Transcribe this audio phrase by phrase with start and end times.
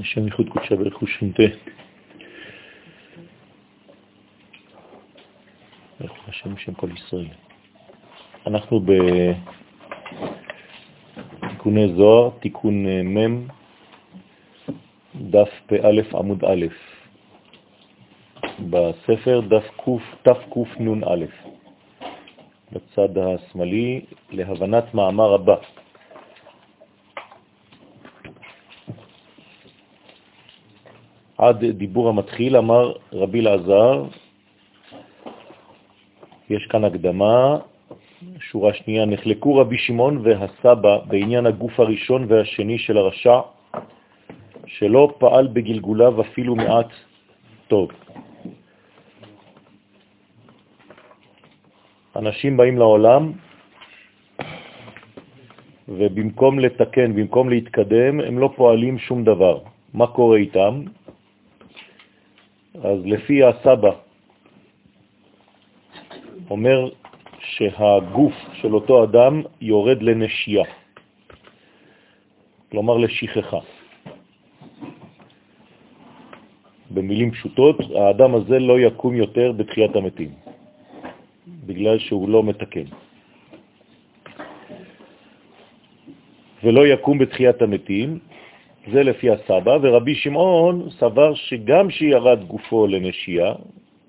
[0.00, 1.40] השם ייחוד קודשה ברכו ש"ט.
[6.00, 7.26] ברוך השם שם כל ישראל.
[8.46, 8.80] אנחנו
[11.40, 13.46] בתיקוני זוהר, תיקון מ',
[15.30, 15.76] דף פא
[16.14, 16.66] עמוד א',
[18.70, 19.70] בספר דף
[20.22, 21.24] תקנ"א,
[22.72, 24.00] בצד השמאלי,
[24.30, 25.56] להבנת מאמר הבא.
[31.44, 34.04] עד דיבור המתחיל אמר רבי לעזר,
[36.50, 37.58] יש כאן הקדמה,
[38.40, 43.40] שורה שנייה, נחלקו רבי שמעון והסבא בעניין הגוף הראשון והשני של הרשע,
[44.66, 46.88] שלא פעל בגלגוליו אפילו מעט
[47.68, 47.88] טוב.
[52.16, 53.32] אנשים באים לעולם,
[55.88, 59.58] ובמקום לתקן, במקום להתקדם, הם לא פועלים שום דבר.
[59.94, 61.03] מה קורה איתם?
[62.82, 63.90] אז לפי הסבא,
[66.50, 66.88] אומר
[67.38, 70.64] שהגוף של אותו אדם יורד לנשייה,
[72.70, 73.58] כלומר לשכחה.
[76.90, 80.30] במילים פשוטות, האדם הזה לא יקום יותר בתחיית המתים,
[81.66, 82.86] בגלל שהוא לא מתקן.
[86.62, 88.18] ולא יקום בתחיית המתים,
[88.92, 93.54] זה לפי הסבא, ורבי שמעון סבר שגם שירד גופו לנשייה,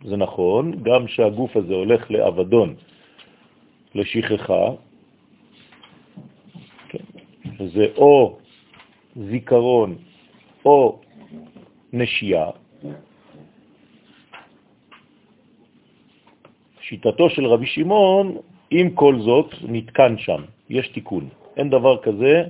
[0.03, 2.75] זה נכון, גם שהגוף הזה הולך לאבדון,
[3.95, 4.65] לשכחה,
[6.89, 7.03] כן,
[7.67, 8.37] זה או
[9.15, 9.95] זיכרון
[10.65, 10.99] או
[11.93, 12.49] נשייה,
[16.81, 18.37] שיטתו של רבי שמעון,
[18.71, 21.29] עם כל זאת, נתקן שם, יש תיקון.
[21.57, 22.43] אין דבר כזה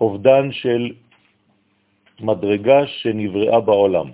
[0.00, 0.92] אובדן של
[2.20, 4.08] מדרגה שנבראה בעולם,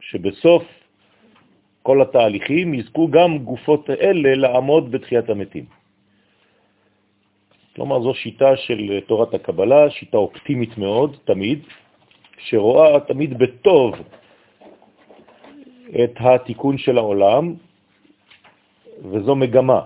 [0.00, 0.62] שבסוף
[1.82, 5.64] כל התהליכים יזכו גם גופות אלה לעמוד בתחיית המתים.
[7.76, 11.58] כלומר, זו שיטה של תורת הקבלה, שיטה אופטימית מאוד, תמיד,
[12.38, 13.94] שרואה תמיד בטוב
[16.04, 17.54] את התיקון של העולם,
[19.02, 19.80] וזו מגמה.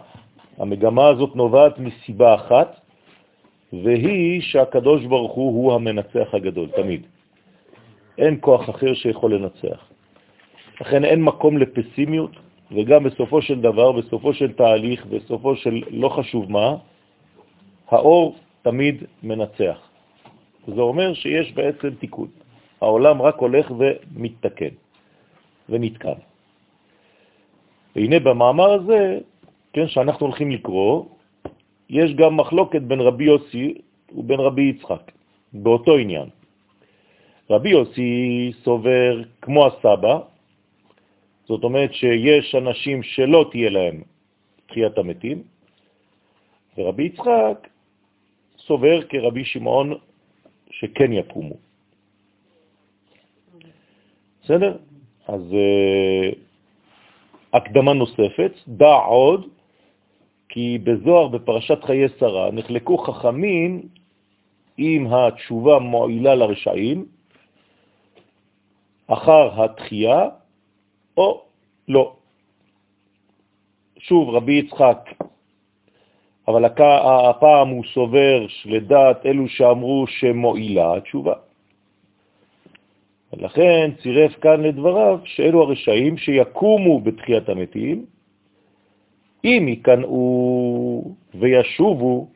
[0.58, 2.79] המגמה הזאת נובעת מסיבה אחת,
[3.72, 7.06] והיא שהקדוש ברוך הוא הוא המנצח הגדול, תמיד.
[8.18, 9.80] אין כוח אחר שיכול לנצח.
[10.80, 12.30] לכן אין מקום לפסימיות,
[12.72, 16.76] וגם בסופו של דבר, בסופו של תהליך, בסופו של לא חשוב מה,
[17.88, 19.78] האור תמיד מנצח.
[20.66, 22.28] זה אומר שיש בעצם תיקון.
[22.80, 24.74] העולם רק הולך ומתתקן
[25.68, 26.18] ונתקן.
[27.96, 29.18] והנה במאמר הזה,
[29.72, 31.04] כן, שאנחנו הולכים לקרוא,
[31.90, 33.74] יש גם מחלוקת בין רבי יוסי
[34.14, 35.12] ובין רבי יצחק,
[35.52, 36.28] באותו עניין.
[37.50, 40.18] רבי יוסי סובר כמו הסבא,
[41.48, 44.02] זאת אומרת שיש אנשים שלא תהיה להם
[44.66, 45.42] תחיית המתים,
[46.78, 47.68] ורבי יצחק
[48.58, 49.94] סובר כרבי שמעון
[50.70, 51.54] שכן יקומו.
[54.42, 54.76] בסדר?
[55.26, 56.36] אז uh,
[57.52, 59.59] הקדמה נוספת, דע עוד
[60.50, 63.82] כי בזוהר בפרשת חיי שרה נחלקו חכמים
[64.78, 67.04] אם התשובה מועילה לרשעים
[69.06, 70.28] אחר התחייה
[71.16, 71.42] או
[71.88, 72.12] לא.
[73.98, 75.10] שוב, רבי יצחק,
[76.48, 81.34] אבל הפעם הוא סובר לדעת אלו שאמרו שמועילה התשובה.
[83.32, 88.06] ולכן צירף כאן לדבריו שאלו הרשעים שיקומו בתחיית המתים,
[89.44, 92.28] אם יקנאו וישובו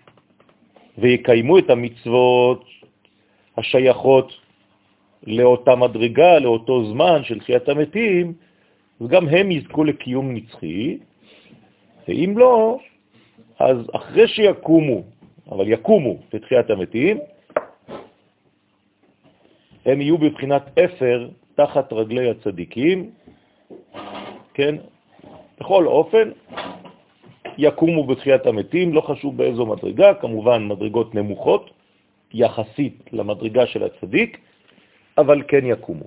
[0.98, 2.64] ויקיימו את המצוות
[3.56, 4.32] השייכות
[5.26, 8.32] לאותה מדרגה, לאותו זמן של חיית המתים,
[9.00, 10.98] אז גם הם יזכו לקיום נצחי,
[12.08, 12.78] ואם לא,
[13.58, 15.02] אז אחרי שיקומו,
[15.50, 17.18] אבל יקומו לתחיית המתים,
[19.86, 23.10] הם יהיו בבחינת אפר תחת רגלי הצדיקים,
[24.54, 24.74] כן?
[25.60, 26.30] בכל אופן,
[27.58, 31.70] יקומו בתחיית המתים, לא חשוב באיזו מדרגה, כמובן מדרגות נמוכות,
[32.34, 34.38] יחסית למדרגה של הצדיק,
[35.18, 36.04] אבל כן יקומו.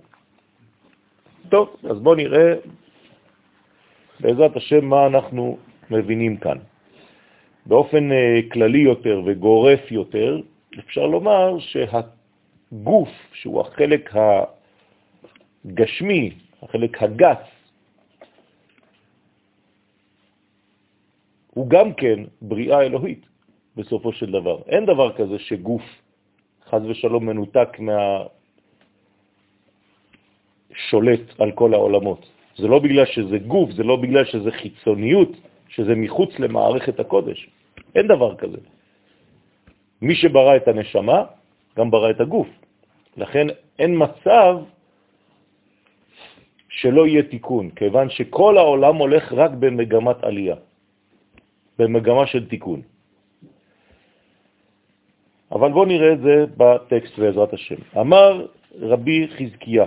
[1.50, 2.54] טוב, אז בואו נראה
[4.20, 5.58] בעזרת השם מה אנחנו
[5.92, 6.58] מבינים כאן.
[7.66, 10.42] באופן אה, כללי יותר וגורף יותר,
[10.80, 14.14] אפשר לומר שהגוף, שהוא החלק
[15.66, 16.32] הגשמי,
[16.64, 17.57] החלק הגס
[21.58, 23.26] הוא גם כן בריאה אלוהית
[23.76, 24.62] בסופו של דבר.
[24.70, 25.82] אין דבר כזה שגוף
[26.70, 27.70] חז ושלום מנותק
[30.70, 32.22] מהשולט על כל העולמות.
[32.62, 35.32] זה לא בגלל שזה גוף, זה לא בגלל שזה חיצוניות,
[35.74, 37.50] שזה מחוץ למערכת הקודש.
[37.98, 38.62] אין דבר כזה.
[40.02, 41.26] מי שברא את הנשמה,
[41.78, 42.50] גם ברא את הגוף.
[43.18, 43.48] לכן
[43.82, 44.62] אין מצב
[46.70, 50.56] שלא יהיה תיקון, כיוון שכל העולם הולך רק במגמת עלייה,
[51.80, 52.82] במגמה של תיקון.
[55.52, 57.76] אבל בואו נראה את זה בטקסט בעזרת השם.
[58.00, 58.46] אמר
[58.80, 59.86] רבי חזקיה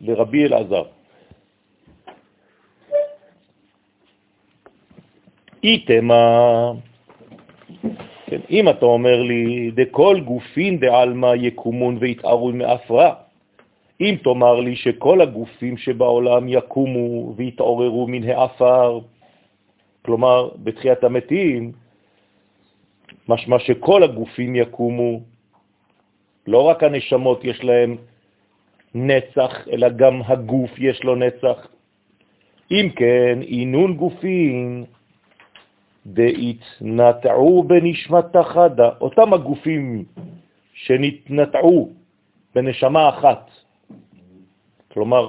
[0.00, 0.84] לרבי אלעזר,
[5.64, 6.72] איתמה,
[8.26, 13.14] כן, אם אתה אומר לי, דכל גופין דעלמא יקומון ויתארון מאפרה,
[14.00, 19.00] אם תאמר לי שכל הגופים שבעולם יקומו ויתעוררו מן האפר,
[20.04, 21.72] כלומר, בתחיית המתים,
[23.28, 25.20] משמע שכל הגופים יקומו,
[26.46, 27.96] לא רק הנשמות יש להם
[28.94, 31.66] נצח, אלא גם הגוף יש לו נצח.
[32.70, 34.84] אם כן, עינון גופים
[36.06, 40.04] דהתנטעו בנשמת חדה, אותם הגופים
[40.74, 41.90] שנתנטעו
[42.54, 43.50] בנשמה אחת,
[44.92, 45.28] כלומר,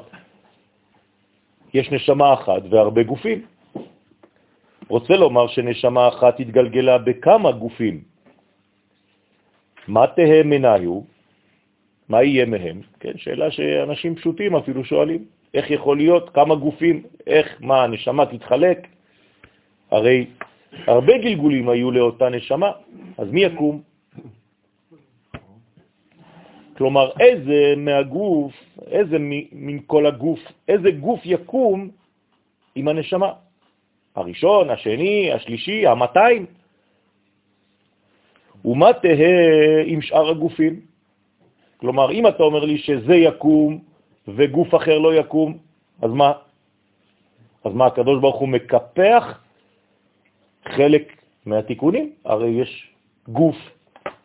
[1.74, 3.46] יש נשמה אחת והרבה גופים.
[4.92, 8.04] רוצה לומר שנשמה אחת התגלגלה בכמה גופים.
[9.88, 11.02] מה תהיה מנהיו?
[12.10, 12.82] מה יהיה מהם?
[13.00, 15.26] כן, שאלה שאנשים פשוטים אפילו שואלים.
[15.54, 16.30] איך יכול להיות?
[16.36, 17.04] כמה גופים?
[17.28, 18.88] איך, מה, הנשמה תתחלק?
[19.92, 20.26] הרי
[20.88, 22.72] הרבה גלגולים היו לאותה נשמה,
[23.18, 23.82] אז מי יקום?
[26.78, 28.54] כלומר, איזה מהגוף,
[28.92, 29.18] איזה
[29.52, 31.90] מן כל הגוף, איזה גוף יקום
[32.76, 33.51] עם הנשמה?
[34.16, 36.46] הראשון, השני, השלישי, המאתיים.
[38.66, 40.80] ומה תהה עם שאר הגופים?
[41.78, 43.80] כלומר, אם אתה אומר לי שזה יקום
[44.28, 45.58] וגוף אחר לא יקום,
[46.02, 46.32] אז מה?
[47.64, 49.40] אז מה, הקדוש ברוך הוא מקפח
[50.66, 52.12] חלק מהתיקונים?
[52.26, 52.90] הרי יש
[53.28, 53.56] גוף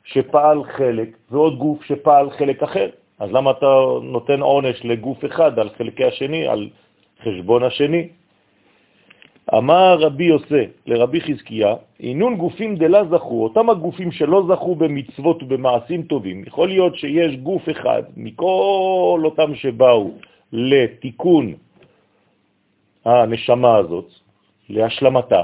[0.04, 2.90] שפעל חלק ועוד גוף שפעל חלק אחר.
[3.18, 3.66] אז למה אתה
[4.02, 6.68] נותן עונש לגוף אחד על חלקי השני, על
[7.22, 8.08] חשבון השני?
[9.54, 16.02] אמר רבי יוסי לרבי חזקיה, עינון גופים דלה זכו, אותם הגופים שלא זכו במצוות ובמעשים
[16.02, 20.10] טובים, יכול להיות שיש גוף אחד מכל אותם שבאו
[20.52, 21.54] לתיקון
[23.04, 24.10] הנשמה הזאת,
[24.68, 25.42] להשלמתה,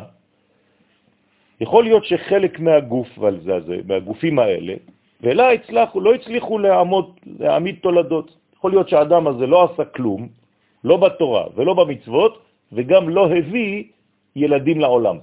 [1.60, 4.74] יכול להיות שחלק מהגוף הזה, מהגופים האלה,
[5.20, 7.06] ולא הצליחו, לא הצליחו לעמוד,
[7.38, 8.36] להעמיד תולדות.
[8.56, 10.28] יכול להיות שהאדם הזה לא עשה כלום,
[10.84, 13.84] לא בתורה ולא במצוות, וגם לא הביא
[14.36, 15.18] ילדים לעולם.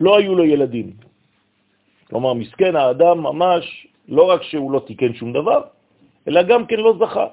[0.00, 0.88] לא היו לו ילדים.
[2.10, 5.62] כלומר, מסכן האדם ממש, לא רק שהוא לא תיקן שום דבר,
[6.28, 7.26] אלא גם כן לא זכה.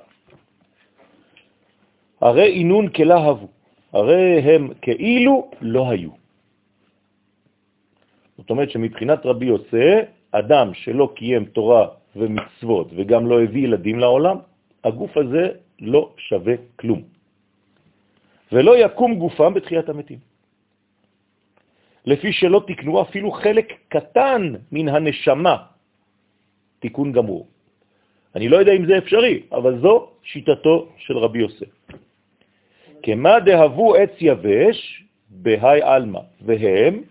[2.21, 3.47] הרי אינון כלהבו.
[3.93, 6.11] הרי הם כאילו לא היו.
[8.37, 14.37] זאת אומרת שמבחינת רבי יוסי, אדם שלא קיים תורה ומצוות וגם לא הביא ילדים לעולם,
[14.83, 17.01] הגוף הזה לא שווה כלום.
[18.51, 20.19] ולא יקום גופם בתחיית המתים.
[22.05, 25.57] לפי שלא תקנו אפילו חלק קטן מן הנשמה,
[26.79, 27.47] תיקון גמור.
[28.35, 31.71] אני לא יודע אם זה אפשרי, אבל זו שיטתו של רבי יוסף.
[33.03, 37.03] כמה דהבו עץ יבש בהי אלמה, והם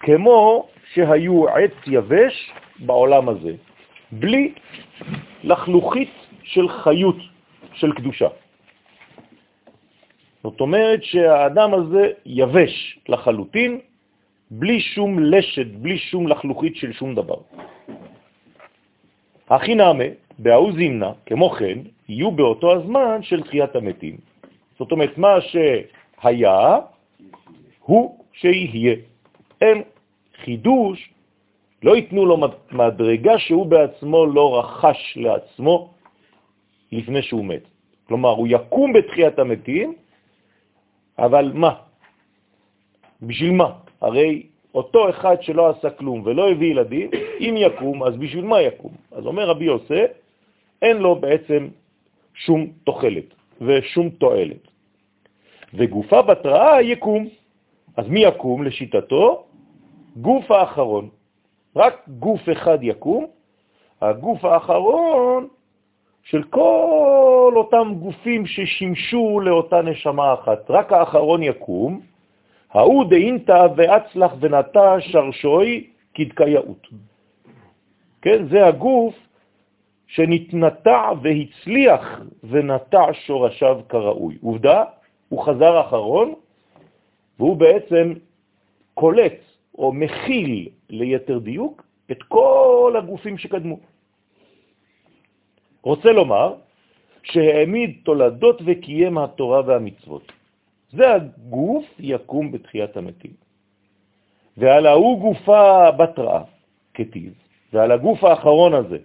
[0.00, 3.54] כמו שהיו עץ יבש בעולם הזה,
[4.12, 4.52] בלי
[5.44, 7.16] לחלוכית של חיות
[7.78, 8.28] של קדושה.
[10.42, 13.80] זאת אומרת שהאדם הזה יבש לחלוטין,
[14.50, 17.36] בלי שום לשת, בלי שום לחלוכית של שום דבר.
[19.50, 20.04] הכי נעמה,
[20.38, 24.16] בהאו זימנה, כמו כן, יהיו באותו הזמן של תחיית המתים.
[24.78, 26.78] זאת אומרת, מה שהיה
[27.80, 28.96] הוא שיהיה.
[29.60, 29.82] אין
[30.44, 31.10] חידוש,
[31.82, 32.36] לא ייתנו לו
[32.72, 35.90] מדרגה שהוא בעצמו לא רכש לעצמו
[36.92, 37.62] לפני שהוא מת.
[38.08, 39.94] כלומר, הוא יקום בתחיית המתים,
[41.18, 41.74] אבל מה?
[43.22, 43.72] בשביל מה?
[44.00, 44.42] הרי
[44.74, 48.92] אותו אחד שלא עשה כלום ולא הביא ילדים, אם יקום, אז בשביל מה יקום?
[49.12, 50.10] אז אומר רבי יוסף,
[50.82, 51.68] אין לו בעצם
[52.34, 54.62] שום תוחלת ושום תועלת.
[55.74, 57.28] וגופה בתראה יקום.
[57.96, 59.44] אז מי יקום לשיטתו?
[60.16, 61.08] גוף האחרון.
[61.76, 63.26] רק גוף אחד יקום,
[64.00, 65.48] הגוף האחרון
[66.30, 70.70] של כל אותם גופים ששימשו לאותה נשמה אחת.
[70.70, 72.00] רק האחרון יקום,
[72.70, 76.86] ההוא דאינתא ואצלח ונטע שרשוי כדקאיות.
[78.22, 79.14] כן, זה הגוף
[80.06, 84.38] שנתנטע והצליח ונטע שורשיו כראוי.
[84.42, 84.84] עובדה,
[85.28, 86.34] הוא חזר אחרון,
[87.38, 88.12] והוא בעצם
[88.94, 89.40] קולט
[89.78, 93.76] או מכיל ליתר דיוק את כל הגופים שקדמו.
[95.82, 96.54] רוצה לומר
[97.22, 100.32] שהעמיד תולדות וקיים התורה והמצוות.
[100.92, 103.32] זה הגוף יקום בתחיית המתים.
[104.56, 106.42] ועל ההוא גופה בתראה,
[106.94, 107.32] כתיב,
[107.72, 108.98] ועל הגוף האחרון הזה,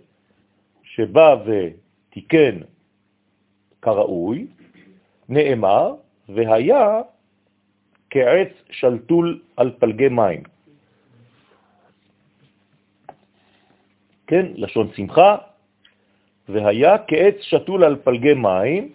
[0.84, 2.58] שבא ותיקן
[3.82, 4.48] כראוי,
[5.30, 5.94] נאמר,
[6.30, 7.02] והיה
[8.10, 10.44] כעץ שלטול על פלגי מים.
[14.28, 15.38] כן, לשון שמחה,
[16.50, 18.90] והיה כעץ שתול על פלגי מים,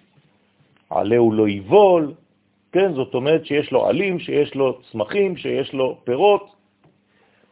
[0.91, 2.15] עליהו לא יבול,
[2.73, 6.55] כן, זאת אומרת שיש לו עלים, שיש לו צמחים, שיש לו פירות.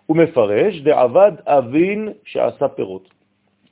[0.06, 3.08] הוא מפרש, דעבד אבין שעשה פירות,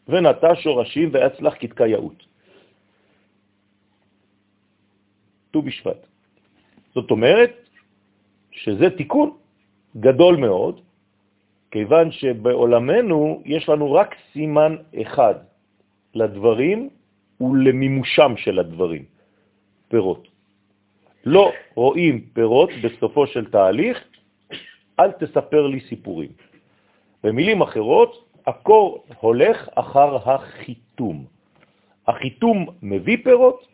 [0.08, 2.26] ונטע שורשים והצלח כתקייאות.
[5.50, 6.06] ט"ו בשבט.
[6.94, 7.52] זאת אומרת
[8.50, 9.30] שזה תיקון
[9.96, 10.80] גדול מאוד,
[11.70, 15.34] כיוון שבעולמנו יש לנו רק סימן אחד
[16.14, 16.88] לדברים
[17.40, 19.04] ולמימושם של הדברים,
[19.88, 20.28] פירות.
[21.24, 24.04] לא רואים פירות בסופו של תהליך,
[25.00, 26.30] אל תספר לי סיפורים.
[27.22, 31.24] במילים אחרות, הקור הולך אחר החיתום.
[32.06, 33.66] החיתום מביא פירות,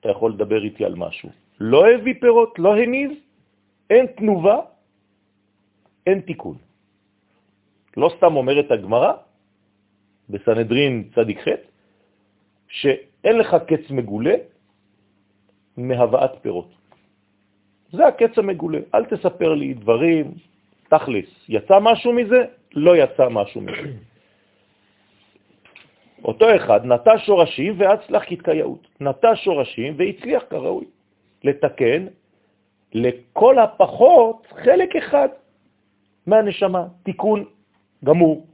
[0.00, 1.28] אתה יכול לדבר איתי על משהו.
[1.60, 3.10] לא הביא פירות, לא הניב,
[3.90, 4.56] אין תנובה,
[6.06, 6.56] אין תיקון.
[7.96, 9.12] לא סתם אומרת הגמרא
[10.28, 11.73] בסנהדרין צדיק ח'
[12.74, 14.34] שאין לך קץ מגולה
[15.76, 16.70] מהבאת פירות.
[17.92, 18.78] זה הקץ המגולה.
[18.94, 20.34] אל תספר לי דברים,
[20.90, 21.30] תכלס.
[21.48, 22.40] יצא משהו מזה?
[22.74, 23.94] לא יצא משהו מזה.
[26.24, 28.88] אותו אחד נטע שורשים והצלח כתקייאות.
[29.00, 30.84] נטע שורשים והצליח כראוי
[31.44, 32.06] לתקן
[32.94, 35.28] לכל הפחות חלק אחד
[36.26, 37.44] מהנשמה, תיקון
[38.04, 38.46] גמור.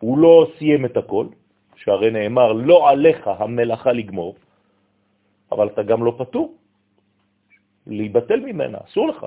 [0.00, 1.26] הוא לא סיים את הכל,
[1.84, 4.34] שהרי נאמר, לא עליך המלאכה לגמור,
[5.52, 6.54] אבל אתה גם לא פטור
[7.86, 9.26] להיבטל ממנה, אסור לך.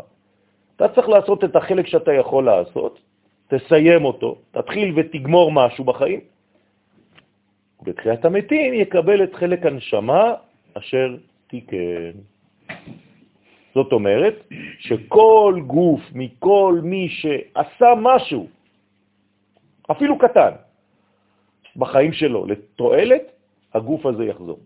[0.76, 3.00] אתה צריך לעשות את החלק שאתה יכול לעשות,
[3.48, 6.20] תסיים אותו, תתחיל ותגמור משהו בחיים.
[7.84, 10.34] בתחיית המתים יקבל את חלק הנשמה
[10.74, 11.18] אשר
[11.48, 12.16] תיקן.
[13.74, 14.36] זאת אומרת
[14.80, 18.48] שכל גוף מכל מי שעשה משהו,
[19.92, 20.52] אפילו קטן,
[21.76, 23.32] בחיים שלו לתועלת,
[23.74, 24.60] הגוף הזה יחזור.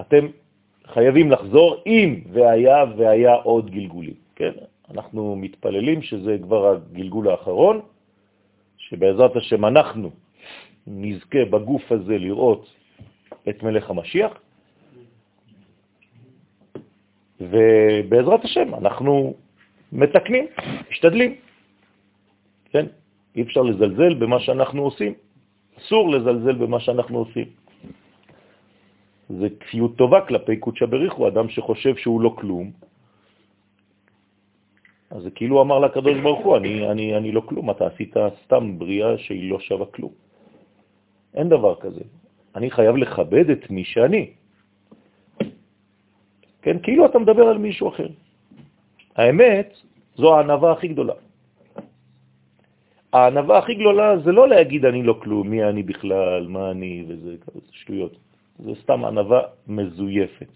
[0.00, 0.26] אתם
[0.86, 4.14] חייבים לחזור אם והיה והיה עוד גלגולים.
[4.36, 4.52] כן?
[4.90, 7.80] אנחנו מתפללים שזה כבר הגלגול האחרון,
[8.78, 10.10] שבעזרת השם אנחנו
[10.86, 12.66] נזכה בגוף הזה לראות
[13.48, 14.32] את מלך המשיח,
[17.40, 19.34] ובעזרת השם אנחנו
[19.92, 20.46] מתקנים,
[20.90, 21.49] משתדלים.
[22.70, 22.86] כן?
[23.36, 25.12] אי אפשר לזלזל במה שאנחנו עושים.
[25.78, 27.48] אסור לזלזל במה שאנחנו עושים.
[29.28, 32.70] זה כפיות טובה כלפי קודשא בריחו, אדם שחושב שהוא לא כלום,
[35.10, 38.78] אז זה כאילו אמר לקדוש ברוך הוא, אני, אני, אני לא כלום, אתה עשית סתם
[38.78, 40.12] בריאה שהיא לא שווה כלום.
[41.34, 42.00] אין דבר כזה.
[42.54, 44.30] אני חייב לכבד את מי שאני.
[46.62, 48.08] כן, כאילו אתה מדבר על מישהו אחר.
[49.16, 49.74] האמת,
[50.14, 51.14] זו הענבה הכי גדולה.
[53.12, 57.36] הענבה הכי גדולה זה לא להגיד אני לא כלום, מי אני בכלל, מה אני, וזה
[57.72, 58.16] שטויות.
[58.58, 60.46] זה סתם ענבה מזויפת.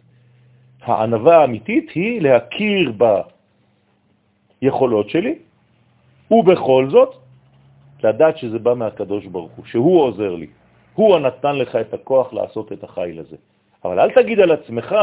[0.83, 2.93] הענבה האמיתית היא להכיר
[4.63, 5.35] ביכולות שלי,
[6.31, 7.15] ובכל זאת,
[8.05, 10.47] לדעת שזה בא מהקדוש ברוך הוא, שהוא עוזר לי.
[10.95, 13.37] הוא הנתן לך את הכוח לעשות את החיל הזה.
[13.85, 14.95] אבל אל תגיד על עצמך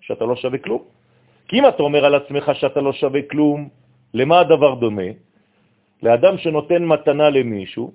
[0.00, 0.82] שאתה לא שווה כלום.
[1.48, 3.68] כי אם אתה אומר על עצמך שאתה לא שווה כלום,
[4.14, 5.10] למה הדבר דומה?
[6.02, 7.92] לאדם שנותן מתנה למישהו,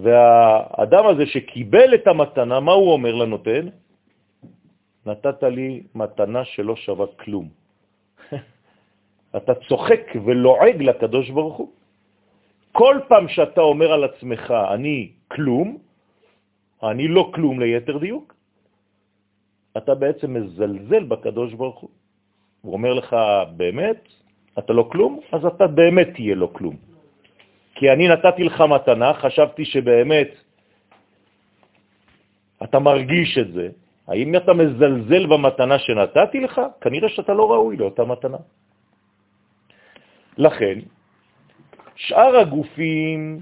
[0.00, 3.68] והאדם הזה שקיבל את המתנה, מה הוא אומר לנותן?
[5.06, 7.48] נתת לי מתנה שלא שווה כלום.
[9.36, 11.70] אתה צוחק ולועג לקדוש ברוך הוא.
[12.72, 15.78] כל פעם שאתה אומר על עצמך, אני כלום,
[16.82, 18.34] אני לא כלום ליתר דיוק,
[19.76, 21.90] אתה בעצם מזלזל בקדוש ברוך הוא.
[22.62, 23.16] הוא אומר לך,
[23.56, 24.08] באמת,
[24.58, 26.76] אתה לא כלום, אז אתה באמת תהיה לא כלום.
[27.74, 30.30] כי אני נתתי לך מתנה, חשבתי שבאמת
[32.62, 33.68] אתה מרגיש את זה.
[34.08, 36.60] האם אתה מזלזל במתנה שנתתי לך?
[36.80, 38.38] כנראה שאתה לא ראוי לאותה מתנה.
[40.38, 40.78] לכן,
[41.96, 43.40] שאר הגופים,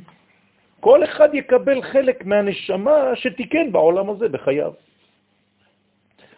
[0.81, 4.73] כל אחד יקבל חלק מהנשמה שתיקן בעולם הזה בחייו.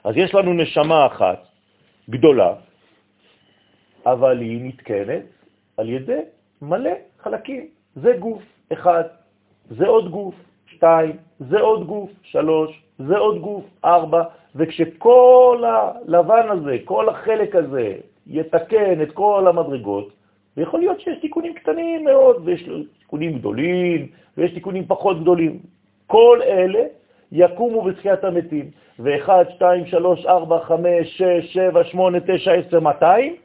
[0.05, 1.47] אז יש לנו נשמה אחת
[2.11, 2.53] גדולה,
[4.13, 5.23] אבל היא נתקנת
[5.77, 6.21] על ידי
[6.63, 7.67] מלא חלקים.
[7.97, 9.03] זה גוף אחד,
[9.71, 10.35] זה עוד גוף,
[10.67, 14.23] שתיים, זה עוד גוף, שלוש, זה עוד גוף, ארבע,
[14.57, 17.95] וכשכל הלבן הזה, כל החלק הזה,
[18.27, 20.09] יתקן את כל המדרגות,
[20.57, 25.59] ויכול להיות שיש תיקונים קטנים מאוד, ויש תיקונים גדולים, ויש תיקונים פחות גדולים.
[26.07, 26.85] כל אלה
[27.33, 33.37] יקומו בתחיית המתים, ו-1, 2, 3, 4, 5, 6, 7, 8, 9, 10, 200,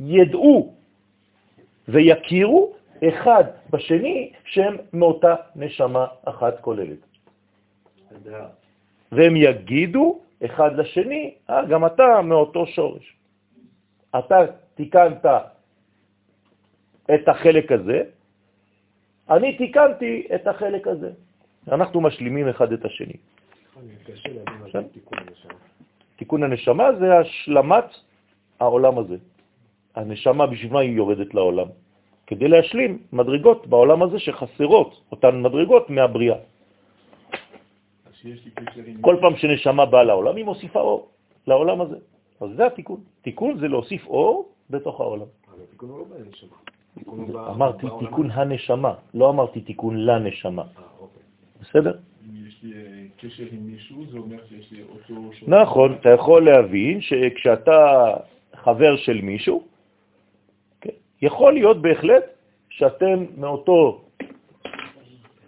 [0.00, 0.74] ידעו
[1.88, 2.74] ויכירו
[3.08, 6.98] אחד בשני שהם מאותה נשמה אחת כוללת.
[9.12, 13.16] והם יגידו אחד לשני, אה, גם אתה מאותו שורש.
[14.18, 14.36] אתה
[14.74, 15.26] תיקנת
[17.14, 18.02] את החלק הזה,
[19.30, 21.10] אני תיקנתי את החלק הזה.
[21.72, 23.16] אנחנו משלימים אחד את השני.
[26.16, 27.84] תיקון הנשמה זה השלמת
[28.60, 29.16] העולם הזה.
[29.98, 31.68] הנשמה בשביל מה היא יורדת לעולם?
[32.26, 36.38] כדי להשלים מדרגות בעולם הזה שחסרות, אותן מדרגות מהבריאה.
[39.00, 41.08] כל פעם שנשמה באה לעולם, היא מוסיפה אור
[41.46, 41.96] לעולם הזה.
[42.40, 43.00] אז זה התיקון.
[43.22, 45.26] תיקון זה להוסיף אור בתוך העולם.
[45.50, 46.56] אבל התיקון הוא לא בנשמה.
[47.50, 50.62] אמרתי תיקון הנשמה, לא אמרתי תיקון לנשמה.
[50.62, 51.22] אה, אוקיי.
[51.60, 51.94] בסדר?
[52.26, 55.30] אם יש לי אה, קשר עם מישהו, זה אומר שיש לי אותו...
[55.46, 58.06] נכון, אתה יכול להבין שכשאתה
[58.54, 59.62] חבר של מישהו,
[61.22, 62.24] יכול להיות בהחלט
[62.70, 64.04] שאתם מאותו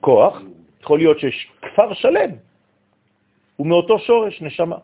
[0.00, 0.42] כוח,
[0.82, 2.30] יכול להיות שיש כפר שלם,
[3.56, 4.76] הוא מאותו שורש, נשמה.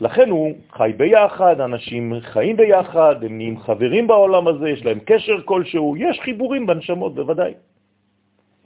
[0.00, 5.42] לכן הוא חי ביחד, אנשים חיים ביחד, הם נהיים חברים בעולם הזה, יש להם קשר
[5.44, 7.54] כלשהו, יש חיבורים בנשמות, בוודאי.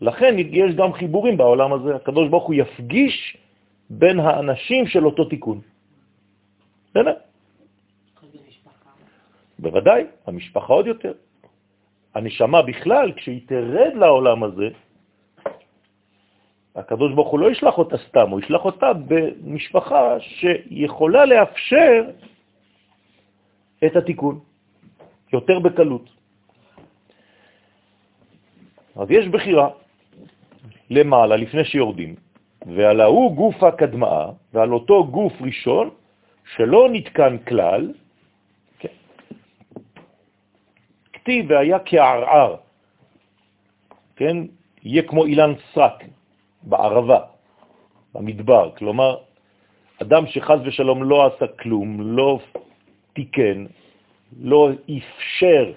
[0.01, 1.97] לכן יש גם חיבורים בעולם הזה.
[1.97, 3.37] הקדוש ברוך הוא יפגיש
[3.91, 5.61] בין האנשים של אותו תיקון.
[6.91, 7.15] בסדר?
[9.59, 11.13] בוודאי, המשפחה עוד יותר.
[12.15, 14.69] הנשמה בכלל, כשהיא תרד לעולם הזה,
[16.77, 22.05] הקדוש ברוך הוא לא ישלח אותה סתם, הוא ישלח אותה במשפחה שיכולה לאפשר
[23.87, 24.41] את התיקון
[25.33, 26.17] יותר בקלות.
[28.97, 29.69] אז יש בחירה
[30.91, 32.15] למעלה לפני שיורדים,
[32.67, 35.91] ועל ההוא גוף הקדמאה, ועל אותו גוף ראשון
[36.57, 37.93] שלא נתקן כלל,
[38.79, 38.95] כן.
[41.27, 42.57] כתיב והיה כערער,
[44.17, 44.37] כן,
[44.83, 46.05] יהיה כמו אילן סרק,
[46.63, 47.21] בערבה,
[48.15, 48.71] במדבר.
[48.79, 49.17] כלומר,
[50.03, 52.39] אדם שחז ושלום לא עשה כלום, לא
[53.13, 53.67] תיקן,
[54.39, 55.73] לא אפשר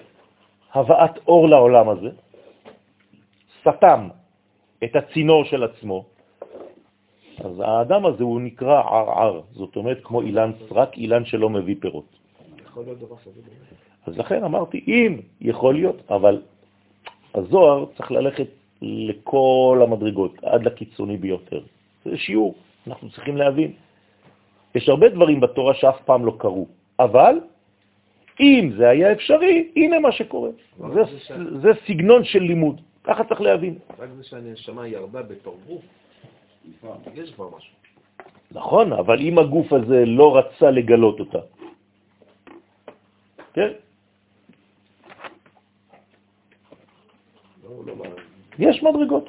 [0.72, 2.10] הבאת אור לעולם הזה,
[3.60, 4.08] סתם
[4.84, 6.04] את הצינור של עצמו,
[7.38, 12.10] אז האדם הזה הוא נקרא ערער, זאת אומרת כמו אילן סרק, אילן שלא מביא פירות.
[14.06, 16.42] אז לכן אמרתי, אם יכול להיות, אבל
[17.34, 18.48] הזוהר צריך ללכת
[18.82, 21.60] לכל המדרגות, עד לקיצוני ביותר.
[22.04, 22.54] זה שיעור,
[22.86, 23.72] אנחנו צריכים להבין.
[24.74, 26.66] יש הרבה דברים בתורה שאף פעם לא קרו,
[26.98, 27.40] אבל
[28.40, 30.50] אם זה היה אפשרי, הנה מה שקורה.
[30.78, 31.02] זה,
[31.62, 33.78] זה סגנון של לימוד, ככה צריך להבין.
[33.98, 35.82] רק זה שהנשמה ירדה בתור גוף,
[37.14, 37.74] יש כבר משהו.
[38.52, 41.38] נכון, אבל אם הגוף הזה לא רצה לגלות אותה,
[43.52, 43.70] כן?
[47.59, 47.59] לא, לא
[48.58, 49.26] יש מדרגות.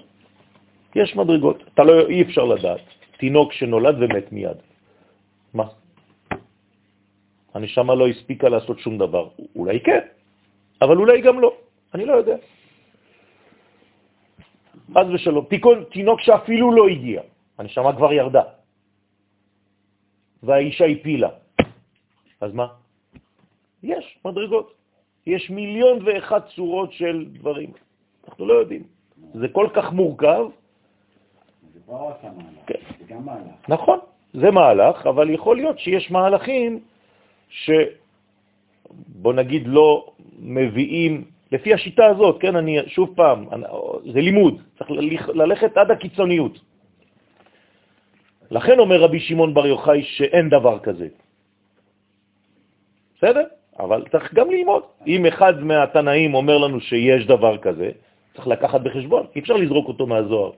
[0.96, 1.58] יש מדרגות.
[1.74, 2.82] אתה לא, אי אפשר לדעת.
[3.18, 4.58] תינוק שנולד ומת מיד.
[5.54, 5.68] מה?
[7.54, 9.30] הנשמה לא הספיקה לעשות שום דבר.
[9.56, 10.00] אולי כן,
[10.82, 11.52] אבל אולי גם לא.
[11.94, 12.36] אני לא יודע.
[14.96, 15.46] אז ושלום.
[15.46, 17.22] תיקון, תינוק שאפילו לא הגיע.
[17.58, 18.44] הנשמה כבר ירדה.
[20.44, 21.30] והאישה הפילה.
[22.42, 22.68] אז מה?
[23.84, 24.74] יש מדרגות.
[25.28, 27.72] יש מיליון ואחת צורות של דברים.
[28.30, 28.84] אנחנו לא יודעים.
[29.34, 30.46] זה כל כך מורכב.
[31.74, 31.80] זה
[32.68, 32.80] כן.
[33.00, 33.70] זה גם מהלך.
[33.70, 34.00] נכון,
[34.34, 36.80] זה מהלך, אבל יכול להיות שיש מהלכים
[37.50, 37.74] שבוא
[39.34, 43.46] נגיד לא מביאים, לפי השיטה הזאת, כן, אני שוב פעם,
[44.14, 44.90] זה לימוד, צריך
[45.34, 46.60] ללכת עד הקיצוניות.
[48.52, 51.08] לכן אומר רבי שמעון בר יוחאי שאין דבר כזה.
[53.18, 53.44] בסדר?
[53.80, 54.84] אבל צריך גם ללמוד.
[55.08, 57.92] אם אחד מהתנאים אומר לנו שיש דבר כזה,
[58.36, 60.52] צריך לקחת בחשבון, אי אפשר לזרוק אותו מהזוהר.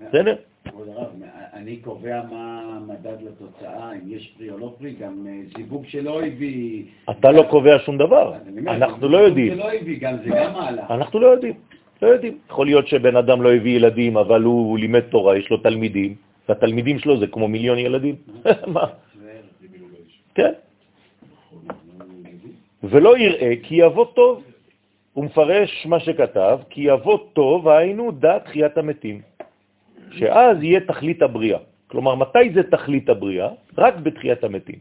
[0.00, 0.36] בסדר?
[0.68, 1.08] כבוד הרב,
[1.52, 6.22] אני קובע מה המדד לתוצאה, אם יש פרי או לא פרי, גם אה, זיווג שלא
[6.22, 6.84] הביא...
[7.10, 8.34] אתה לא קובע שום דבר,
[8.66, 9.54] אנחנו לא זיווג יודעים.
[9.54, 10.86] שלא הביא, גם זה גם מעלה.
[10.90, 11.54] אנחנו לא יודעים,
[12.02, 12.38] לא יודעים.
[12.50, 16.14] יכול להיות שבן אדם לא הביא ילדים, אבל הוא לימד תורה, יש לו תלמידים,
[16.48, 18.14] והתלמידים שלו זה כמו מיליון ילדים.
[18.74, 18.86] מה?
[20.34, 20.52] כן.
[22.82, 24.42] ולא יראה כי יבוא טוב.
[25.12, 29.20] הוא מפרש מה שכתב, כי יבוא טוב, היינו דת תחיית המתים.
[30.10, 31.58] שאז יהיה תכלית הבריאה.
[31.86, 33.48] כלומר, מתי זה תכלית הבריאה?
[33.78, 34.78] רק בתחיית המתים.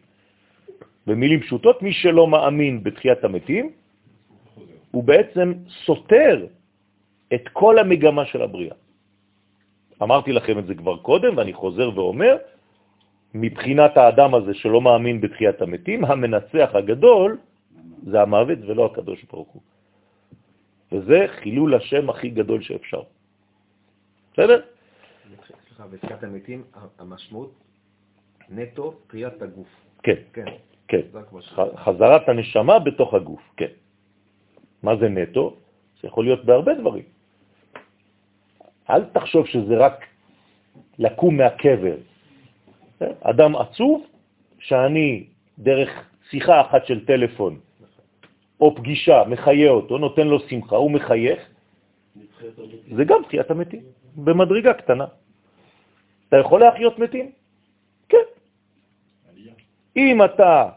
[1.07, 3.71] במילים פשוטות, מי שלא מאמין בתחיית המתים,
[4.91, 5.53] הוא בעצם
[5.85, 6.45] סותר
[7.33, 8.75] את כל המגמה של הבריאה.
[10.01, 12.37] אמרתי לכם את זה כבר קודם, ואני חוזר ואומר,
[13.33, 17.37] מבחינת האדם הזה שלא מאמין בתחיית המתים, המנצח הגדול
[18.03, 19.61] זה המוות ולא הקדוש ברוך הוא.
[20.91, 23.01] וזה חילול השם הכי גדול שאפשר.
[24.33, 24.61] בסדר?
[25.67, 26.63] סליחה, בתחיית המתים,
[26.99, 27.51] המשמעות
[28.49, 29.67] נטו קריאת הגוף.
[30.03, 30.45] כן, כן,
[30.87, 31.01] כן.
[31.75, 33.71] חזרת הנשמה בתוך הגוף, כן.
[34.83, 35.55] מה זה נטו?
[36.01, 37.03] זה יכול להיות בהרבה דברים.
[38.89, 40.05] אל תחשוב שזה רק
[40.99, 41.97] לקום מהקבר.
[43.21, 44.05] אדם עצוב,
[44.59, 45.27] שאני
[45.59, 45.89] דרך
[46.29, 47.59] שיחה אחת של טלפון
[48.61, 51.39] או פגישה מחיה אותו, נותן לו שמחה, הוא מחייך,
[52.95, 53.81] זה גם תחיית המתים,
[54.15, 55.05] במדרגה קטנה.
[56.29, 57.31] אתה יכול להחיות מתים?
[58.09, 58.25] כן.
[59.97, 60.69] אם אתה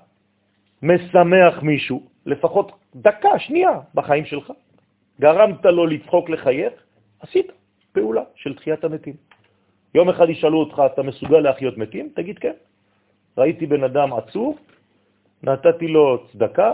[0.82, 4.52] משמח מישהו, לפחות דקה, שנייה בחיים שלך,
[5.20, 6.72] גרמת לו לצחוק לחייך,
[7.20, 7.52] עשית
[7.92, 9.14] פעולה של תחיית המתים.
[9.94, 12.08] יום אחד ישאלו אותך, אתה מסוגל להחיות מתים?
[12.14, 12.56] תגיד כן.
[13.38, 14.58] ראיתי בן אדם עצוב,
[15.42, 16.72] נתתי לו צדקה,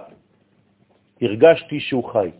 [1.20, 2.30] הרגשתי שהוא חי.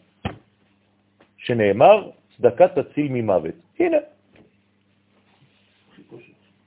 [1.38, 3.54] שנאמר, צדקה תציל ממוות.
[3.78, 3.96] הנה.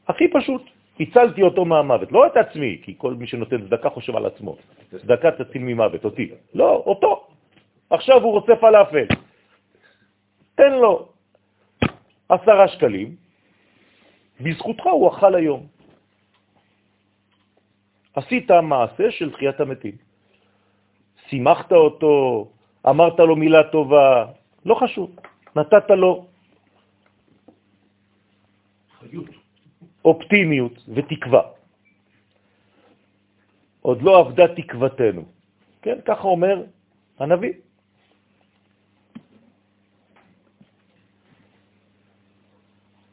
[0.08, 0.62] הכי פשוט.
[1.00, 4.58] הצלתי אותו מהמוות, לא את עצמי, כי כל מי שנותן צדקה חושב על עצמו.
[4.90, 6.32] צדקה תציל ממוות, אותי.
[6.54, 7.28] לא, אותו.
[7.90, 9.06] עכשיו הוא רוצה פלאפל.
[10.56, 11.10] תן לו
[12.30, 13.16] עשרה שקלים,
[14.42, 15.68] בזכותך הוא אכל היום.
[18.14, 20.13] עשית מעשה של תחיית המתים.
[21.30, 22.48] שימחת אותו,
[22.90, 24.26] אמרת לו מילה טובה,
[24.66, 25.16] לא חשוב,
[25.56, 26.26] נתת לו
[30.06, 31.42] אופטימיות ותקווה.
[33.82, 35.24] עוד לא עבדה תקוותנו.
[35.82, 36.64] כן, ככה אומר
[37.20, 37.54] הנביא.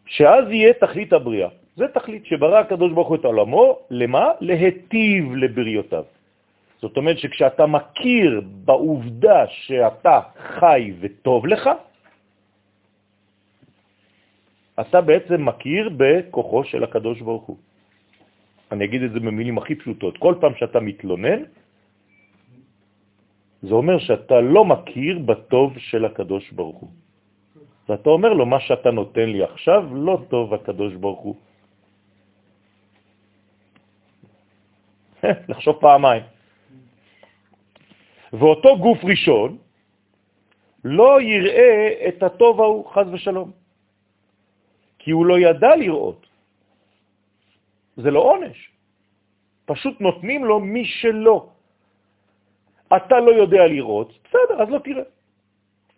[0.06, 1.48] שאז יהיה תכלית הבריאה.
[1.76, 4.24] זה תכלית שברא הקדוש ברוך הוא את עולמו, למה?
[4.40, 6.04] להטיב לבריאותיו.
[6.80, 10.20] זאת אומרת שכשאתה מכיר בעובדה שאתה
[10.58, 11.70] חי וטוב לך,
[14.80, 17.58] אתה בעצם מכיר בכוחו של הקדוש ברוך הוא.
[18.72, 20.18] אני אגיד את זה במילים הכי פשוטות.
[20.18, 21.40] כל פעם שאתה מתלונן,
[23.62, 26.90] זה אומר שאתה לא מכיר בטוב של הקדוש ברוך הוא.
[27.88, 31.36] ואתה אומר לו, מה שאתה נותן לי עכשיו לא טוב הקדוש ברוך הוא.
[35.50, 36.39] לחשוב פעמיים.
[38.32, 39.58] ואותו גוף ראשון
[40.84, 43.50] לא יראה את הטוב ההוא, חז ושלום,
[44.98, 46.26] כי הוא לא ידע לראות.
[47.96, 48.70] זה לא עונש.
[49.64, 51.48] פשוט נותנים לו מי שלא.
[52.96, 55.02] אתה לא יודע לראות, בסדר, אז לא תראה.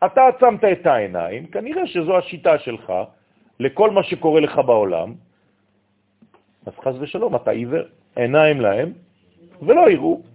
[0.07, 2.93] אתה עצמת את העיניים, כנראה שזו השיטה שלך
[3.61, 5.15] לכל מה שקורה לך בעולם,
[6.67, 8.93] אז חז ושלום, אתה עיוור, עיניים להם,
[9.63, 10.32] ולא יראו.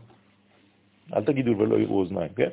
[1.15, 2.50] אל תגידו ולא יראו אוזניים, כן?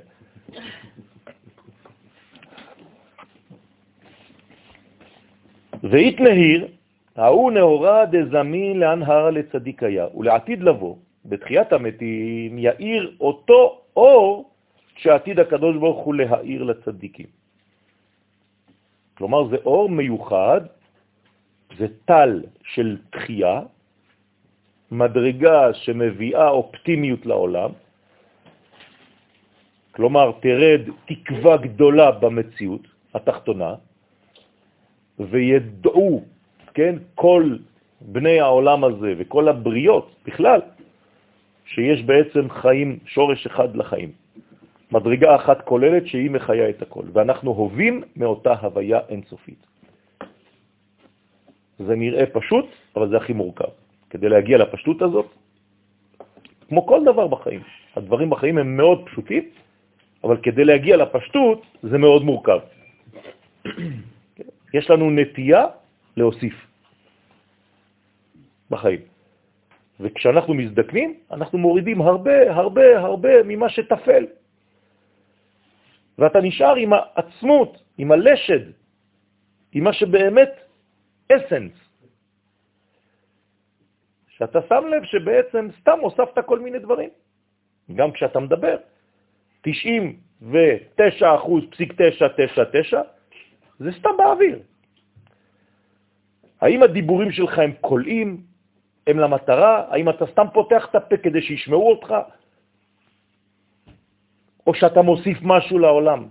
[5.82, 6.68] ואית נהיר,
[7.16, 14.50] ההוא נאורה דזמין להנהר לצדיק היה, ולעתיד לבוא, בתחיית המתים, יאיר אותו אור
[14.96, 17.26] שעתיד הקדוש ברוך הוא להאיר לצדיקים.
[19.14, 20.60] כלומר, זה אור מיוחד,
[21.78, 23.60] זה טל של תחייה,
[24.90, 27.70] מדרגה שמביאה אופטימיות לעולם,
[29.94, 33.74] כלומר, תרד תקווה גדולה במציאות התחתונה,
[35.18, 36.22] וידעו,
[36.74, 37.56] כן, כל
[38.00, 40.60] בני העולם הזה וכל הבריות בכלל,
[41.66, 44.10] שיש בעצם חיים, שורש אחד לחיים.
[44.92, 49.66] מדרגה אחת כוללת שהיא מחיה את הכל, ואנחנו הובים מאותה הוויה אינסופית.
[51.78, 53.72] זה נראה פשוט, אבל זה הכי מורכב.
[54.10, 55.26] כדי להגיע לפשטות הזאת,
[56.68, 57.62] כמו כל דבר בחיים,
[57.96, 59.44] הדברים בחיים הם מאוד פשוטים,
[60.24, 62.60] אבל כדי להגיע לפשטות זה מאוד מורכב.
[64.76, 65.64] יש לנו נטייה
[66.16, 66.54] להוסיף.
[68.70, 69.00] בחיים.
[70.00, 74.26] וכשאנחנו מזדקנים, אנחנו מורידים הרבה, הרבה, הרבה ממה שתפל.
[76.18, 78.64] ואתה נשאר עם העצמות, עם הלשד,
[79.72, 80.50] עם מה שבאמת
[81.32, 81.76] אסנס.
[84.28, 87.10] שאתה שם לב שבעצם סתם הוספת כל מיני דברים.
[87.94, 88.76] גם כשאתה מדבר,
[89.64, 93.00] 99 אחוז פסיק 999
[93.78, 94.58] זה סתם באוויר.
[96.60, 98.40] האם הדיבורים שלך הם קולעים,
[99.06, 99.84] הם למטרה?
[99.88, 102.14] האם אתה סתם פותח את הפה כדי שישמעו אותך?
[104.66, 106.26] או שאתה מוסיף משהו לעולם?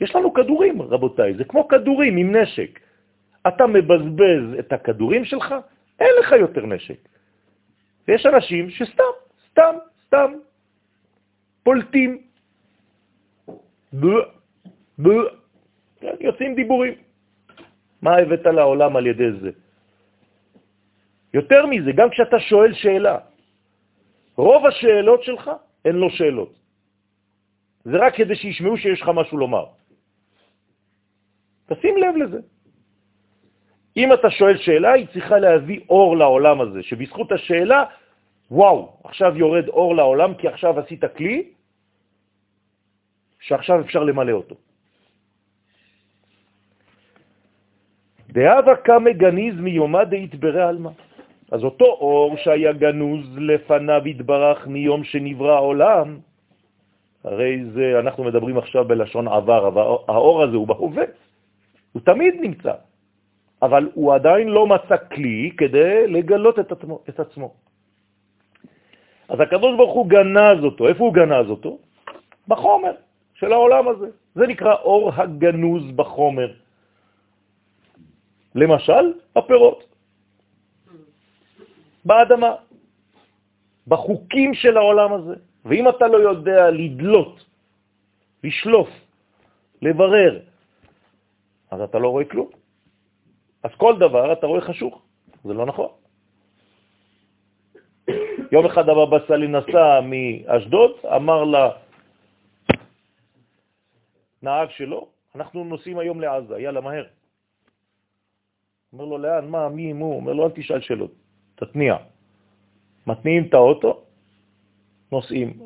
[0.00, 2.80] יש לנו כדורים, רבותיי, זה כמו כדורים עם נשק.
[3.48, 5.54] אתה מבזבז את הכדורים שלך,
[6.00, 7.08] אין לך יותר נשק.
[8.08, 9.12] ויש אנשים שסתם,
[9.50, 9.74] סתם,
[10.06, 10.32] סתם,
[11.68, 12.22] פולטים.
[16.00, 16.94] כן, יוצאים דיבורים.
[18.02, 19.50] מה הבאת לעולם על ידי זה?
[21.34, 23.18] יותר מזה, גם כשאתה שואל שאלה,
[24.36, 25.50] רוב השאלות שלך
[25.84, 26.52] הן לא שאלות.
[27.84, 29.66] זה רק כדי שישמעו שיש לך משהו לומר.
[31.68, 32.40] תשים לב לזה.
[33.96, 37.84] אם אתה שואל שאלה, היא צריכה להביא אור לעולם הזה, שבזכות השאלה,
[38.50, 41.57] וואו, עכשיו יורד אור לעולם, כי עכשיו עשית כלי,
[43.40, 44.54] שעכשיו אפשר למלא אותו.
[48.28, 50.90] דאבה קמא גניז מיומא דהתברא עלמא.
[51.52, 56.18] אז אותו אור שהיה גנוז לפניו התברך מיום שנברא העולם,
[57.24, 61.04] הרי זה, אנחנו מדברים עכשיו בלשון עבר, אבל האור הזה הוא בהווה,
[61.92, 62.72] הוא תמיד נמצא,
[63.62, 67.00] אבל הוא עדיין לא מצא כלי כדי לגלות את עצמו.
[67.08, 67.54] את עצמו.
[69.28, 70.88] אז הקדוש ברוך הוא גנז אותו.
[70.88, 71.78] איפה הוא גנז אותו?
[72.48, 72.92] בחומר
[73.40, 74.08] של העולם הזה.
[74.34, 76.52] זה נקרא אור הגנוז בחומר.
[78.54, 79.04] למשל,
[79.36, 79.84] הפירות.
[82.04, 82.54] באדמה,
[83.86, 85.34] בחוקים של העולם הזה.
[85.64, 87.44] ואם אתה לא יודע לדלות,
[88.44, 88.88] לשלוף,
[89.82, 90.40] לברר,
[91.70, 92.50] אז אתה לא רואה כלום.
[93.62, 95.02] אז כל דבר אתה רואה חשוך,
[95.44, 95.88] זה לא נכון.
[98.52, 101.44] יום אחד הבבא סאלי נסע מאשדוד, אמר
[104.42, 107.06] לנהג שלו, אנחנו נוסעים היום לעזה, יאללה, מהר.
[108.92, 110.14] אומר לו, לאן, מה, מי, מו?
[110.14, 111.12] אומר לו, אל תשאל שאלות,
[111.54, 111.96] תתניע.
[113.06, 114.04] מתניעים את האוטו,
[115.12, 115.60] נוסעים.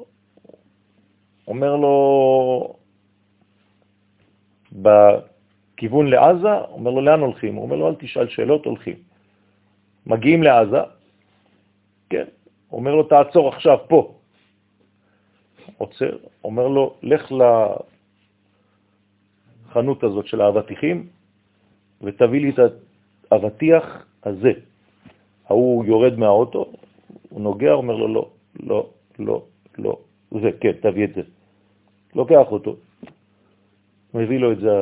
[1.48, 2.76] אומר לו,
[4.72, 7.54] בכיוון לעזה, אומר לו, לאן הולכים?
[7.54, 8.96] הוא אומר לו, אל תשאל שאלות, הולכים.
[10.06, 10.80] מגיעים לעזה,
[12.11, 12.24] כן,
[12.72, 14.14] אומר לו, תעצור עכשיו, פה.
[15.78, 17.32] עוצר, אומר לו, לך
[19.72, 21.08] לחנות הזאת של האבטיחים
[22.02, 22.72] ותביא לי את
[23.30, 24.52] האבטיח הזה.
[25.48, 26.72] ההוא יורד מהאוטו,
[27.30, 28.30] הוא נוגע, אומר לו, לא,
[28.61, 29.37] לא, לא,
[29.78, 29.92] לא,
[30.30, 31.22] זה, כן, תביא את זה.
[32.14, 32.76] לוקח אותו,
[34.14, 34.72] מביא לו את זה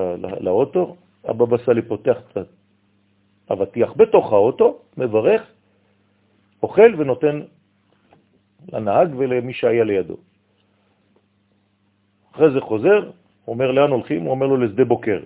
[0.40, 2.36] לאוטו, הבבא סאלי פותח את
[3.48, 5.42] האבטיח בתוך האוטו, מברך,
[6.62, 7.40] אוכל ונותן
[8.72, 10.16] לנהג ולמי שהיה לידו.
[12.34, 13.10] אחרי זה חוזר,
[13.48, 14.22] אומר לאן הולכים?
[14.22, 15.20] הוא אומר לו לשדה בוקר.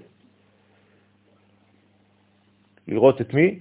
[2.89, 3.61] לראות את מי?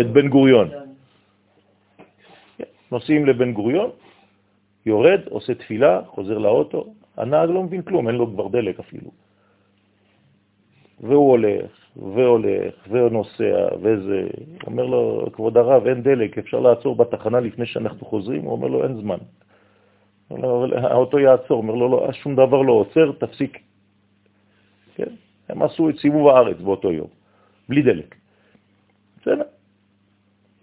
[0.00, 0.68] את בן גוריון.
[2.92, 3.90] נוסעים לבן גוריון,
[4.86, 9.10] יורד, עושה תפילה, חוזר לאוטו, הנהג לא מבין כלום, אין לו כבר דלק אפילו.
[11.00, 14.28] והוא הולך, והולך, ונוסע, וזה.
[14.66, 18.42] אומר לו, כבוד הרב, אין דלק, אפשר לעצור בתחנה לפני שאנחנו חוזרים?
[18.42, 19.18] הוא אומר לו, אין זמן.
[20.76, 23.58] האוטו יעצור, אומר לו, לא, שום דבר לא עוצר, תפסיק.
[24.94, 25.12] כן?
[25.48, 27.08] הם עשו את סיבוב הארץ באותו יום,
[27.68, 28.14] בלי דלק.
[29.20, 29.42] בסדר.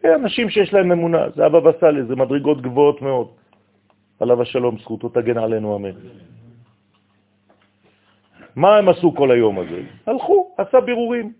[0.05, 3.27] אנשים שיש להם אמונה, זה אבא בסאלי, זה מדרגות גבוהות מאוד.
[4.19, 5.95] עליו השלום, זכותו תגן עלינו, אמן.
[8.55, 9.81] מה הם עשו כל היום הזה?
[10.05, 11.33] הלכו, עשה בירורים.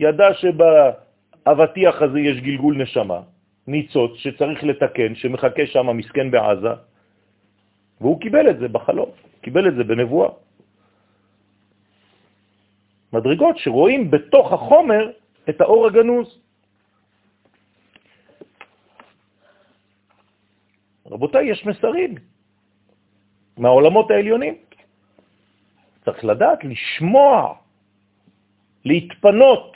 [0.00, 3.20] ידע שבאבטיח הזה יש גלגול נשמה,
[3.66, 6.74] ניצוץ שצריך לתקן, שמחכה שם מסכן בעזה,
[8.04, 10.30] והוא קיבל את זה בחלום, קיבל את זה בנבואה.
[13.12, 15.10] מדרגות שרואים בתוך החומר
[15.48, 16.28] את האור הגנוז.
[21.06, 22.14] רבותיי, יש מסרים
[23.56, 24.54] מהעולמות העליונים.
[26.04, 27.32] צריך לדעת לשמוע,
[28.84, 29.72] להתפנות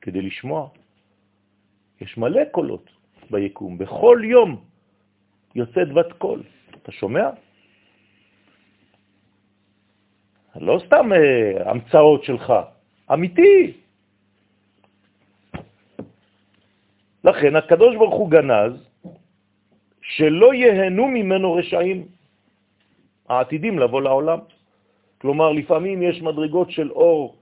[0.00, 0.68] כדי לשמוע.
[2.00, 2.86] יש מלא קולות
[3.30, 4.62] ביקום, בכל יום
[5.54, 6.42] יוצאת בת קול.
[6.88, 7.30] אתה שומע?
[10.56, 12.52] לא סתם אה, המצאות שלך,
[13.12, 13.72] אמיתי.
[17.24, 18.72] לכן הקדוש ברוך הוא גנז
[20.02, 22.08] שלא יהנו ממנו רשעים
[23.28, 24.38] העתידים לבוא לעולם.
[25.20, 27.36] כלומר, לפעמים יש מדרגות של אור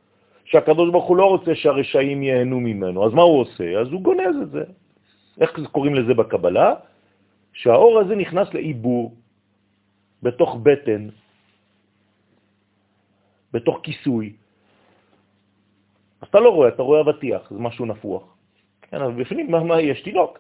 [0.45, 3.07] שהקדוש ברוך הוא לא רוצה שהרשעים ייהנו ממנו.
[3.07, 3.79] אז מה הוא עושה?
[3.81, 4.65] אז הוא גונז את זה.
[5.41, 6.75] איך קוראים לזה בקבלה?
[7.53, 9.15] שהאור הזה נכנס לעיבור
[10.27, 11.03] בתוך בטן,
[13.53, 14.33] בתוך כיסוי.
[16.23, 18.23] אתה לא רואה, אתה רואה אבטיח, זה משהו נפוח.
[18.91, 20.03] כן, אבל בפנים, מה, מה יש?
[20.03, 20.39] תינוק.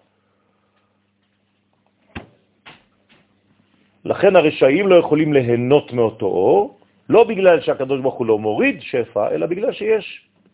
[4.04, 9.34] לכן הרשעים לא יכולים ליהנות מאותו אור, לא בגלל שהקדוש ברוך הוא לא מוריד שפע,
[9.34, 10.06] אלא בגלל שיש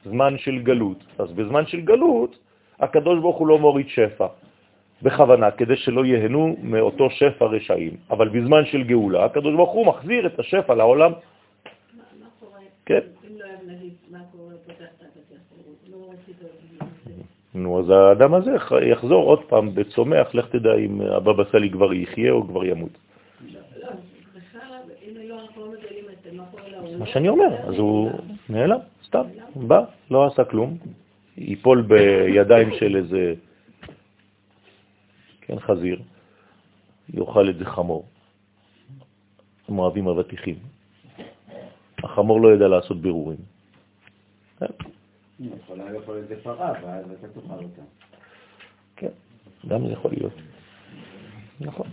[0.04, 1.00] זמן של גלות.
[1.18, 2.32] אז בזמן של גלות,
[2.80, 4.26] הקדוש ברוך הוא לא מוריד שפע,
[5.02, 7.96] בכוונה, כדי שלא יהנו מאותו שפע רשעים.
[8.10, 11.12] אבל בזמן של גאולה, הקדוש ברוך הוא מחזיר את השפע לעולם.
[12.86, 13.00] כן.
[17.54, 18.50] נו, אז האדם הזה
[18.82, 22.98] יחזור עוד פעם בצומח, לך תדע אם הבבא סאלי כבר יחיה או כבר ימות.
[26.98, 28.10] מה שאני אומר, אז הוא
[28.48, 29.22] נעלם, סתם,
[29.56, 30.76] בא, לא עשה כלום,
[31.38, 33.34] ייפול בידיים של איזה,
[35.52, 36.02] כן, חזיר,
[37.14, 38.04] יאכל את זה חמור.
[39.68, 40.58] הם אוהבים אבטיחים.
[42.04, 43.38] החמור לא ידע לעשות בירורים.
[45.40, 47.82] יכולה לאכול את זה פרה, ואז אתה תאכל אותה.
[48.96, 49.12] כן,
[49.68, 50.32] גם זה יכול להיות.
[51.60, 51.86] נכון.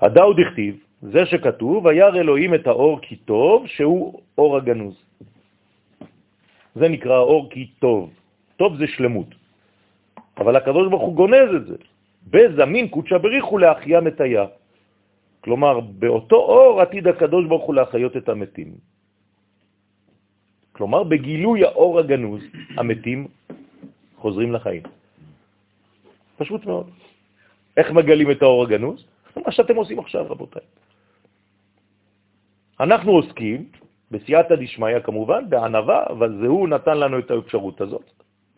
[0.00, 4.94] הדאו דכתיב, זה שכתוב, וירא אלוהים את האור כי טוב, שהוא אור הגנוז.
[6.74, 8.10] זה נקרא אור כי טוב.
[8.56, 9.39] טוב זה שלמות.
[10.40, 11.76] אבל הקדוש ברוך הוא גונז את זה.
[12.30, 14.44] בזמין קודשא בריחו להחיה מתיה.
[15.40, 18.70] כלומר, באותו אור עתיד הקדוש ברוך הוא להחיות את המתים.
[20.72, 22.42] כלומר, בגילוי האור הגנוז,
[22.76, 23.28] המתים
[24.16, 24.82] חוזרים לחיים.
[26.36, 26.88] פשוט מאוד.
[27.76, 29.04] איך מגלים את האור הגנוז?
[29.36, 30.66] מה שאתם עושים עכשיו, רבותיי.
[32.80, 33.68] אנחנו עוסקים,
[34.10, 38.06] בסייעתא דשמיא כמובן, בענבה, אבל זה הוא נתן לנו את האפשרות הזאת.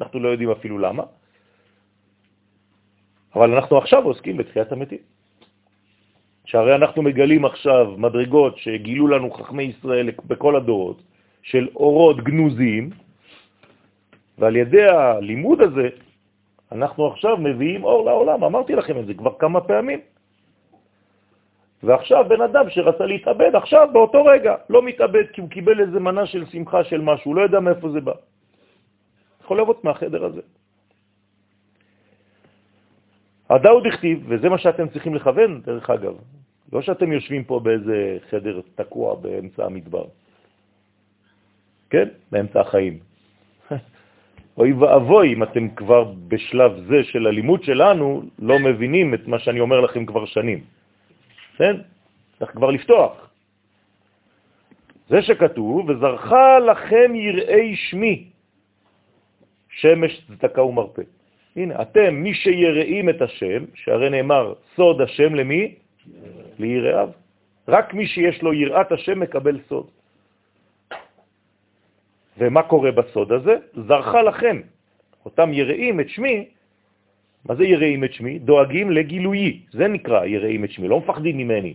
[0.01, 1.03] אנחנו לא יודעים אפילו למה.
[3.35, 4.99] אבל אנחנו עכשיו עוסקים בתחיית המתים.
[6.45, 11.03] שהרי אנחנו מגלים עכשיו מדרגות שגילו לנו חכמי ישראל בכל הדורות,
[11.43, 12.91] של אורות גנוזים,
[14.39, 15.89] ועל ידי הלימוד הזה
[16.73, 18.45] אנחנו עכשיו מביאים אור לעולם.
[18.45, 20.01] אמרתי לכם את זה כבר כמה פעמים.
[21.83, 26.27] ועכשיו בן אדם שרצה להתאבד, עכשיו באותו רגע לא מתאבד כי הוא קיבל איזה מנה
[26.27, 28.13] של שמחה של משהו, לא יודע מאיפה זה בא.
[29.45, 30.41] יכול לבוא מהחדר הזה.
[33.53, 36.15] הדאו דכתיב, וזה מה שאתם צריכים לכוון, דרך אגב,
[36.73, 40.05] לא שאתם יושבים פה באיזה חדר תקוע באמצע המדבר,
[41.91, 42.09] כן?
[42.33, 42.99] באמצע החיים.
[44.59, 49.61] אוי ואבוי אם אתם כבר בשלב זה של הלימוד שלנו לא מבינים את מה שאני
[49.61, 50.61] אומר לכם כבר שנים.
[51.57, 51.77] כן?
[52.39, 53.29] צריך כבר לפתוח.
[55.09, 58.25] זה שכתוב, וזרחה לכם יראי שמי,
[59.69, 61.03] שמש צדקה ומרפא.
[61.57, 65.75] הנה, אתם, מי שיראים את השם, שהרי נאמר, סוד השם למי?
[66.59, 67.09] ליראיו.
[67.69, 69.87] רק מי שיש לו יראת השם מקבל סוד.
[72.39, 73.57] ומה קורה בסוד הזה?
[73.87, 74.61] זרחה לכם,
[75.25, 76.49] אותם יראים את שמי,
[77.45, 78.39] מה זה יראים את שמי?
[78.39, 81.75] דואגים לגילויי, זה נקרא יראים את שמי, לא מפחדים ממני.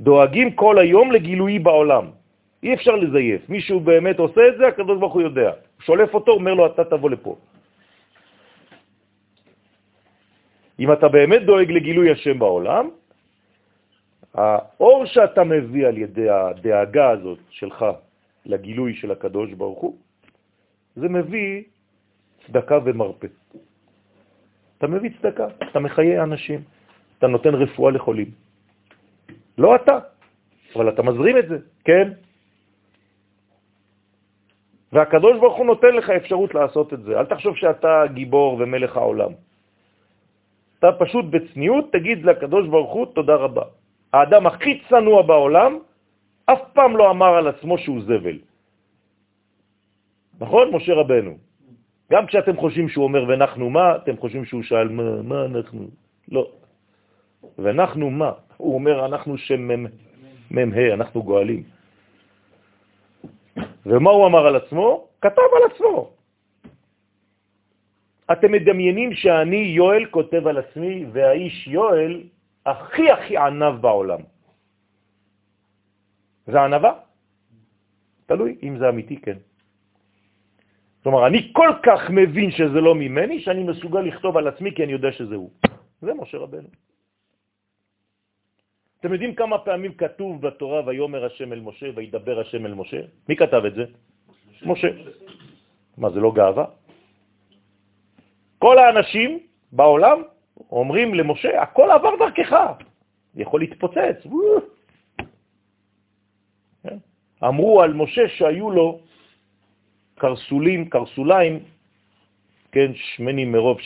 [0.00, 2.04] דואגים כל היום לגילויי בעולם.
[2.62, 3.48] אי אפשר לזייף.
[3.48, 5.50] מישהו באמת עושה את זה, הקדוש ברוך הוא יודע.
[5.80, 7.36] שולף אותו, אומר לו, אתה תבוא לפה.
[10.80, 12.88] אם אתה באמת דואג לגילוי השם בעולם,
[14.34, 17.84] האור שאתה מביא על ידי הדאגה הזאת שלך
[18.46, 19.96] לגילוי של הקדוש ברוך הוא,
[20.96, 21.62] זה מביא
[22.46, 23.26] צדקה ומרפא.
[24.78, 26.60] אתה מביא צדקה, אתה מחיי אנשים,
[27.18, 28.30] אתה נותן רפואה לחולים.
[29.58, 29.98] לא אתה,
[30.76, 32.12] אבל אתה מזרים את זה, כן?
[34.92, 37.18] והקדוש ברוך הוא נותן לך אפשרות לעשות את זה.
[37.20, 39.32] אל תחשוב שאתה גיבור ומלך העולם.
[40.80, 43.62] אתה פשוט בצניעות תגיד לקדוש ברוך הוא תודה רבה.
[44.12, 45.78] האדם הכי צנוע בעולם
[46.48, 48.38] אף פעם לא אמר על עצמו שהוא זבל.
[50.40, 51.36] נכון, משה רבנו?
[52.10, 55.88] גם כשאתם חושבים שהוא אומר ואנחנו מה, אתם חושבים שהוא שאל מה, מה אנחנו?
[56.32, 56.48] לא.
[57.58, 58.32] ואנחנו מה?
[58.56, 59.68] הוא אומר אנחנו שם
[60.50, 61.62] מ"ה, אנחנו גואלים.
[63.86, 65.06] ומה הוא אמר על עצמו?
[65.20, 66.19] כתב על עצמו.
[68.32, 72.22] אתם מדמיינים שאני יואל כותב על עצמי, והאיש יואל
[72.66, 74.20] הכי הכי ענב בעולם.
[76.46, 76.92] זה ענבה?
[78.26, 79.38] תלוי אם זה אמיתי, כן.
[81.02, 84.92] כלומר, אני כל כך מבין שזה לא ממני, שאני מסוגל לכתוב על עצמי כי אני
[84.92, 85.50] יודע שזה הוא.
[86.02, 86.68] זה משה רבנו.
[89.00, 93.00] אתם יודעים כמה פעמים כתוב בתורה ויומר השם אל משה וידבר השם אל משה?
[93.28, 93.84] מי כתב את זה?
[94.62, 94.88] משה.
[95.98, 96.64] מה, זה לא גאווה?
[98.60, 99.38] כל האנשים
[99.72, 100.22] בעולם
[100.70, 102.56] אומרים למשה, הכל עבר דרכך,
[103.34, 104.26] יכול להתפוצץ.
[106.82, 106.96] כן?
[107.44, 109.00] אמרו על משה שהיו לו
[110.14, 111.64] קרסולים, קרסוליים,
[112.72, 113.78] כן, שמנים מרוב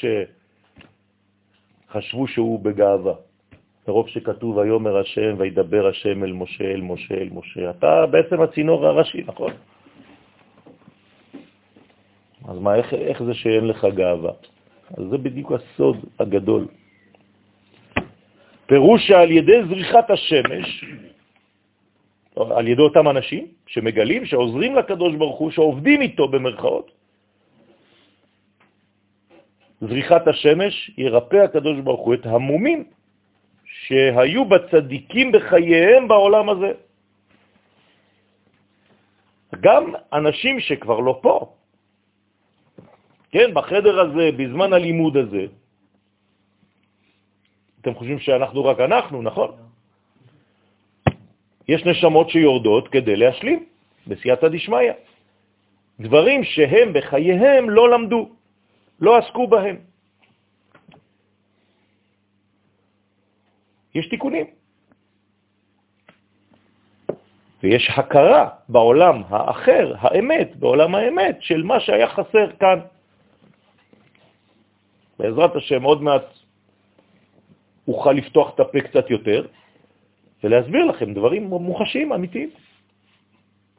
[1.88, 3.14] שחשבו שהוא בגאווה.
[3.88, 7.70] מרוב שכתוב ויאמר השם וידבר השם אל משה, אל משה, אל משה.
[7.70, 9.52] אתה בעצם הצינור הראשי, נכון?
[12.48, 14.32] אז מה, איך, איך זה שאין לך גאווה?
[14.96, 16.66] אז זה בדיוק הסוד הגדול.
[18.66, 20.84] פירוש שעל ידי זריחת השמש,
[22.36, 26.90] על ידי אותם אנשים שמגלים, שעוזרים לקדוש ברוך הוא, שעובדים איתו במרכאות,
[29.80, 32.84] זריחת השמש ירפא הקדוש ברוך הוא את המומים
[33.64, 36.72] שהיו בצדיקים בחייהם בעולם הזה.
[39.60, 41.34] גם אנשים שכבר לא פה,
[43.34, 45.44] כן, בחדר הזה, בזמן הלימוד הזה,
[47.80, 49.50] אתם חושבים שאנחנו רק אנחנו, נכון?
[51.68, 53.66] יש נשמות שיורדות כדי להשלים,
[54.06, 54.92] בסייעתא דשמיא.
[56.00, 58.22] דברים שהם בחייהם לא למדו,
[59.00, 59.76] לא עסקו בהם.
[63.94, 64.46] יש תיקונים.
[67.62, 72.93] ויש הכרה בעולם האחר, האמת, בעולם האמת, של מה שהיה חסר כאן.
[75.18, 76.26] בעזרת השם, עוד מעט
[77.88, 79.46] אוכל לפתוח את הפה קצת יותר
[80.44, 82.50] ולהסביר לכם דברים מוחשיים, אמיתיים,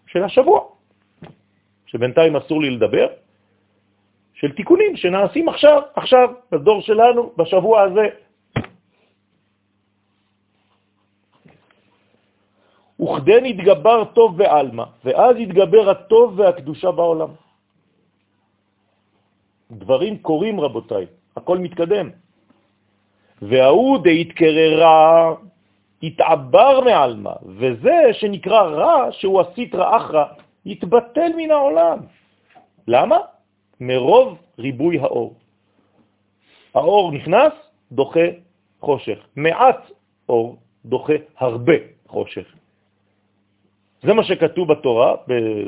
[0.08, 0.60] של השבוע,
[1.86, 3.08] שבינתיים אסור לי לדבר,
[4.34, 8.06] של תיקונים שנעשים עכשיו, עכשיו, בדור שלנו, בשבוע הזה.
[13.00, 17.32] וכדן יתגבר טוב ועלמה, ואז יתגבר הטוב והקדושה בעולם.
[19.72, 21.06] דברים קורים, רבותיי,
[21.36, 22.10] הכל מתקדם.
[23.42, 25.34] וההוא דהתקררה,
[26.04, 30.26] התעבר מעלמה, וזה שנקרא רע, שהוא הסיטרא אחרא,
[30.66, 32.00] יתבטל מן העולם.
[32.88, 33.18] למה?
[33.80, 35.36] מרוב ריבוי האור.
[36.76, 37.54] האור נכנס,
[37.92, 38.28] דוחה
[38.82, 39.18] חושך.
[39.36, 39.92] מעט
[40.30, 41.74] אור דוחה הרבה
[42.08, 42.46] חושך.
[44.04, 45.16] זה מה שכתוב בתורה,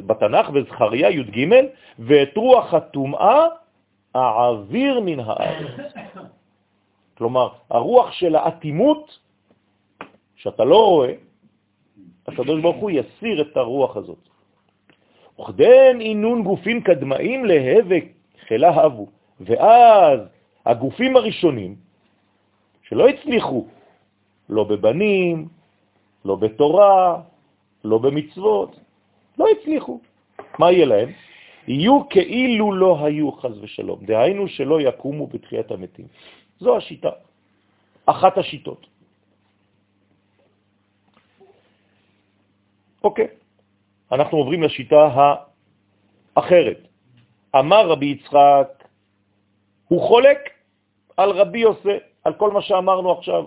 [0.06, 1.38] בתנ"ך, בזכריה י"ג,
[2.00, 3.46] ואת רוח הטומאה
[4.14, 5.92] העביר מן הארץ.
[7.18, 9.20] כלומר, הרוח של האטימות,
[10.36, 11.14] שאתה לא רואה,
[12.28, 14.30] הקדוש ברוך הוא יסיר את הרוח הזאת.
[15.40, 18.06] וכדן עינון גופים קדמאים להבק
[18.48, 19.08] חילה אבו.
[19.40, 20.20] ואז
[20.66, 21.76] הגופים הראשונים,
[22.84, 23.68] שלא הצליחו,
[24.50, 25.48] לא בבנים,
[26.26, 27.22] לא בתורה,
[27.84, 28.80] לא במצוות,
[29.38, 30.00] לא הצליחו.
[30.60, 31.10] מה יהיה להם?
[31.68, 34.06] יהיו כאילו לא היו, חז ושלום.
[34.06, 36.08] דהיינו שלא יקומו בתחיית המתים.
[36.60, 37.10] זו השיטה,
[38.06, 38.88] אחת השיטות.
[43.04, 43.28] אוקיי,
[44.12, 45.10] אנחנו עוברים לשיטה
[46.36, 46.80] האחרת.
[47.56, 48.84] אמר רבי יצחק,
[49.88, 50.40] הוא חולק
[51.18, 53.46] על רבי יוסף, על כל מה שאמרנו עכשיו,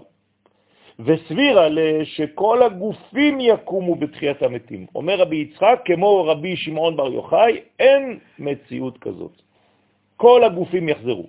[1.05, 1.69] וסבירה
[2.05, 4.87] שכל הגופים יקומו בתחיית המתים.
[4.95, 9.43] אומר רבי יצחק, כמו רבי שמעון בר יוחאי, אין מציאות כזאת.
[10.17, 11.27] כל הגופים יחזרו.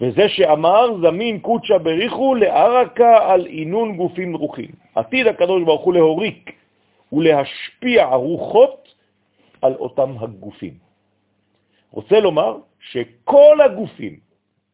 [0.00, 4.70] וזה שאמר זמין קודשא בריחו לערקה על עינון גופים רוחים.
[4.94, 6.52] עתיד הקדוש ברוך הוא להוריק
[7.12, 8.94] ולהשפיע רוחות
[9.62, 10.74] על אותם הגופים.
[11.90, 14.18] רוצה לומר שכל הגופים,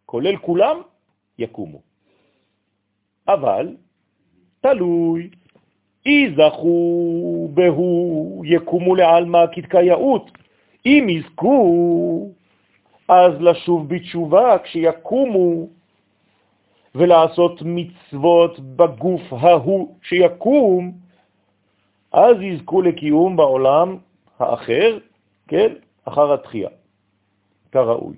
[0.06, 0.80] כולל כולם,
[1.38, 1.89] יקומו.
[3.28, 3.76] אבל
[4.60, 5.30] תלוי,
[6.06, 10.30] יזכו בהו יקומו לעלמא כתקייעות.
[10.86, 12.28] אם יזכו
[13.08, 15.66] אז לשוב בתשובה כשיקומו
[16.94, 20.92] ולעשות מצוות בגוף ההוא שיקום,
[22.12, 23.96] אז יזכו לקיום בעולם
[24.38, 24.98] האחר,
[25.48, 25.72] כן,
[26.04, 26.68] אחר התחייה,
[27.72, 28.16] כראוי.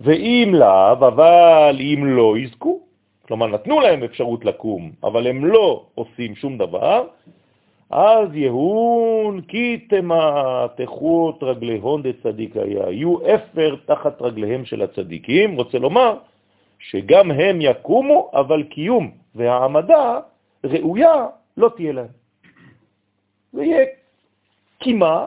[0.00, 2.75] ואם לאו, אבל אם לא יזכו,
[3.26, 7.06] כלומר נתנו להם אפשרות לקום, אבל הם לא עושים שום דבר,
[7.90, 15.78] אז יהון כי תמתחו את רגליהון דצדיק היה, יהיו אפר תחת רגליהם של הצדיקים, רוצה
[15.78, 16.18] לומר
[16.78, 20.20] שגם הם יקומו, אבל קיום והעמדה
[20.64, 22.12] ראויה לא תהיה להם.
[23.52, 23.84] זה יהיה
[24.78, 25.26] קימה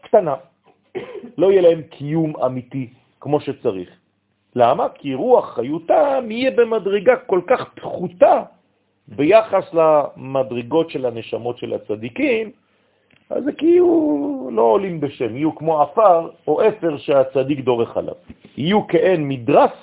[0.00, 0.34] קטנה.
[1.38, 2.88] לא יהיה להם קיום אמיתי
[3.20, 3.97] כמו שצריך.
[4.56, 4.88] למה?
[4.94, 8.42] כי רוח חיותם יהיה במדרגה כל כך פחותה
[9.08, 12.50] ביחס למדרגות של הנשמות של הצדיקים,
[13.30, 18.14] אז זה כאילו לא עולים בשם, יהיו כמו אפר או אפר שהצדיק דורך עליו.
[18.56, 19.76] יהיו כאין מדרס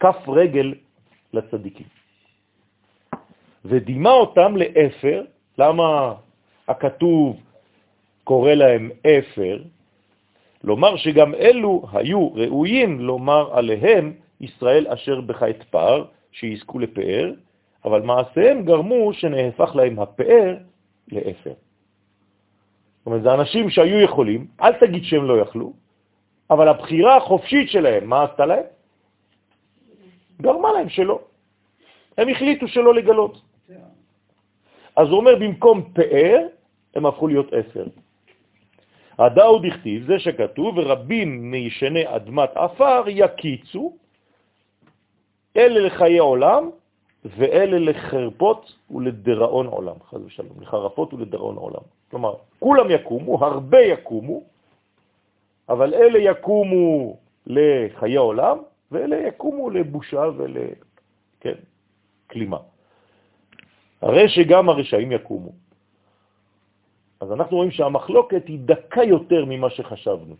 [0.00, 0.74] כף רגל
[1.32, 1.86] לצדיקים.
[3.64, 5.24] ודימה אותם לאפר,
[5.58, 6.14] למה
[6.68, 7.36] הכתוב
[8.24, 9.58] קורא להם אפר?
[10.64, 17.32] לומר שגם אלו היו ראויים לומר עליהם ישראל אשר בך את פאר, שיזכו לפאר,
[17.84, 20.56] אבל מעשיהם גרמו שנהפך להם הפאר
[21.12, 21.52] לאפר.
[21.52, 25.72] זאת אומרת, זה אנשים שהיו יכולים, אל תגיד שהם לא יכלו,
[26.50, 28.64] אבל הבחירה החופשית שלהם, מה עשתה להם?
[30.42, 31.20] גרמה להם שלא.
[32.18, 33.40] הם החליטו שלא לגלות.
[34.96, 36.38] אז הוא אומר, במקום פאר,
[36.94, 37.86] הם הפכו להיות עשר.
[39.18, 43.92] הדאו דכתיב, זה שכתוב, ורבים מישני אדמת עפר יקיצו,
[45.56, 46.70] אלה לחיי עולם,
[47.24, 51.82] ואלה לחרפות ולדראון עולם, חז ושלום, לחרפות ולדראון עולם.
[52.10, 54.42] כלומר, כולם יקומו, הרבה יקומו,
[55.68, 58.58] אבל אלה יקומו לחיי עולם,
[58.92, 62.58] ואלה יקומו לבושה ולכלימה.
[62.58, 62.68] כן,
[64.02, 65.52] הרי שגם הרשעים יקומו.
[67.22, 70.34] אז אנחנו רואים שהמחלוקת היא דקה יותר ממה שחשבנו.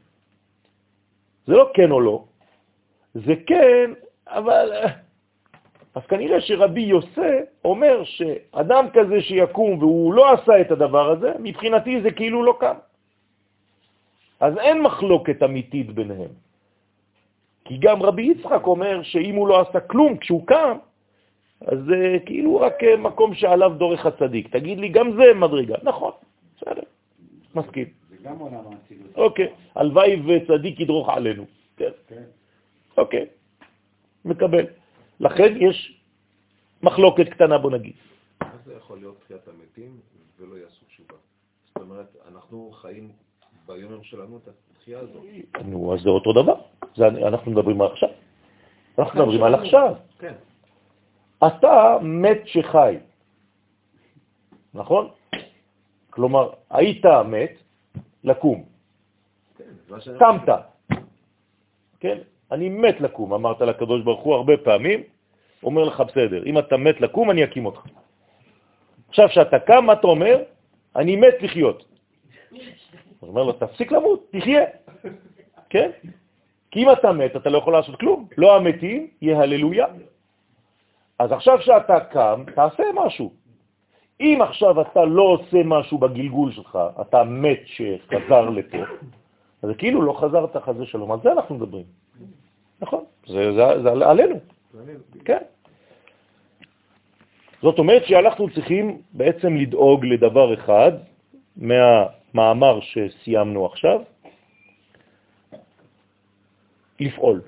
[1.47, 2.25] זה לא כן או לא,
[3.15, 3.91] זה כן,
[4.27, 4.73] אבל...
[5.95, 12.03] אז כנראה שרבי יוסי אומר שאדם כזה שיקום והוא לא עשה את הדבר הזה, מבחינתי
[12.03, 12.77] זה כאילו לא קם.
[14.41, 16.33] אז אין מחלוקת אמיתית ביניהם.
[17.65, 20.77] כי גם רבי יצחק אומר שאם הוא לא עשה כלום כשהוא קם,
[21.61, 24.49] אז זה כאילו רק מקום שעליו דורך הצדיק.
[24.49, 25.77] תגיד לי, גם זה מדרגה.
[25.83, 26.13] נכון,
[27.55, 27.87] מסכים.
[28.11, 29.17] זה גם עולם האצילות.
[29.17, 31.45] אוקיי, הלוואי וצדיק ידרוך עלינו.
[31.77, 31.91] כן.
[32.09, 32.23] כן.
[32.97, 33.27] אוקיי,
[34.25, 34.67] מקבל.
[35.21, 36.03] לכן יש
[36.83, 37.93] מחלוקת קטנה, בוא נגיד.
[38.41, 40.01] איך זה יכול להיות תחיית המתים
[40.39, 41.15] ולא יעשו תשובה?
[41.67, 43.13] זאת אומרת, אנחנו חיים
[43.67, 45.23] ביום שלנו את התחייה הזאת.
[45.65, 46.55] נו, אז זה אותו דבר.
[46.97, 48.09] זה, אנחנו מדברים על עכשיו.
[48.99, 49.95] אנחנו מדברים על עכשיו.
[50.19, 50.35] כן.
[51.47, 52.97] אתה מת שחי,
[54.75, 55.09] נכון?
[56.13, 57.55] כלומר, היית מת
[58.25, 58.65] לקום,
[59.59, 59.65] כן,
[60.19, 60.49] קמת,
[62.01, 62.19] כן?
[62.53, 65.01] אני מת לקום, אמרת לקדוש ברוך הוא הרבה פעמים,
[65.63, 67.81] אומר לך, בסדר, אם אתה מת לקום, אני אקים אותך.
[69.09, 70.43] עכשיו שאתה קם, מה אתה אומר?
[70.97, 71.85] אני מת לחיות.
[73.23, 74.65] אז אומר לו, תפסיק למות, תחיה.
[75.71, 75.91] כן?
[76.71, 78.29] כי אם אתה מת, אתה לא יכול לעשות כלום.
[78.39, 79.87] לא המתים, יהללויה.
[81.19, 83.33] אז עכשיו שאתה קם, תעשה משהו.
[84.23, 88.79] אם עכשיו אתה לא עושה משהו בגלגול שלך, אתה מת שחזר לפה,
[89.63, 91.13] אז כאילו לא חזרת חזה שלום.
[91.13, 91.85] על זה אנחנו מדברים.
[92.81, 94.37] נכון, זה, זה, זה עלינו.
[95.25, 95.43] כן.
[97.63, 100.93] זאת אומרת שאנחנו צריכים בעצם לדאוג לדבר אחד
[101.57, 104.01] מהמאמר שסיימנו עכשיו,
[107.01, 107.41] לפעול.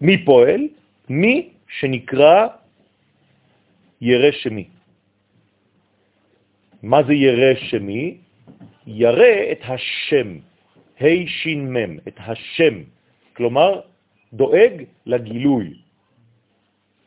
[0.00, 0.60] מי פועל?
[1.08, 2.46] מי שנקרא
[4.00, 4.68] ירא שמי.
[6.82, 8.16] מה זה ירא שמי?
[8.86, 10.38] ירא את השם,
[11.00, 12.74] ה' מם, את השם,
[13.36, 13.80] כלומר
[14.32, 15.74] דואג לגילוי,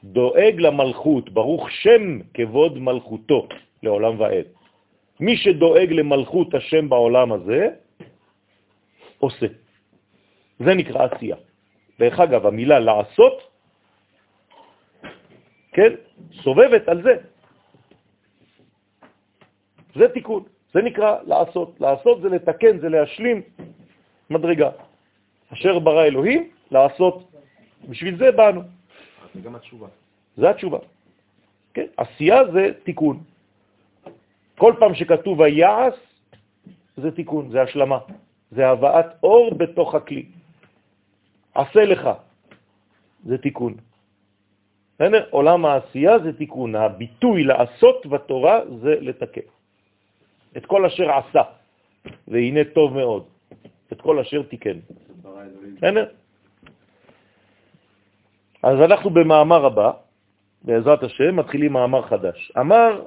[0.03, 3.47] דואג למלכות, ברוך שם כבוד מלכותו
[3.83, 4.45] לעולם ועד.
[5.19, 7.69] מי שדואג למלכות השם בעולם הזה,
[9.19, 9.47] עושה.
[10.59, 11.35] זה נקרא עשייה.
[11.99, 13.50] דרך אגב, המילה לעשות,
[15.71, 15.91] כן,
[16.33, 17.15] סובבת על זה.
[19.95, 20.43] זה תיקון,
[20.73, 21.81] זה נקרא לעשות.
[21.81, 23.41] לעשות זה לתקן, זה להשלים
[24.29, 24.69] מדרגה.
[25.53, 27.31] אשר ברא אלוהים, לעשות.
[27.89, 28.61] בשביל זה באנו.
[29.35, 29.87] זה גם התשובה.
[30.37, 30.77] זה התשובה.
[31.73, 31.85] כן?
[31.97, 33.23] עשייה זה תיקון.
[34.57, 35.95] כל פעם שכתוב היעש,
[36.97, 37.99] זה תיקון, זה השלמה.
[38.51, 40.25] זה הבאת אור בתוך הכלי.
[41.55, 42.09] עשה לך,
[43.25, 43.73] זה תיקון.
[45.01, 45.23] בסדר?
[45.29, 46.75] עולם העשייה זה תיקון.
[46.75, 49.49] הביטוי לעשות בתורה זה לתקן.
[50.57, 51.41] את כל אשר עשה,
[52.27, 53.23] והנה טוב מאוד.
[53.91, 54.77] את כל אשר תיקן.
[55.77, 56.05] בסדר?
[58.63, 59.91] אז אנחנו במאמר הבא,
[60.61, 62.51] בעזרת השם, מתחילים מאמר חדש.
[62.59, 63.01] אמר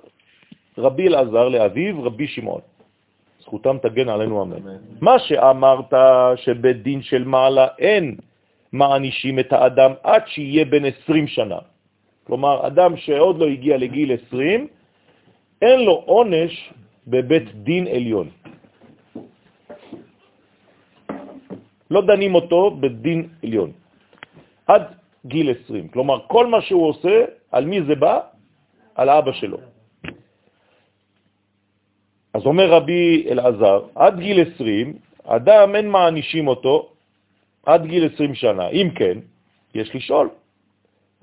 [0.79, 2.61] רבי אלעזר לאביו, רבי שמעון.
[3.41, 4.57] זכותם תגן עלינו אמן.
[4.57, 4.77] אמן.
[5.01, 5.95] מה שאמרת
[6.37, 8.17] שבית דין של מעלה אין
[8.73, 11.59] מענישים את האדם עד שיהיה בן 20 שנה.
[12.25, 14.69] כלומר, אדם שעוד לא הגיע לגיל 20,
[15.63, 16.73] אין לו עונש
[17.07, 18.29] בבית דין עליון.
[21.91, 23.71] לא דנים אותו בדין עליון.
[24.67, 24.83] עד
[25.27, 25.89] גיל 20.
[25.89, 28.21] כלומר, כל מה שהוא עושה, על מי זה בא?
[28.95, 29.59] על האבא שלו.
[32.35, 36.93] אז אומר רבי אלעזר, עד גיל 20, אדם אין מענישים אותו
[37.67, 38.69] עד גיל 20 שנה.
[38.69, 39.19] אם כן,
[39.75, 40.29] יש לשאול,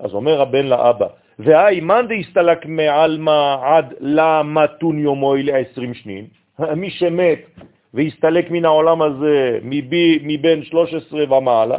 [0.02, 1.06] אז אומר הבן לאבא,
[1.38, 6.26] והי מאן דהסתלק מעלמא עד למתון יומוי ל-20 שנין,
[6.80, 7.38] מי שמת
[7.94, 11.78] והסתלק מן העולם הזה מבי, מבין 13 ומעלה,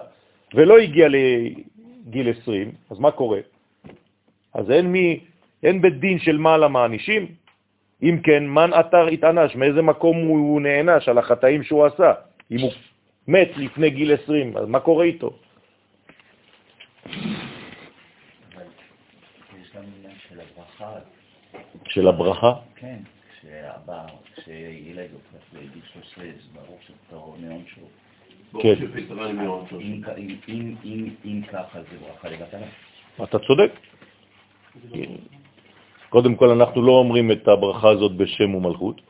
[0.54, 3.40] ולא הגיע לגיל 20, אז מה קורה?
[4.54, 5.20] אז אין, מי,
[5.64, 7.28] אין בית דין של מעלה מענישים?
[8.04, 9.56] אם כן, מן אתר התענש?
[9.56, 12.14] מאיזה מקום הוא נענש על החטאים שהוא עשה?
[12.52, 12.72] אם הוא
[13.28, 15.34] מת לפני גיל 20, אז מה קורה איתו?
[21.94, 22.54] של הברכה?
[22.76, 22.98] כן,
[23.30, 27.90] כשאבא, כשילד הופך לגיל 13, ברור שפתרו נאון שוב.
[28.62, 28.74] כן.
[31.26, 32.68] אם ככה זה ברכה לבטלה.
[33.24, 33.72] אתה צודק.
[36.10, 39.02] קודם כל אנחנו לא אומרים את הברכה הזאת בשם ומלכות,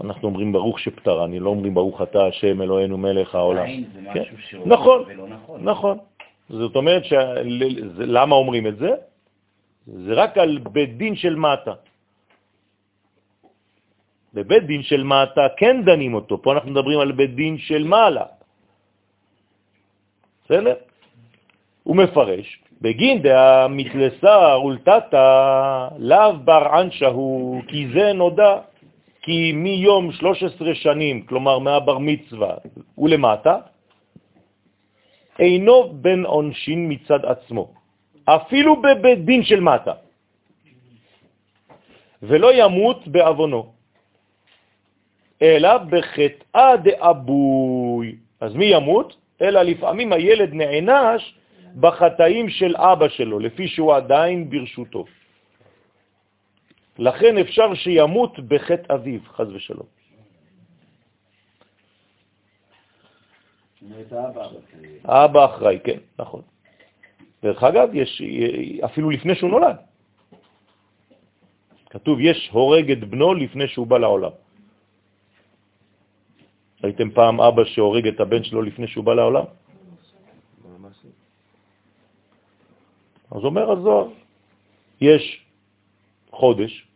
[0.00, 3.66] אנחנו אומרים ברוך שפטרה, אני לא אומרים ברוך אתה השם אלוהינו מלך העולם.
[4.14, 4.22] כן.
[4.66, 5.98] נכון, נכון, נכון.
[6.48, 7.02] זאת אומרת,
[7.98, 8.90] למה אומרים את זה?
[9.86, 11.74] זה רק על בית דין של מטה.
[14.34, 18.24] בבית דין של מטה כן דנים אותו, פה אנחנו מדברים על בית דין של מעלה.
[20.44, 20.74] בסדר?
[21.82, 22.46] הוא מפרש,
[22.80, 25.28] בגין דעה מתלסה אולטתה
[25.98, 28.58] לאו בר ענשה הוא, כי זה נודע,
[29.22, 32.54] כי מיום 13 שנים, כלומר מהבר מצווה
[32.98, 33.56] ולמטה,
[35.38, 37.81] אינו בן עונשין מצד עצמו.
[38.24, 39.92] אפילו בבית דין של מטה,
[42.22, 43.72] ולא ימות בעוונו,
[45.42, 48.16] אלא בחטאה דאבוי.
[48.40, 49.16] אז מי ימות?
[49.42, 51.34] אלא לפעמים הילד נענש
[51.80, 55.04] בחטאים של אבא שלו, לפי שהוא עדיין ברשותו.
[56.98, 59.86] לכן אפשר שימות בחטא אביו, חז ושלום.
[65.04, 66.42] האבא אחראי, כן, נכון.
[67.42, 68.22] דרך אגב, יש,
[68.84, 69.76] אפילו לפני שהוא נולד.
[71.90, 74.30] כתוב, יש הורג את בנו לפני שהוא בא לעולם.
[76.84, 79.44] ראיתם פעם אבא שהורג את הבן שלו לפני שהוא בא לעולם?
[83.30, 84.08] אז אומר הזוהר,
[85.00, 85.44] יש
[86.30, 86.86] חודש,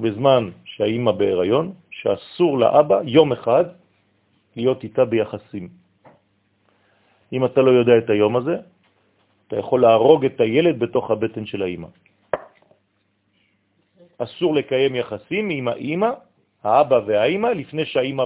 [0.00, 3.64] בזמן שהאימא בהיריון, שאסור לאבא יום אחד
[4.56, 5.68] להיות איתה ביחסים.
[7.32, 8.56] אם אתה לא יודע את היום הזה,
[9.50, 11.88] אתה יכול להרוג את הילד בתוך הבטן של האימא.
[14.18, 16.10] אסור לקיים יחסים עם האימא,
[16.62, 18.24] האבא והאימא, לפני שהאימא.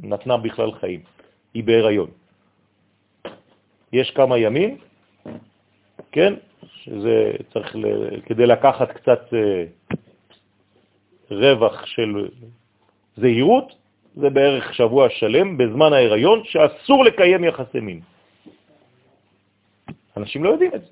[0.00, 1.00] נתנה בכלל חיים.
[1.54, 2.10] היא בהיריון.
[3.92, 4.78] יש כמה ימים,
[6.12, 6.34] כן,
[6.82, 7.86] שזה צריך, ל...
[8.26, 9.64] כדי לקחת קצת אה,
[11.30, 12.28] רווח של
[13.16, 13.72] זהירות,
[14.14, 18.00] זה בערך שבוע שלם בזמן ההיריון שאסור לקיים יחסי מין.
[20.16, 20.90] אנשים לא יודעים את זה.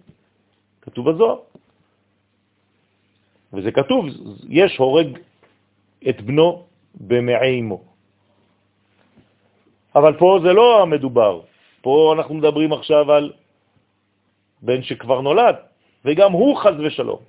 [0.83, 1.39] כתוב בזוהר.
[3.53, 4.07] וזה כתוב,
[4.49, 5.19] יש הורג
[6.09, 6.65] את בנו
[6.95, 7.83] במעי אמו.
[9.95, 11.41] אבל פה זה לא המדובר,
[11.81, 13.33] פה אנחנו מדברים עכשיו על
[14.63, 15.57] בן שכבר נולד,
[16.05, 17.21] וגם הוא חז ושלום.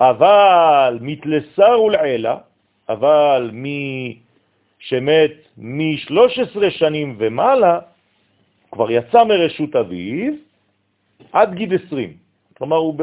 [0.00, 2.36] אבל מתלסר ולעלה,
[2.88, 4.18] אבל מי
[4.78, 7.80] שמת מ-13 שנים ומעלה,
[8.72, 10.32] כבר יצא מרשות אביו,
[11.32, 12.16] עד גיל 20.
[12.56, 12.94] כלומר, הוא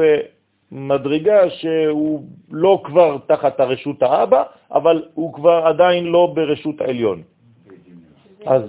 [0.72, 7.22] במדרגה שהוא לא כבר תחת הרשות האבא, אבל הוא כבר עדיין לא ברשות העליון.
[8.46, 8.62] אז,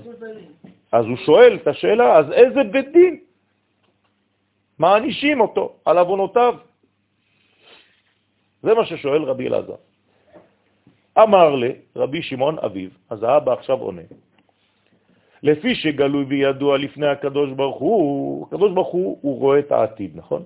[0.91, 3.20] אז הוא שואל את השאלה, אז איזה בית דין?
[4.80, 6.56] מענישים אותו על אבונותיו?
[8.64, 9.76] זה מה ששואל רבי אלעזר.
[11.18, 14.02] אמר לי רבי שמעון אביו, אז האבא עכשיו עונה,
[15.44, 20.44] לפי שגלוי וידוע לפני הקדוש ברוך הוא, הקדוש ברוך הוא, הוא רואה את העתיד, נכון?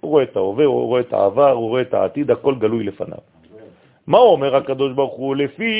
[0.00, 3.18] הוא רואה את ההווה, הוא רואה את העבר, הוא רואה את העתיד, הכל גלוי לפניו.
[4.06, 5.36] מה אומר הקדוש ברוך הוא?
[5.36, 5.72] לפי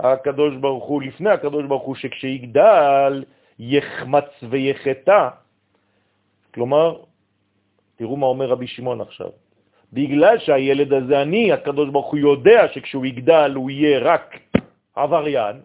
[0.00, 3.24] הקדוש ברוך הוא, לפני הקדוש ברוך הוא, שכשיגדל
[3.58, 5.28] יחמץ ויחטא.
[6.54, 6.96] כלומר,
[7.96, 9.28] תראו מה אומר רבי שמעון עכשיו.
[9.92, 14.38] בגלל שהילד הזה אני, הקדוש ברוך הוא יודע שכשהוא יגדל הוא יהיה רק
[14.94, 15.56] עבריין,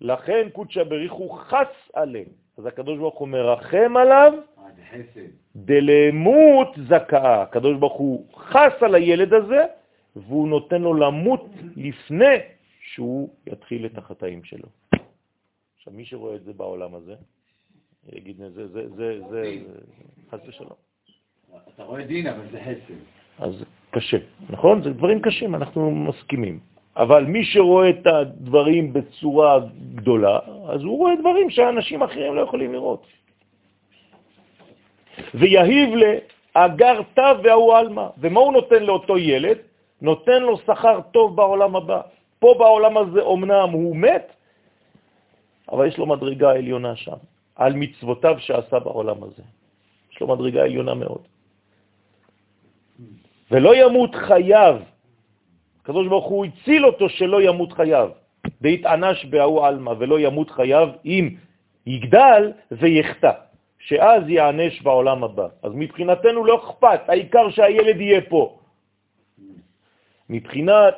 [0.00, 2.28] לכן קודשא בריחו חס עליהם.
[2.58, 4.32] אז הקדוש ברוך הוא מרחם עליו,
[5.56, 7.42] דלמות זכאה.
[7.42, 9.64] הקדוש ברוך הוא חס על הילד הזה,
[10.16, 11.46] והוא נותן לו למות
[11.76, 12.36] לפני
[12.80, 14.68] שהוא יתחיל את החטאים שלו.
[15.76, 17.14] עכשיו, מי שרואה את זה בעולם הזה,
[18.12, 19.52] יגיד, זה, זה, זה, זה,
[20.30, 20.78] חס ושלום.
[21.74, 22.94] אתה רואה דין, אבל זה חסד.
[23.38, 24.16] אז קשה,
[24.50, 24.82] נכון?
[24.82, 26.60] זה דברים קשים, אנחנו מסכימים.
[26.98, 29.58] אבל מי שרואה את הדברים בצורה
[29.94, 30.38] גדולה,
[30.68, 33.06] אז הוא רואה דברים שאנשים אחרים לא יכולים לראות.
[35.34, 38.06] ויהיב לאגר תו והוא עלמא.
[38.18, 39.58] ומה הוא נותן לאותו ילד?
[40.02, 42.00] נותן לו שכר טוב בעולם הבא.
[42.38, 44.32] פה בעולם הזה אומנם הוא מת,
[45.72, 47.18] אבל יש לו מדרגה עליונה שם,
[47.56, 49.42] על מצוותיו שעשה בעולם הזה.
[50.12, 51.22] יש לו מדרגה עליונה מאוד.
[53.50, 54.80] ולא ימות חייו.
[55.88, 58.10] הקדוש ברוך הוא הציל אותו שלא ימות חייו.
[58.60, 61.34] והתענש בהוא עלמא, ולא ימות חייו אם
[61.86, 63.32] יגדל ויחטא,
[63.78, 65.48] שאז יענש בעולם הבא.
[65.62, 68.58] אז מבחינתנו לא אכפת, העיקר שהילד יהיה פה.
[70.28, 70.94] מבחינת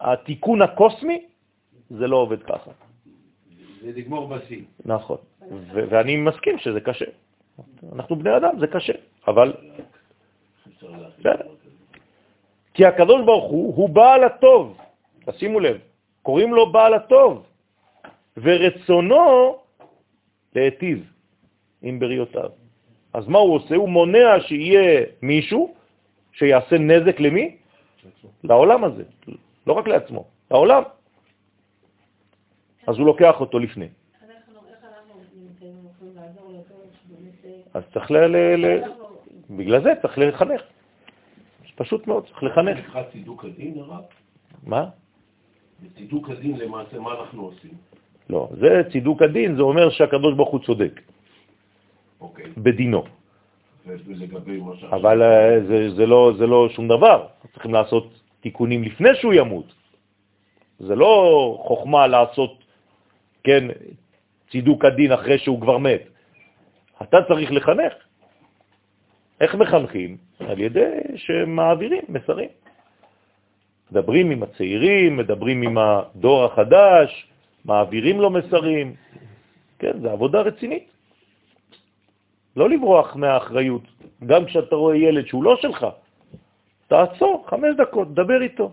[0.00, 1.24] התיקון הקוסמי,
[1.90, 2.70] זה לא עובד ככה.
[3.82, 4.62] זה לגמור בשיא.
[4.84, 5.18] נכון,
[5.72, 7.12] ואני מסכים שזה קשה.
[7.92, 8.92] אנחנו בני אדם, זה קשה,
[9.28, 9.52] אבל...
[12.74, 14.78] כי הקדוש ברוך הוא הוא בעל הטוב,
[15.24, 15.78] תשימו לב,
[16.22, 17.46] קוראים לו בעל הטוב,
[18.36, 19.58] ורצונו
[20.54, 21.12] להיטיב
[21.82, 22.50] עם בריאותיו.
[23.12, 23.74] אז מה הוא עושה?
[23.76, 25.74] הוא מונע שיהיה מישהו
[26.32, 27.56] שיעשה נזק למי?
[28.44, 29.04] לעולם הזה,
[29.66, 30.82] לא רק לעצמו, לעולם.
[32.86, 33.88] אז הוא לוקח אותו לפני.
[37.74, 38.36] אז צריך ל...
[39.50, 40.62] בגלל זה צריך לחנך.
[41.80, 42.76] פשוט מאוד, צריך לחנך.
[42.76, 44.04] זה נקרא צידוק הדין, הרב?
[44.66, 44.84] מה?
[45.80, 47.70] בצידוק הדין למעשה, מה אנחנו עושים?
[48.30, 51.00] לא, זה צידוק הדין, זה אומר שהקדוש ברוך הוא צודק.
[52.20, 52.44] אוקיי.
[52.56, 53.04] בדינו.
[54.92, 57.26] אבל אה, זה, זה, לא, זה לא שום דבר.
[57.52, 59.72] צריכים לעשות תיקונים לפני שהוא ימות.
[60.78, 61.12] זה לא
[61.64, 62.64] חוכמה לעשות,
[63.44, 63.64] כן,
[64.52, 66.02] צידוק הדין אחרי שהוא כבר מת.
[67.02, 67.92] אתה צריך לחנך.
[69.40, 70.16] איך מחנכים?
[70.40, 72.48] על ידי שמעבירים מסרים.
[73.92, 77.26] מדברים עם הצעירים, מדברים עם הדור החדש,
[77.64, 78.94] מעבירים לו מסרים.
[79.78, 80.90] כן, זה עבודה רצינית.
[82.56, 83.82] לא לברוח מהאחריות.
[84.26, 85.86] גם כשאתה רואה ילד שהוא לא שלך,
[86.88, 88.72] תעצור חמש דקות, דבר איתו.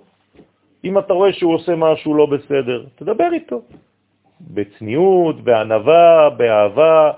[0.84, 3.61] אם אתה רואה שהוא עושה משהו לא בסדר, תדבר איתו.
[4.41, 7.11] בצניעות, בענבה, באהבה.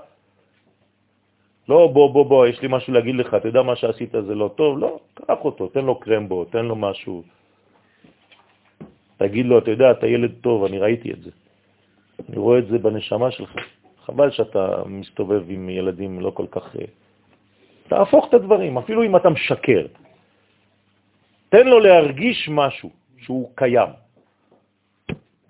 [1.70, 4.50] לא, בוא, בוא, בוא, יש לי משהו להגיד לך, אתה יודע מה שעשית זה לא
[4.58, 4.78] טוב?
[4.78, 7.22] לא, קרח אותו, תן לו קרמבו, תן לו משהו.
[9.16, 11.30] תגיד לו, אתה יודע, אתה ילד טוב, אני ראיתי את זה.
[12.28, 13.54] אני רואה את זה בנשמה שלך.
[14.04, 16.76] חבל שאתה מסתובב עם ילדים לא כל כך...
[16.76, 16.90] אה,
[17.88, 19.86] תהפוך את הדברים, אפילו אם אתה משקר.
[21.48, 23.90] תן לו להרגיש משהו שהוא קיים.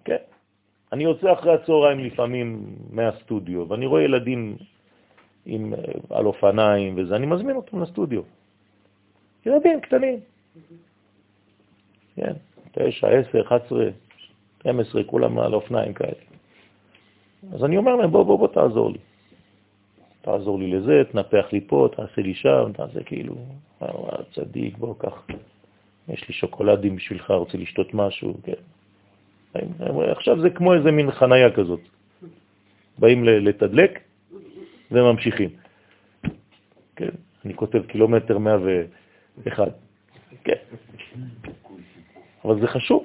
[0.05, 0.23] כן.
[0.93, 4.57] אני יוצא אחרי הצהריים לפעמים מהסטודיו, ואני רואה ילדים
[5.51, 5.79] עם, אה,
[6.19, 8.23] על אופניים וזה, אני מזמין אותם לסטודיו.
[9.47, 10.19] ילדים קטנים.
[12.17, 12.33] כן,
[12.73, 13.89] תשע, עשר, אחת עשרה,
[14.61, 16.23] 12, כולם על אופניים כאלה.
[17.53, 18.99] אז אני אומר להם, בוא, בוא, בוא, תעזור לי.
[20.23, 23.35] תעזור לי לזה, תנפח לי פה, תעשה לי שם, תעשה כאילו,
[24.33, 25.27] צדיק, בוא, קח.
[26.09, 28.61] יש לי שוקולדים בשבילך, רוצה לשתות משהו, כן.
[30.19, 31.81] עכשיו זה כמו איזה מין חנייה כזאת.
[32.99, 34.01] באים לתדלק
[34.91, 35.51] וממשיכים.
[36.97, 37.11] כן,
[37.45, 39.69] אני כותב קילומטר 101.
[40.45, 40.55] כן.
[42.45, 43.05] אבל זה חשוב,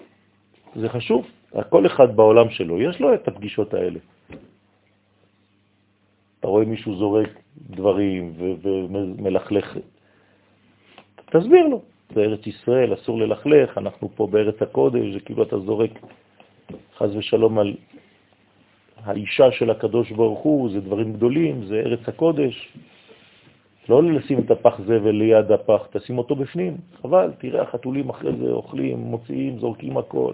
[0.75, 1.27] זה חשוב.
[1.69, 3.99] כל אחד בעולם שלו, יש לו את הפגישות האלה.
[6.39, 9.77] אתה רואה מישהו זורק דברים ומלכלך,
[11.25, 11.81] תסביר לו.
[12.13, 15.91] בארץ ישראל אסור ללכלך, אנחנו פה בארץ הקודש, זה כאילו אתה זורק
[16.97, 17.75] חז ושלום על
[19.06, 22.74] האישה של הקדוש ברוך הוא, זה דברים גדולים, זה ארץ הקודש.
[23.89, 28.49] לא לשים את הפח זבל ליד הפח, תשים אותו בפנים, חבל, תראה, החתולים אחרי זה
[28.51, 30.34] אוכלים, מוציאים, זורקים הכל.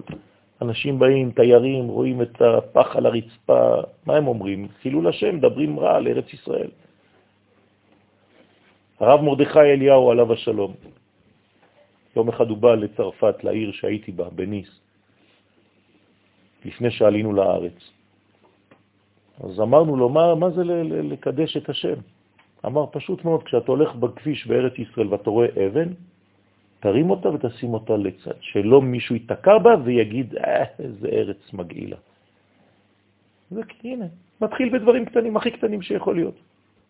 [0.61, 4.67] אנשים באים, תיירים, רואים את הפח על הרצפה, מה הם אומרים?
[4.81, 6.69] חילול השם, מדברים רע על ארץ ישראל.
[8.99, 10.73] הרב מרדכי אליהו עליו השלום,
[12.15, 14.79] יום אחד הוא בא לצרפת, לעיר שהייתי בה, בניס,
[16.65, 18.00] לפני שעלינו לארץ.
[19.39, 20.63] אז אמרנו לו, מה, מה זה
[21.03, 21.95] לקדש את השם?
[22.65, 25.89] אמר, פשוט מאוד, כשאתה הולך בכביש בארץ ישראל ואתה רואה אבן,
[26.79, 31.97] תרים אותה ותשים אותה לצד, שלא מישהו ייתקע בה ויגיד, אה, איזה ארץ מגעילה.
[33.51, 34.05] זה הנה,
[34.41, 36.35] מתחיל בדברים קטנים, הכי קטנים שיכול להיות.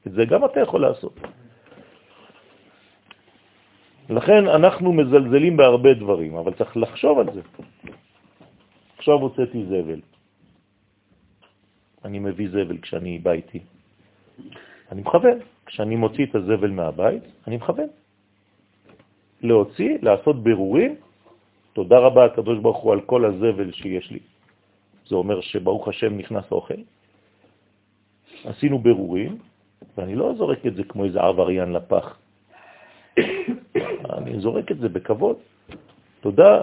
[0.08, 1.20] את זה גם אתה יכול לעשות.
[4.10, 7.42] לכן אנחנו מזלזלים בהרבה דברים, אבל צריך לחשוב על זה.
[8.98, 10.02] עכשיו הוצאתי זבל.
[12.06, 13.60] אני מביא זבל כשאני בא איתי.
[14.92, 15.40] אני מכוון.
[15.66, 17.88] כשאני מוציא את הזבל מהבית, אני מכוון.
[19.42, 20.96] להוציא, לעשות בירורים.
[21.74, 24.20] תודה רבה הקדוש ברוך הוא על כל הזבל שיש לי.
[25.08, 26.82] זה אומר שברוך השם נכנס אוכל.
[28.46, 29.38] עשינו בירורים,
[29.98, 32.18] ואני לא זורק את זה כמו איזה עבריין לפח.
[34.18, 35.36] אני זורק את זה בכבוד.
[36.22, 36.62] תודה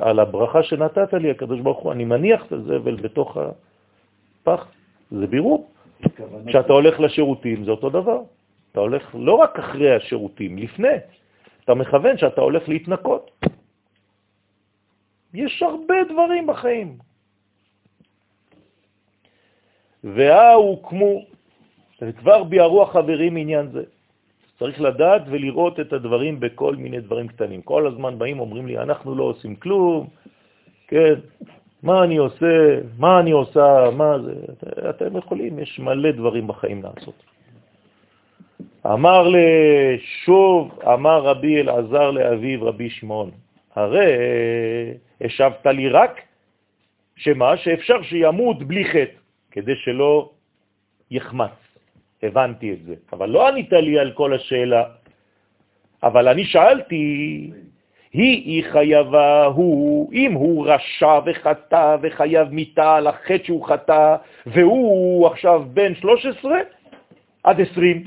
[0.00, 1.92] על הברכה שנתת לי, הקדוש ברוך הוא.
[1.92, 3.36] אני מניח את הזבל בתוך
[4.48, 4.66] הפח.
[5.10, 5.70] זה בירור.
[6.46, 8.20] כשאתה הולך לשירותים זה אותו דבר.
[8.72, 10.96] אתה הולך לא רק אחרי השירותים, לפני.
[11.64, 13.30] אתה מכוון שאתה הולך להתנקות.
[15.34, 16.98] יש הרבה דברים בחיים.
[20.04, 21.20] ואה הוקמו,
[22.02, 23.82] וכבר ביארו החברים עניין זה.
[24.58, 27.62] צריך לדעת ולראות את הדברים בכל מיני דברים קטנים.
[27.62, 30.08] כל הזמן באים, אומרים לי, אנחנו לא עושים כלום,
[30.88, 31.14] כן,
[31.86, 34.34] מה אני עושה, מה אני עושה, מה זה,
[34.90, 37.22] אתם יכולים, יש מלא דברים בחיים לעשות.
[38.86, 43.30] אמר לשוב, אמר רבי אלעזר לאביו רבי שמעון,
[43.74, 44.12] הרי
[45.20, 46.20] השבת לי רק
[47.16, 49.18] שמה, שאפשר שימות בלי חטא,
[49.50, 50.30] כדי שלא
[51.10, 51.56] יחמץ.
[52.22, 52.94] הבנתי את זה.
[53.12, 54.84] אבל לא ענית לי על כל השאלה.
[56.02, 57.02] אבל אני שאלתי,
[58.16, 65.26] היא היא חייבה הוא, אם הוא רשע וחטא וחייב מיתה על החטא שהוא חטא, והוא
[65.26, 66.52] עכשיו בן 13
[67.42, 68.04] עד 20,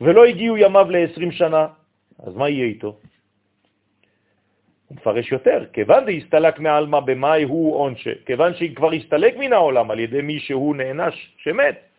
[0.00, 1.66] ולא הגיעו ימיו ל-20 שנה,
[2.26, 2.96] אז מה יהיה איתו?
[4.88, 10.00] הוא מפרש יותר, כיוון דהסתלק מעלמא במאי הוא עונשה, כיוון שכבר הסתלק מן העולם על
[10.00, 11.91] ידי מי שהוא נענש, שמת.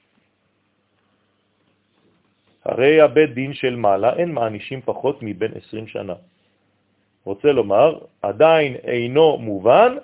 [2.65, 6.13] הרי הבית דין של מעלה אין מענישים פחות מבין 20 שנה.
[7.25, 9.97] רוצה לומר, עדיין אינו מובן,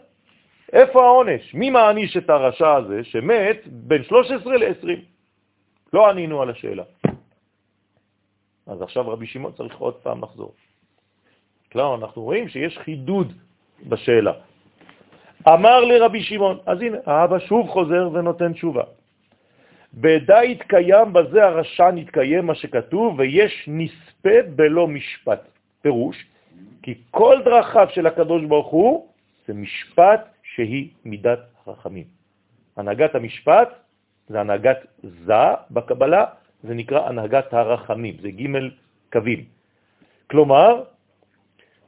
[0.73, 1.53] איפה העונש?
[1.53, 4.87] מי מעניש את הרשע הזה שמת בין 13 ל-20?
[5.93, 6.83] לא ענינו על השאלה.
[8.67, 10.53] אז עכשיו רבי שמעון צריך עוד פעם לחזור.
[11.71, 13.33] כלומר, אנחנו רואים שיש חידוד
[13.87, 14.33] בשאלה.
[15.47, 18.83] אמר לרבי שמעון, אז הנה, האבא שוב חוזר ונותן תשובה.
[19.93, 25.41] בדה התקיים בזה הרשע נתקיים מה שכתוב, ויש נספה בלא משפט.
[25.81, 26.25] פירוש,
[26.83, 29.07] כי כל דרכיו של הקדוש ברוך הוא
[29.47, 32.03] זה משפט שהיא מידת החכמים.
[32.77, 33.69] הנהגת המשפט
[34.27, 36.25] זה הנהגת זה בקבלה,
[36.63, 38.45] זה נקרא הנהגת הרחמים, זה ג'
[39.11, 39.43] קווים.
[40.29, 40.83] כלומר,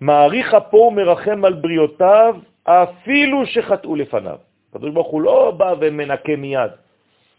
[0.01, 4.37] מעריך אפו ומרחם על בריאותיו אפילו שחטאו לפניו.
[4.69, 6.71] הקדוש ברוך הוא לא בא ומנקה מיד,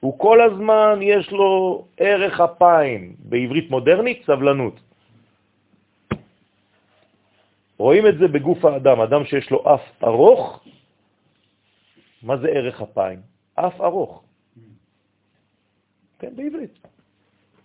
[0.02, 4.80] הוא כל הזמן יש לו ערך אפיים, בעברית מודרנית, סבלנות.
[7.78, 10.64] רואים את זה בגוף האדם, אדם שיש לו אף ארוך,
[12.22, 13.20] מה זה ערך אפיים?
[13.54, 14.22] אף ארוך.
[16.18, 16.74] כן, בעברית.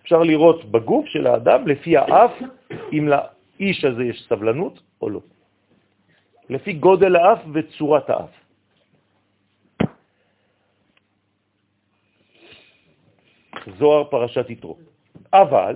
[0.02, 2.34] אפשר לראות בגוף של האדם לפי האף,
[2.94, 5.22] אם לאיש הזה יש סבלנות או לא.
[6.50, 8.47] לפי גודל האף וצורת האף.
[13.78, 14.78] זוהר פרשת יתרו.
[15.34, 15.76] אבל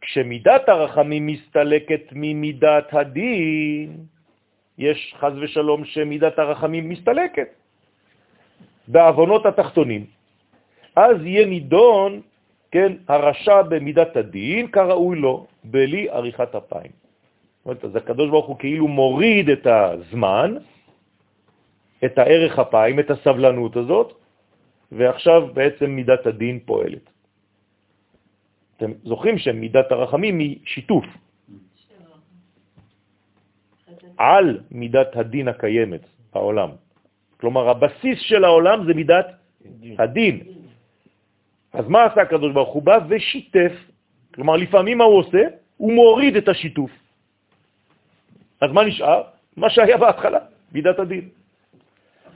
[0.00, 3.96] כשמידת הרחמים מסתלקת ממידת הדין,
[4.78, 7.48] יש חז ושלום שמידת הרחמים מסתלקת
[8.88, 10.04] בעוונות התחתונים,
[10.96, 12.20] אז יהיה נידון,
[12.70, 16.90] כן, הרשע במידת הדין כראוי לו, בלי עריכת אפיים.
[17.66, 20.54] אז הקדוש ברוך הוא כאילו מוריד את הזמן,
[22.04, 24.08] את הערך אפיים, את הסבלנות הזאת,
[24.92, 27.10] ועכשיו בעצם מידת הדין פועלת.
[28.76, 31.04] אתם זוכרים שמידת הרחמים היא שיתוף
[34.16, 36.00] על מידת הדין הקיימת
[36.32, 36.70] בעולם.
[37.36, 39.26] כלומר, הבסיס של העולם זה מידת
[39.98, 40.40] הדין.
[41.72, 42.82] אז מה עשה הקדוש ברוך הוא?
[42.82, 43.72] בא ושיתף.
[44.34, 45.42] כלומר, לפעמים מה הוא עושה?
[45.76, 46.90] הוא מוריד את השיתוף.
[48.60, 49.22] אז מה נשאר?
[49.56, 50.38] מה שהיה בהתחלה,
[50.72, 51.28] מידת הדין.
[51.28, 52.34] אבל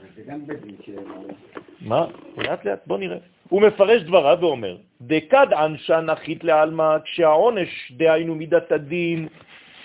[1.81, 2.05] מה?
[2.37, 3.17] לאט לאט, בוא נראה.
[3.49, 9.27] הוא מפרש דבריו ואומר, דקד ענשה נחית לעלמא, כשהעונש, דהיינו מידת הדין,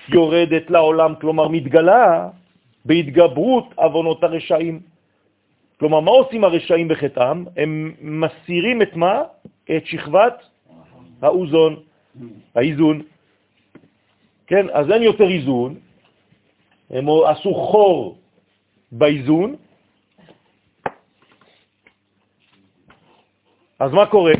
[0.09, 2.29] יורדת לעולם, כלומר מתגלה
[2.85, 4.81] בהתגברות אבונות הרשעים.
[5.79, 7.45] כלומר, מה עושים הרשעים בחטאם?
[7.57, 9.23] הם מסירים את מה?
[9.77, 10.43] את שכבת
[11.23, 11.77] האוזון,
[12.55, 13.03] האיזון.
[14.47, 15.75] כן, אז אין יותר איזון,
[16.91, 18.19] הם עשו חור
[18.93, 19.57] באיזון,
[23.79, 24.35] אז מה קורה?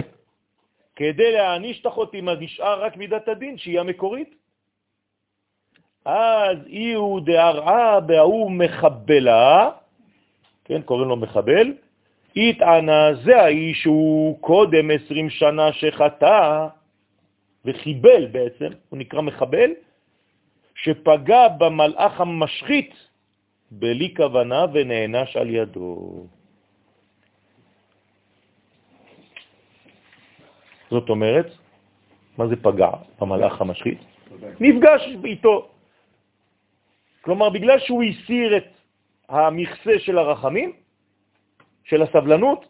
[0.97, 4.35] כדי להעניש את החוטאים, אז נשאר רק מידת הדין, שהיא המקורית.
[6.05, 9.71] אז אי הוא דהרעה בהוא מחבלה,
[10.65, 11.75] כן, קוראים לו מחבל,
[12.37, 16.67] התענה זה האיש שהוא קודם עשרים שנה שחטא
[17.65, 19.71] וחיבל בעצם, הוא נקרא מחבל,
[20.75, 22.95] שפגע במלאך המשחית
[23.71, 26.27] בלי כוונה ונענש על ידו.
[30.91, 31.49] זאת אומרת,
[32.39, 33.99] מה זה פגע במלאך המשחית?
[34.61, 35.69] נפגש איתו.
[37.21, 38.69] כלומר, בגלל שהוא הסיר את
[39.29, 40.73] המכסה של הרחמים,
[41.85, 42.67] של הסבלנות,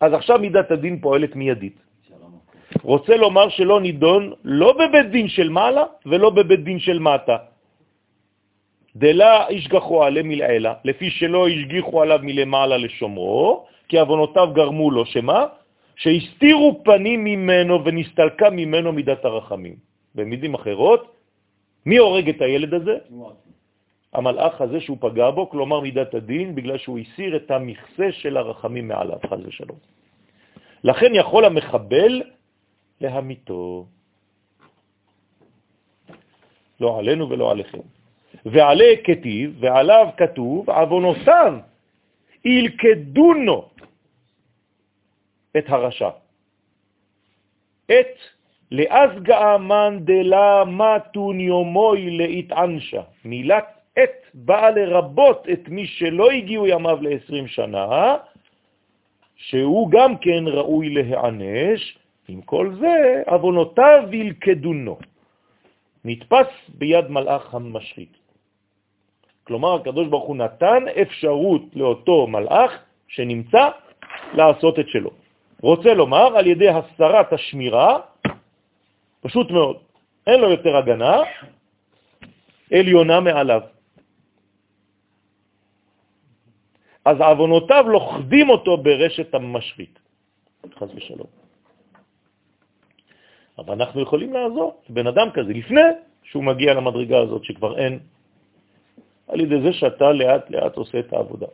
[0.00, 1.78] אז עכשיו מידת הדין פועלת מיידית.
[2.82, 7.36] רוצה לומר שלא נידון לא בבית דין של מעלה ולא בבית דין של מטה.
[8.96, 15.46] דלה ישגחו עליהם מלעילה, לפי שלא ישגיחו עליו מלמעלה לשומרו, כי אבונותיו גרמו לו, שמה?
[16.00, 19.76] שהסתירו פנים ממנו ונסתלקה ממנו מידת הרחמים.
[20.14, 21.16] במידים אחרות,
[21.86, 22.96] מי הורג את הילד הזה?
[24.12, 28.88] המלאך הזה שהוא פגע בו, כלומר מידת הדין, בגלל שהוא הסיר את המכסה של הרחמים
[28.88, 29.78] מעליו, חז ושלום.
[30.84, 32.22] לכן יכול המחבל
[33.00, 33.86] להמיתו.
[36.80, 37.84] לא עלינו ולא עליכם.
[38.46, 41.52] ועלה כתיב, ועליו כתוב, עוונותיו
[42.44, 43.68] ילכדונו
[45.56, 46.10] את הרשע.
[47.86, 48.16] את
[48.70, 53.02] לאז גאמן דלה מתון יומוי להתענשה.
[53.24, 53.66] מילת
[53.98, 58.16] את באה לרבות את מי שלא הגיעו ימיו ל-20 שנה,
[59.36, 61.98] שהוא גם כן ראוי להיענש,
[62.28, 64.98] עם כל זה, אבונותיו ילכדונו.
[66.04, 68.16] נתפס ביד מלאך המשחית.
[69.44, 72.72] כלומר, הקדוש ברוך הוא נתן אפשרות לאותו מלאך
[73.08, 73.68] שנמצא
[74.34, 75.10] לעשות את שלו.
[75.62, 77.98] רוצה לומר, על ידי הסרת השמירה,
[79.20, 79.76] פשוט מאוד,
[80.26, 81.16] אין לו יותר הגנה,
[82.72, 83.60] עליונה מעליו.
[87.04, 89.98] אז אבונותיו לוכדים אותו ברשת המשחית,
[90.74, 91.26] חס ושלום.
[93.58, 95.80] אבל אנחנו יכולים לעזור בן אדם כזה, לפני
[96.22, 97.98] שהוא מגיע למדרגה הזאת שכבר אין,
[99.28, 101.46] על ידי זה שאתה לאט לאט עושה את העבודה.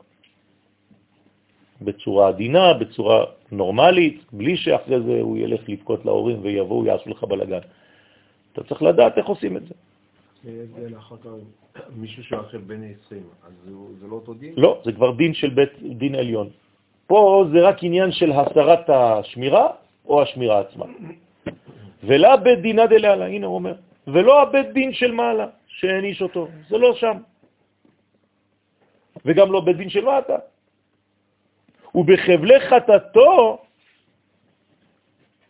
[1.83, 7.59] בצורה עדינה, בצורה נורמלית, בלי שאחרי זה הוא ילך לבכות להורים ויבואו, יעשו לך בלגן.
[8.53, 9.75] אתה צריך לדעת איך עושים את זה.
[11.97, 13.53] מישהו שאחר בן 20, אז
[14.01, 14.53] זה לא אותו דין?
[14.57, 16.49] לא, זה כבר דין של בית דין עליון.
[17.07, 19.67] פה זה רק עניין של הסרת השמירה
[20.07, 20.85] או השמירה עצמה.
[22.05, 23.75] ולא בית דינה דלעלה, הנה הוא אומר,
[24.07, 27.17] ולא הבית דין של מעלה שהעניש אותו, זה לא שם.
[29.25, 30.39] וגם לא בית דין של מטה.
[31.97, 33.59] ובחבלי חטאתו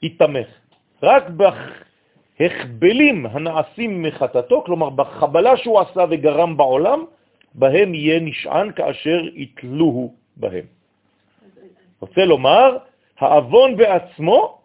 [0.02, 0.48] יתמך.
[1.02, 1.24] רק
[2.38, 7.04] בהחבלים הנעשים מחטאתו, כלומר בחבלה שהוא עשה וגרם בעולם,
[7.54, 10.66] בהם יהיה נשען כאשר יתלוהו בהם.
[12.00, 12.78] רוצה לומר,
[13.18, 14.60] האבון בעצמו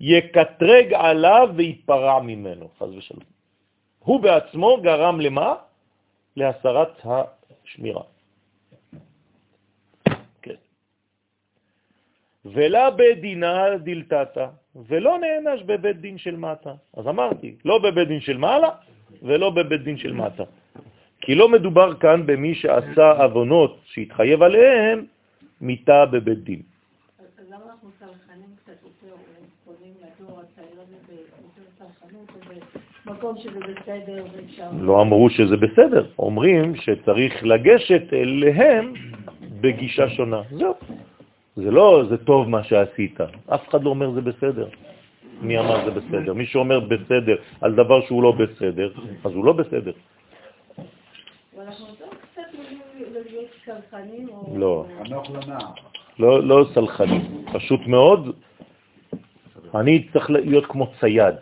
[0.00, 3.24] יקטרג עליו ויפרע ממנו, חז ושלום.
[3.98, 5.54] הוא בעצמו גרם למה?
[6.36, 8.02] להסרת השמירה.
[10.42, 10.60] כן.
[12.52, 14.46] ולא בדינה דלתתה,
[14.88, 16.72] ולא נענש בבית דין של מטה.
[16.96, 18.70] אז אמרתי, לא בבית דין של מעלה
[19.22, 20.44] ולא בבית דין של מטה.
[21.20, 25.04] כי לא מדובר כאן במי שעשה אבונות שהתחייב עליהם
[25.60, 26.62] מיטה בבית דין.
[27.18, 29.16] אז למה אנחנו סלחנים קצת יותר,
[29.64, 30.76] פונים לדור הצעיר
[33.06, 34.68] במקום שזה בסדר ואפשר...
[34.80, 38.92] לא אמרו שזה בסדר, אומרים שצריך לגשת אליהם
[39.60, 40.42] בגישה שונה.
[40.50, 40.74] זהו.
[41.56, 43.20] זה לא, זה טוב מה שעשית.
[43.48, 44.68] אף אחד לא אומר זה בסדר.
[45.40, 46.32] מי אמר זה בסדר?
[46.32, 48.92] מי שאומר בסדר על דבר שהוא לא בסדר,
[49.24, 49.92] אז הוא לא בסדר.
[54.56, 54.86] לא.
[56.18, 57.44] לא, לא סלחנים.
[57.52, 58.36] פשוט מאוד,
[59.74, 61.34] אני צריך להיות כמו צייד.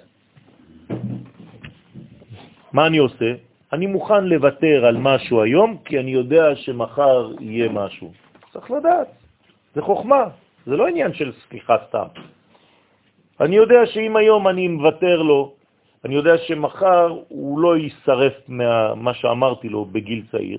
[2.73, 3.33] מה אני עושה?
[3.73, 8.13] אני מוכן לוותר על משהו היום, כי אני יודע שמחר יהיה משהו.
[8.53, 9.24] צריך לדעת.
[9.75, 10.25] זה חוכמה,
[10.67, 12.07] זה לא עניין של סליחה סתם.
[13.41, 15.55] אני יודע שאם היום אני מוותר לו,
[16.05, 18.33] אני יודע שמחר הוא לא יישרף
[18.97, 20.59] מה שאמרתי לו בגיל צעיר.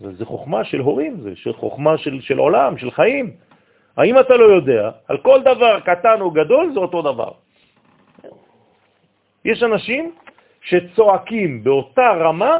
[0.00, 3.36] זה חוכמה של הורים, זה חוכמה של, של עולם, של חיים.
[3.96, 7.32] האם אתה לא יודע, על כל דבר קטן או גדול זה אותו דבר.
[9.44, 10.14] יש אנשים
[10.62, 12.58] שצועקים באותה רמה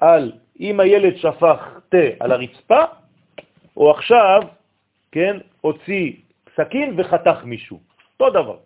[0.00, 2.82] על אם הילד שפך תה על הרצפה,
[3.76, 4.42] או עכשיו,
[5.12, 6.12] כן, הוציא
[6.56, 7.80] סכין וחתך מישהו.
[8.12, 8.56] אותו דבר.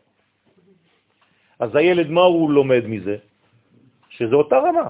[1.58, 3.16] אז הילד, מה הוא לומד מזה?
[4.08, 4.88] שזה אותה רמה.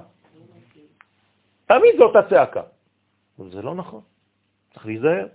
[1.66, 2.62] תמיד זו אותה צעקה.
[3.38, 4.00] זה לא נכון,
[4.74, 5.26] צריך להיזהר.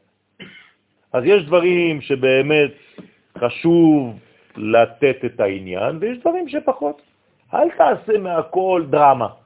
[1.13, 2.73] אז יש דברים שבאמת
[3.37, 4.19] חשוב
[4.57, 7.01] לתת את העניין, ויש דברים שפחות.
[7.53, 9.42] אל תעשה מהכל דרמה.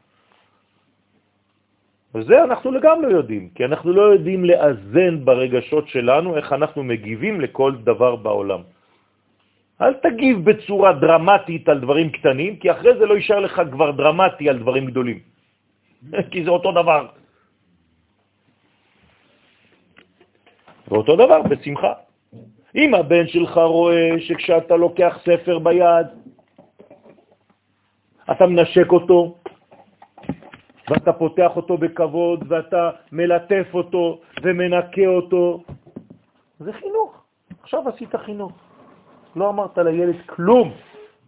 [2.16, 7.72] וזה אנחנו לגמרי יודעים, כי אנחנו לא יודעים לאזן ברגשות שלנו איך אנחנו מגיבים לכל
[7.84, 8.62] דבר בעולם.
[9.82, 14.50] אל תגיב בצורה דרמטית על דברים קטנים, כי אחרי זה לא יישאר לך כבר דרמטי
[14.50, 15.20] על דברים גדולים.
[16.32, 17.08] כי זה אותו דבר.
[20.88, 21.94] ואותו דבר בשמחה.
[22.76, 26.08] אם הבן שלך רואה שכשאתה לוקח ספר ביד,
[28.32, 29.36] אתה מנשק אותו,
[30.90, 35.64] ואתה פותח אותו בכבוד, ואתה מלטף אותו ומנקה אותו,
[36.60, 37.24] זה חינוך.
[37.64, 38.52] עכשיו עשית חינוך.
[39.36, 40.74] לא אמרת לילד כלום,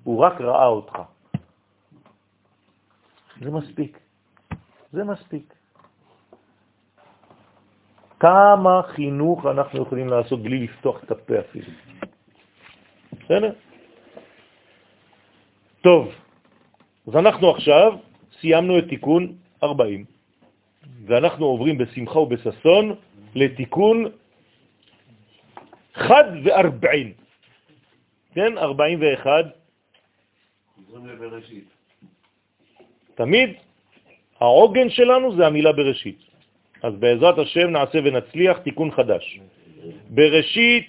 [0.03, 0.99] הוא רק ראה אותך.
[3.41, 3.99] זה מספיק.
[4.91, 5.53] זה מספיק.
[8.20, 11.72] כמה חינוך אנחנו יכולים לעשות בלי לפתוח את הפה אפילו.
[13.12, 13.53] בסדר?
[15.82, 16.12] טוב,
[17.07, 17.93] אז אנחנו עכשיו
[18.39, 20.05] סיימנו את תיקון 40,
[21.05, 22.95] ואנחנו עוברים בשמחה ובששון
[23.36, 24.05] לתיקון
[25.93, 27.14] חד וארבעין.
[28.34, 29.45] כן, 41.
[30.76, 31.68] חוזרים לבראשית.
[33.16, 33.49] תמיד
[34.39, 36.20] העוגן שלנו זה המילה בראשית.
[36.84, 39.39] אז בעזרת השם נעשה ונצליח תיקון חדש.
[40.10, 40.88] בראשית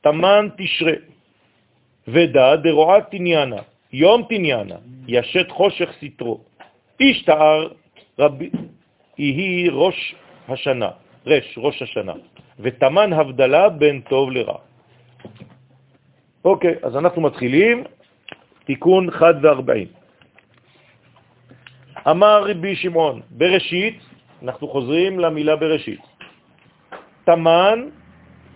[0.00, 0.92] תמן תשרה,
[2.08, 3.62] ודע דרועת תניאנה,
[3.92, 4.76] יום תניאנה,
[5.08, 6.40] ישת חושך סתרו.
[7.00, 7.68] איש תאר
[8.18, 8.50] רבי,
[9.18, 10.14] יהי ראש
[10.48, 10.90] השנה,
[11.26, 12.12] רש, ראש השנה,
[12.58, 14.58] ותמן הבדלה בין טוב לרע.
[16.44, 17.84] אוקיי, אז אנחנו מתחילים,
[18.64, 19.88] תיקון חד וארבעים.
[22.10, 23.98] אמר רבי שמעון, בראשית,
[24.42, 26.00] אנחנו חוזרים למילה בראשית.
[27.24, 27.78] תמן,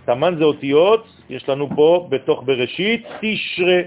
[0.04, 3.80] תמן זה אותיות, יש לנו פה בתוך בראשית תשרה.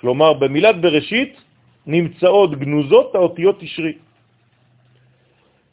[0.00, 1.43] כלומר, במילת בראשית
[1.86, 3.92] נמצאות גנוזות האותיות תשרי.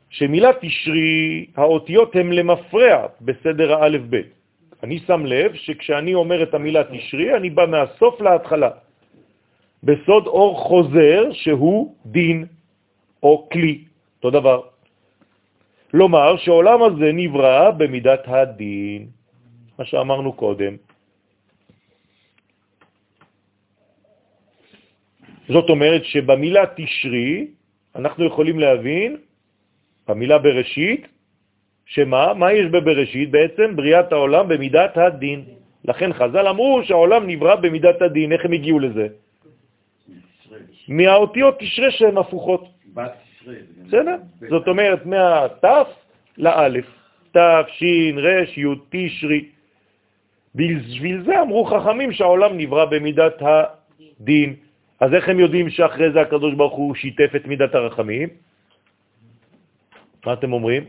[0.09, 4.31] שמילת תשרי, האותיות הן למפרע בסדר האלף בית.
[4.83, 8.69] אני שם לב שכשאני אומר את המילה תשרי, אני בא מהסוף להתחלה.
[9.83, 12.45] בסוד אור חוזר שהוא דין
[13.23, 13.83] או כלי,
[14.17, 14.59] אותו דבר.
[15.93, 19.07] לומר שהעולם הזה נברא במידת הדין,
[19.79, 20.75] מה שאמרנו קודם.
[25.47, 27.47] זאת אומרת שבמילה תשרי
[27.95, 29.17] אנחנו יכולים להבין,
[30.07, 31.07] במילה בראשית,
[31.85, 32.33] שמה?
[32.33, 33.31] מה יש בבראשית?
[33.31, 35.43] בעצם בריאת העולם במידת הדין.
[35.85, 38.31] לכן חז"ל אמרו שהעולם נברא במידת הדין.
[38.31, 39.07] איך הם הגיעו לזה?
[40.87, 42.67] מהאותיות תשרה שהן הפוכות.
[43.87, 44.15] בסדר?
[44.49, 45.87] זאת אומרת, מהתף
[46.37, 46.85] לאלף.
[47.31, 49.41] תף, שין, רש, י', תשרי.
[50.55, 54.55] בשביל זה אמרו חכמים שהעולם נברא במידת הדין.
[55.01, 58.29] אז איך הם יודעים שאחרי זה הקדוש ברוך הוא שיתף את מידת הרחמים?
[60.25, 60.83] מה אתם אומרים?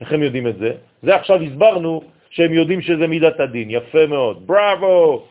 [0.00, 0.70] איך הם יודעים את זה?
[1.02, 3.70] זה עכשיו הסברנו שהם יודעים שזה מידת הדין.
[3.70, 4.46] יפה מאוד.
[4.46, 5.28] בראבו!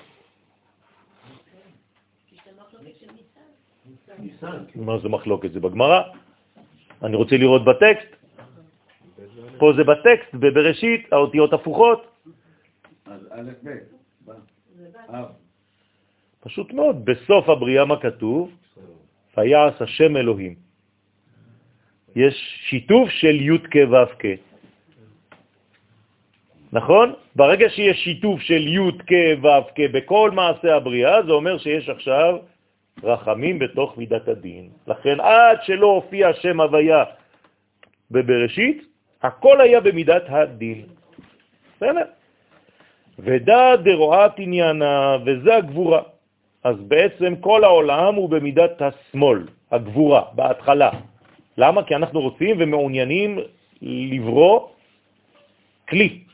[4.76, 5.52] מה זה מחלוקת?
[5.52, 6.02] זה בגמרא.
[7.04, 8.12] אני רוצה לראות בטקסט.
[9.58, 12.02] פה זה בטקסט, בבראשית, האותיות הפוכות.
[13.06, 15.47] אז א' ב',
[16.48, 18.52] פשוט מאוד, בסוף הבריאה מה כתוב?
[19.38, 20.56] ויעש השם אלוהים.
[22.16, 22.36] יש
[22.70, 24.24] שיתוף של י' כ' ו'.
[26.72, 27.14] נכון?
[27.36, 32.38] ברגע שיש שיתוף של י' כ' ו' כ' בכל מעשה הבריאה, זה אומר שיש עכשיו
[33.04, 34.70] רחמים בתוך מידת הדין.
[34.88, 37.04] לכן עד שלא הופיע שם הוויה
[38.12, 38.88] בבראשית,
[39.24, 40.86] הכל היה במידת הדין.
[41.76, 42.06] בסדר?
[43.20, 46.17] ודע דרועת עניינה, וזה הגבורה.
[46.68, 50.92] אז בעצם כל העולם הוא במידת השמאל, הגבורה, בהתחלה.
[51.58, 51.84] למה?
[51.84, 53.40] כי אנחנו רוצים ומעוניינים
[53.82, 54.68] לברוא
[55.90, 56.28] כלי,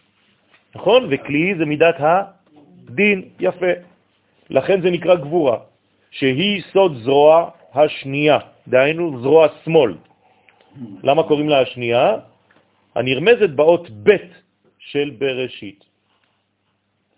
[0.75, 1.07] נכון?
[1.09, 3.73] וכלי זה מידת הדין, יפה.
[4.49, 5.57] לכן זה נקרא גבורה.
[6.11, 9.93] שהיא סוד זרוע השנייה, דהיינו זרוע שמאל.
[11.03, 12.17] למה קוראים לה השנייה?
[12.95, 14.17] הנרמזת באות ב'
[14.79, 15.85] של בראשית.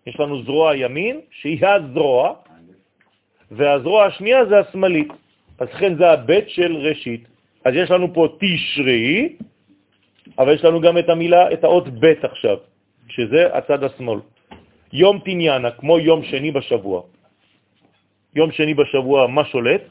[0.08, 2.34] יש לנו זרוע ימין, שהיא הזרוע,
[3.52, 5.12] והזרוע השנייה זה השמאלית.
[5.60, 7.24] אז לכן זה הבית של ראשית.
[7.66, 9.36] אז יש לנו פה תשרי,
[10.40, 12.58] אבל יש לנו גם את המילה, את האות בית עכשיו,
[13.10, 14.20] שזה הצד השמאל.
[14.94, 17.02] יום תניאנה, כמו יום שני בשבוע.
[18.36, 19.82] יום שני בשבוע, מה שולט?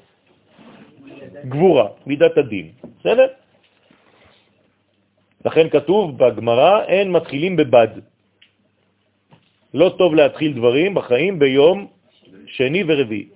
[1.49, 2.67] גבורה, מידת הדין.
[3.01, 3.27] בסדר?
[5.45, 7.89] לכן כתוב בגמרא, אין מתחילים בבד.
[9.75, 11.87] לא טוב להתחיל דברים בחיים ביום
[12.47, 13.29] שני ורביעי.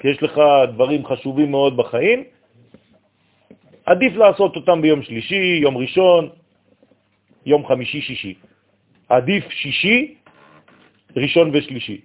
[0.00, 0.40] כי יש לך
[0.72, 2.24] דברים חשובים מאוד בחיים,
[3.86, 6.28] עדיף לעשות אותם ביום שלישי, יום ראשון,
[7.46, 8.34] יום חמישי, שישי.
[9.08, 10.14] עדיף שישי,
[11.16, 12.00] ראשון ושלישי.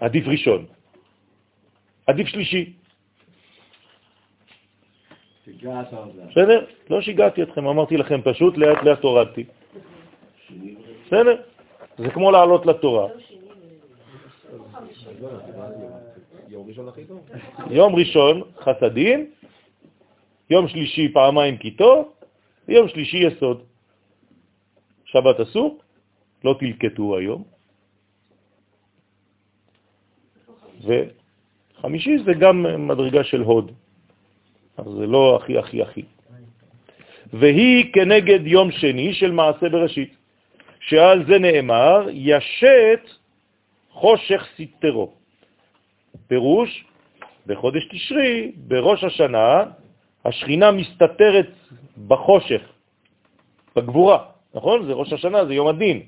[0.00, 0.66] עדיף ראשון.
[2.06, 2.72] עדיף שלישי.
[6.30, 6.66] בסדר?
[6.90, 9.44] לא שיגעתי אתכם, אמרתי לכם פשוט, לאט לאט הורדתי.
[11.06, 11.36] בסדר?
[11.98, 13.08] זה כמו לעלות לתורה.
[17.70, 19.30] יום ראשון חסדים,
[20.50, 22.12] יום שלישי פעמיים כיתו,
[22.68, 23.62] ויום שלישי יסוד.
[25.04, 25.78] שבת אסור,
[26.44, 27.44] לא תלקטו היום.
[30.84, 33.72] וחמישי זה גם מדרגה של הוד,
[34.76, 36.04] אז זה לא הכי הכי הכי.
[37.32, 40.16] והיא כנגד יום שני של מעשה בראשית,
[40.80, 43.19] שעל זה נאמר, ישת
[44.00, 45.12] חושך סיטרו.
[46.26, 46.84] פירוש,
[47.46, 49.64] בחודש תשרי, בראש השנה,
[50.24, 51.50] השכינה מסתתרת
[52.08, 52.62] בחושך,
[53.76, 54.18] בגבורה,
[54.54, 54.86] נכון?
[54.86, 56.02] זה ראש השנה, זה יום הדין.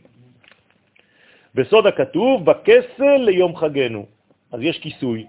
[1.54, 4.06] בסוד הכתוב, בכסל ליום חגנו.
[4.52, 5.26] אז יש כיסוי.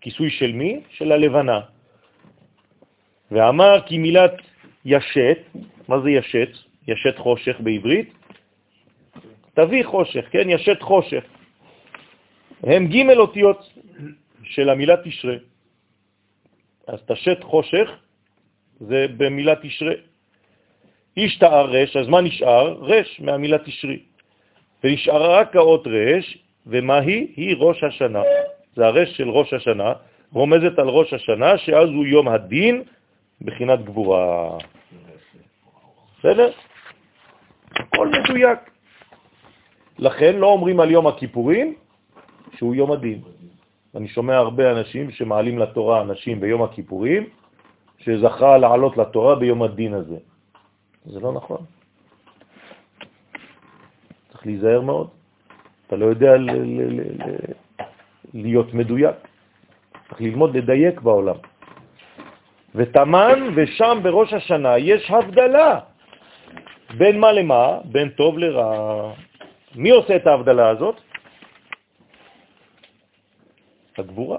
[0.00, 0.80] כיסוי של מי?
[1.00, 1.60] של הלבנה.
[3.30, 4.36] ואמר כי מילת
[4.84, 5.38] ישת,
[5.88, 6.50] מה זה ישת?
[6.88, 8.08] ישת חושך בעברית?
[9.54, 10.50] תביא חושך, כן?
[10.50, 11.37] ישת חושך.
[12.62, 13.72] הם ג' אותיות
[14.42, 15.34] של המילה תשרה.
[16.86, 17.88] אז תשת חושך
[18.80, 19.94] זה במילה תשרה.
[21.16, 22.72] השתער רש, אז מה נשאר?
[22.80, 23.98] רש מהמילה תשרי.
[24.84, 27.28] ונשארה רק האות רש, ומה היא?
[27.36, 28.22] היא ראש השנה.
[28.76, 29.92] זה הרש של ראש השנה,
[30.32, 32.82] רומזת על ראש השנה, שאז הוא יום הדין
[33.40, 34.58] בחינת גבורה.
[36.18, 36.50] בסדר?
[37.70, 38.58] הכל מדויק.
[39.98, 41.74] לכן לא אומרים על יום הכיפורים
[42.56, 43.20] שהוא יום הדין.
[43.94, 47.26] אני שומע הרבה אנשים שמעלים לתורה אנשים ביום הכיפורים,
[47.98, 50.16] שזכה לעלות לתורה ביום הדין הזה.
[51.04, 51.60] זה לא נכון.
[54.32, 55.08] צריך להיזהר מאוד.
[55.86, 56.32] אתה לא יודע
[58.34, 59.16] להיות מדויק.
[60.08, 61.36] צריך ללמוד לדייק בעולם.
[62.74, 65.80] ותמן ושם בראש השנה יש הבדלה
[66.96, 69.12] בין מה למה, בין טוב לרע.
[69.74, 71.00] מי עושה את ההבדלה הזאת?
[73.98, 74.38] הגבורה.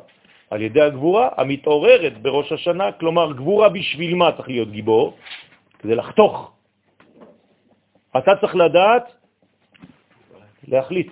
[0.50, 5.18] על ידי הגבורה המתעוררת בראש השנה, כלומר גבורה בשביל מה צריך להיות גיבור?
[5.80, 6.52] כדי לחתוך.
[8.18, 9.06] אתה צריך לדעת
[10.68, 11.12] להחליט.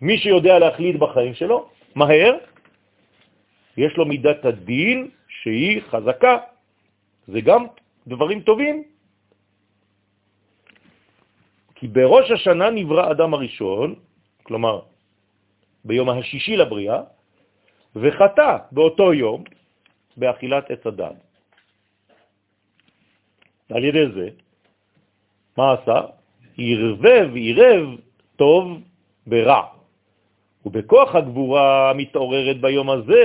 [0.00, 2.32] מי שיודע להחליט בחיים שלו, מהר,
[3.76, 6.38] יש לו מידת הדין שהיא חזקה.
[7.26, 7.66] זה גם
[8.06, 8.84] דברים טובים.
[11.74, 13.94] כי בראש השנה נברא אדם הראשון,
[14.42, 14.93] כלומר
[15.84, 17.00] ביום השישי לבריאה,
[17.96, 19.44] וחטא באותו יום
[20.16, 21.16] באכילת עץ הדת.
[23.70, 24.28] על ידי זה,
[25.58, 26.00] מה עשה?
[26.58, 27.88] ערבב, עירב
[28.36, 28.80] טוב
[29.26, 29.62] ברע.
[30.66, 33.22] ובכוח הגבורה המתעוררת ביום הזה,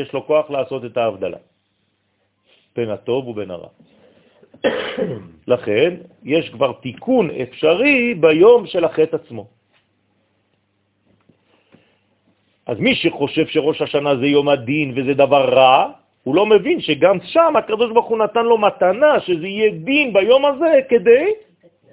[0.00, 1.38] יש לו כוח לעשות את ההבדלה
[2.76, 3.68] בין הטוב ובין הרע.
[5.52, 9.57] לכן, יש כבר תיקון אפשרי ביום של החטא עצמו.
[12.68, 15.92] אז מי שחושב שראש השנה זה יום הדין וזה דבר רע,
[16.24, 20.44] הוא לא מבין שגם שם הקדוש ברוך הוא נתן לו מתנה, שזה יהיה דין ביום
[20.44, 21.32] הזה כדי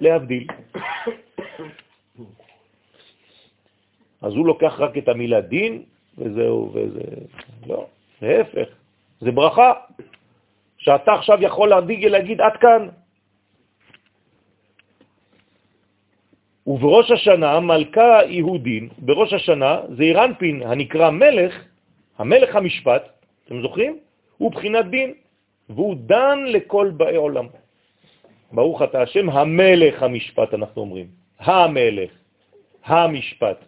[0.00, 0.46] להבדיל.
[4.22, 5.82] אז הוא לוקח רק את המילה דין,
[6.18, 7.00] וזהו, וזה...
[7.66, 7.86] לא,
[8.22, 8.68] להפך,
[9.20, 9.72] זה ברכה,
[10.78, 12.88] שאתה עכשיו יכול להדיג להגיד עד כאן.
[16.66, 21.64] ובראש השנה מלכה יהודין, בראש השנה זה אירנפין הנקרא מלך,
[22.18, 23.08] המלך המשפט,
[23.44, 23.98] אתם זוכרים?
[24.38, 25.14] הוא בחינת דין,
[25.70, 27.46] והוא דן לכל באי עולם.
[28.52, 31.06] ברוך אתה השם, המלך המשפט, אנחנו אומרים.
[31.38, 32.10] המלך,
[32.84, 33.64] המשפט.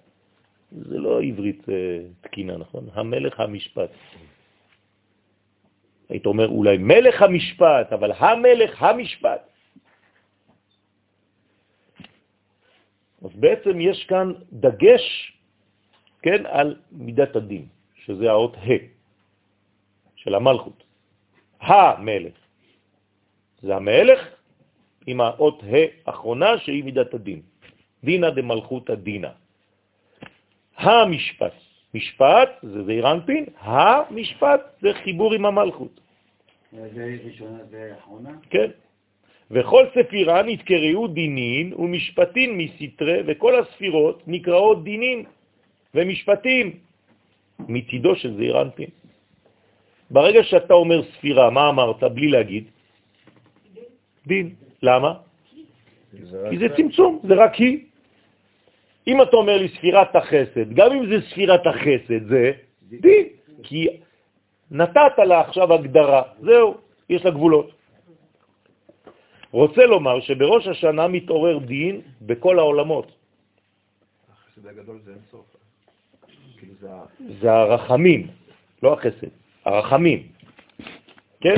[0.72, 1.74] זה לא עברית אה,
[2.20, 2.88] תקינה, נכון?
[2.94, 3.90] המלך המשפט.
[6.08, 9.47] היית אומר אולי מלך המשפט, אבל המלך המשפט.
[13.24, 15.32] אז בעצם יש כאן דגש,
[16.23, 18.82] כן, על מידת הדין, שזה האות ה'
[20.16, 20.85] של המלכות.
[21.61, 22.35] המלך.
[23.62, 24.20] זה המלך
[25.07, 27.43] עם האות ה' אחרונה שהיא מידת הדין.
[28.05, 29.28] דינא דמלכותא דינא.
[30.77, 31.53] המשפט,
[31.95, 36.01] משפט זה זעיר אנפין, המשפט זה חיבור עם המלכות.
[36.73, 38.31] זה ראשונה ואחרונה?
[38.51, 38.70] כן.
[39.50, 45.24] וכל ספירה נתקראו דינין ומשפטין מסתרי, וכל הספירות נקראות דינין
[45.94, 46.66] ומשפטים
[47.68, 48.90] מצידו של זעיר אנפין.
[50.10, 52.64] ברגע שאתה אומר ספירה, מה אמרת בלי להגיד?
[54.26, 54.54] דין.
[54.82, 55.12] למה?
[56.50, 57.78] כי זה צמצום, זה רק היא.
[59.06, 62.52] אם אתה אומר לי ספירת החסד, גם אם זה ספירת החסד, זה
[63.00, 63.26] דין,
[63.62, 63.88] כי
[64.70, 66.74] נתת לה עכשיו הגדרה, זהו,
[67.08, 67.77] יש לה גבולות.
[69.50, 73.12] רוצה לומר שבראש השנה מתעורר דין בכל העולמות.
[74.32, 75.56] החסד הגדול זה אינסוף.
[76.58, 76.74] כאילו
[77.40, 78.26] זה הרחמים,
[78.82, 79.32] לא החסד,
[79.64, 80.28] הרחמים.
[81.40, 81.56] כן?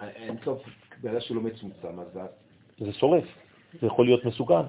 [0.00, 0.62] האינסוף,
[1.02, 2.20] בגלל שהוא לא מצומצם, אז זה...
[2.78, 3.24] זה שורף,
[3.80, 4.66] זה יכול להיות מסוכן.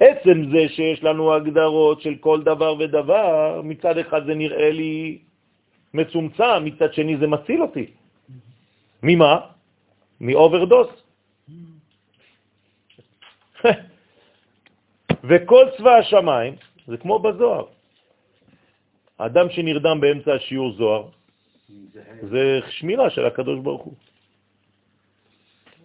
[0.00, 5.18] עצם זה שיש לנו הגדרות של כל דבר ודבר, מצד אחד זה נראה לי
[5.94, 7.86] מצומצם, מצד שני זה מציל אותי.
[9.02, 9.40] ממה?
[10.20, 11.07] מאוברדוס.
[15.28, 16.54] וכל צבא השמיים,
[16.86, 17.64] זה כמו בזוהר.
[19.18, 21.04] אדם שנרדם באמצע השיעור זוהר,
[22.22, 23.94] זה שמירה של הקדוש ברוך הוא.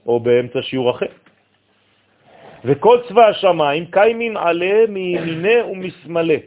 [0.06, 1.12] או באמצע שיעור אחר.
[2.66, 6.38] וכל צבא השמיים קיימים עלה מימינה ומשמאלה.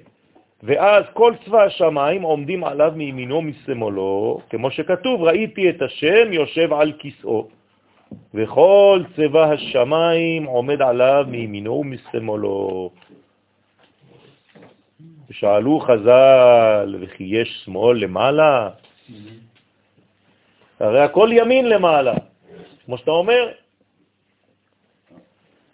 [0.62, 6.93] ואז כל צבא השמיים עומדים עליו מימינו ומשמאלו, כמו שכתוב, ראיתי את השם יושב על
[6.98, 7.48] כיסאו,
[8.35, 12.91] וכל צבא השמיים עומד עליו מימינו ומשמאלו.
[15.31, 18.70] ושאלו חז"ל, וכי יש שמאל למעלה?
[20.81, 22.15] הרי הכל ימין למעלה,
[22.85, 23.53] כמו שאתה אומר,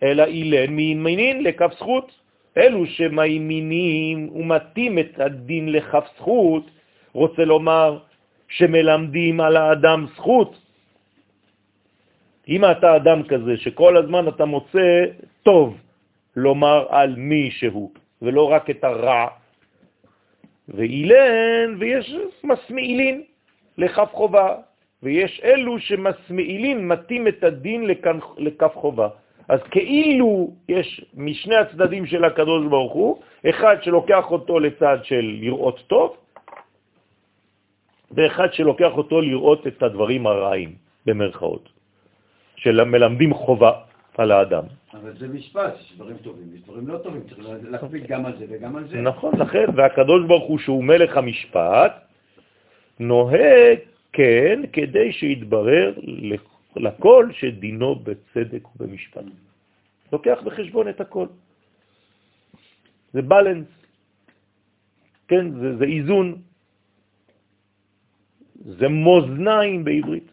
[0.02, 2.22] אלא אילן מימינין לכף זכות.
[2.56, 6.64] אלו שמימינים ומתים את הדין לכף זכות,
[7.12, 7.98] רוצה לומר
[8.48, 10.61] שמלמדים על האדם זכות.
[12.48, 15.04] אם אתה אדם כזה שכל הזמן אתה מוצא
[15.42, 15.76] טוב
[16.36, 17.90] לומר על מי שהוא,
[18.22, 19.26] ולא רק את הרע,
[20.68, 22.14] ואילן, ויש
[22.44, 23.22] מסמאילין
[23.78, 24.56] לכף חובה,
[25.02, 27.86] ויש אלו שמסמאילין, מתים את הדין
[28.38, 29.08] לכף חובה.
[29.48, 33.10] אז כאילו יש משני הצדדים של הקדוש ברוך הוא,
[33.50, 36.16] אחד שלוקח אותו לצד של לראות טוב,
[38.10, 40.70] ואחד שלוקח אותו לראות את הדברים הרעים,
[41.06, 41.68] במרכאות,
[42.62, 43.72] שמלמדים חובה
[44.18, 44.64] על האדם.
[44.94, 47.38] אבל זה משפט, יש דברים טובים, יש דברים לא טובים, צריך
[47.70, 49.00] להקפיד גם על זה וגם על זה.
[49.00, 51.92] נכון, לכן, והקדוש ברוך הוא שהוא מלך המשפט,
[53.00, 53.78] נוהג
[54.12, 55.94] כן כדי שיתברר
[56.76, 59.24] לכל שדינו בצדק ובמשפט.
[60.12, 61.26] לוקח בחשבון את הכל.
[63.12, 63.66] זה בלנס,
[65.28, 66.36] כן, זה, זה איזון,
[68.78, 70.31] זה מוזניים בעברית.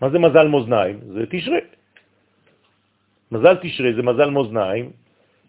[0.00, 1.00] מה זה מזל מוזניים?
[1.12, 1.60] זה תשרי.
[3.32, 4.90] מזל תשרי זה מזל מוזניים,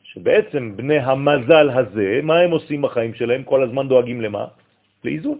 [0.03, 3.43] שבעצם בני המזל הזה, מה הם עושים בחיים שלהם?
[3.43, 4.45] כל הזמן דואגים למה?
[5.03, 5.39] לאיזון.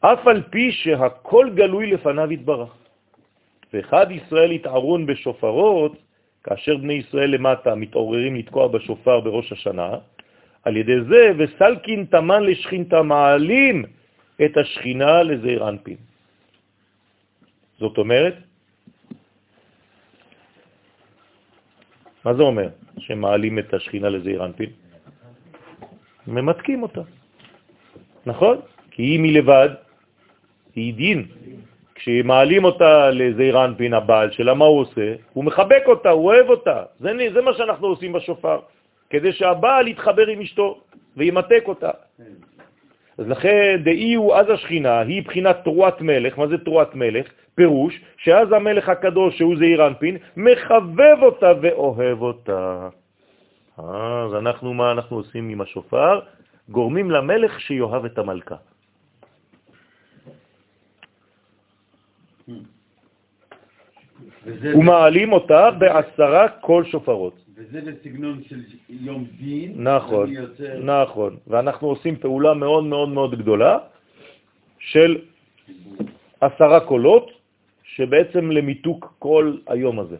[0.00, 2.72] אף על פי שהכל גלוי לפניו יתברך.
[3.72, 5.92] ואחד ישראל יתערון בשופרות,
[6.44, 9.90] כאשר בני ישראל למטה מתעוררים לתקוע בשופר בראש השנה,
[10.62, 13.84] על ידי זה, וסלקין תמן לשכינתה מעלים
[14.44, 15.96] את השכינה לזעיר אנפין.
[17.78, 18.34] זאת אומרת,
[22.24, 24.70] מה זה אומר שמעלים את השכינה לזעיר אנפין?
[26.26, 27.02] ממתקים אותה,
[28.26, 28.56] נכון?
[28.90, 29.68] כי היא מלבד
[30.74, 31.26] היא דין.
[31.94, 35.14] כשמעלים אותה לזעיר אנפין הבעל שלה, מה הוא עושה?
[35.32, 36.82] הוא מחבק אותה, הוא אוהב אותה.
[37.00, 38.60] זה, זה מה שאנחנו עושים בשופר,
[39.10, 40.80] כדי שהבעל יתחבר עם אשתו
[41.16, 41.90] וימתק אותה.
[43.18, 46.38] אז לכן דאי הוא אז השכינה, היא בחינת תרועת מלך.
[46.38, 47.26] מה זה תרועת מלך?
[47.54, 52.88] פירוש שאז המלך הקדוש, שהוא זעיר אנפין, מחבב אותה ואוהב אותה.
[53.78, 56.20] אז אנחנו, מה אנחנו עושים עם השופר?
[56.68, 58.56] גורמים למלך שיאהב את המלכה.
[64.62, 67.34] ומעלים אותה בעשרה כל שופרות.
[67.56, 69.72] וזה בסגנון של יום דין.
[69.76, 70.78] נכון, יוצר...
[70.82, 71.36] נכון.
[71.46, 73.78] ואנחנו עושים פעולה מאוד מאוד מאוד גדולה
[74.78, 75.18] של
[76.40, 77.30] עשרה קולות,
[77.82, 80.16] שבעצם למיתוק כל היום הזה.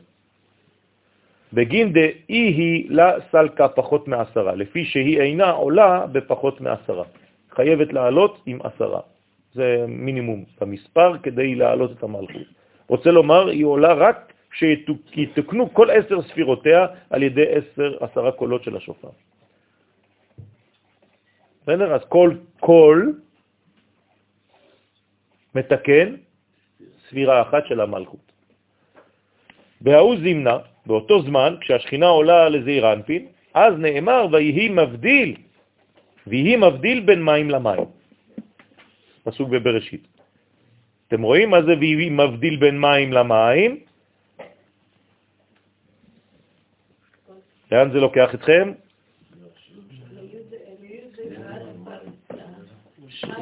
[1.52, 7.04] בגין דאי היא לה סלקה פחות מעשרה, לפי שהיא אינה עולה בפחות מעשרה.
[7.50, 9.00] חייבת לעלות עם עשרה.
[9.54, 12.48] זה מינימום במספר כדי להעלות את המלכות.
[12.88, 18.76] רוצה לומר, היא עולה רק כשיתוקנו כל עשר ספירותיה על ידי עשר, עשרה קולות של
[18.76, 19.08] השופר.
[21.62, 21.94] בסדר?
[21.94, 23.20] אז כל קול
[25.54, 26.14] מתקן
[27.08, 28.32] ספירה אחת של המלכות.
[29.80, 35.36] בהוא זימנה, באותו זמן, כשהשכינה עולה לזעיר אנפין, אז נאמר, ויהי מבדיל,
[36.26, 37.84] ויהי מבדיל בין מים למים.
[39.24, 40.17] פסוק בבראשית.
[41.08, 43.80] אתם רואים מה זה ויהי מבדיל בין מים למים?
[47.72, 48.72] לאן זה לוקח אתכם?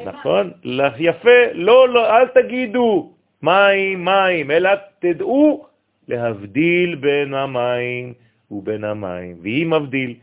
[0.05, 0.51] נכון?
[0.99, 3.11] יפה, לא, לא, אל תגידו
[3.41, 4.69] מים, מים, אלא
[4.99, 5.65] תדעו
[6.07, 8.13] להבדיל בין המים
[8.51, 10.15] ובין המים, והיא מבדיל.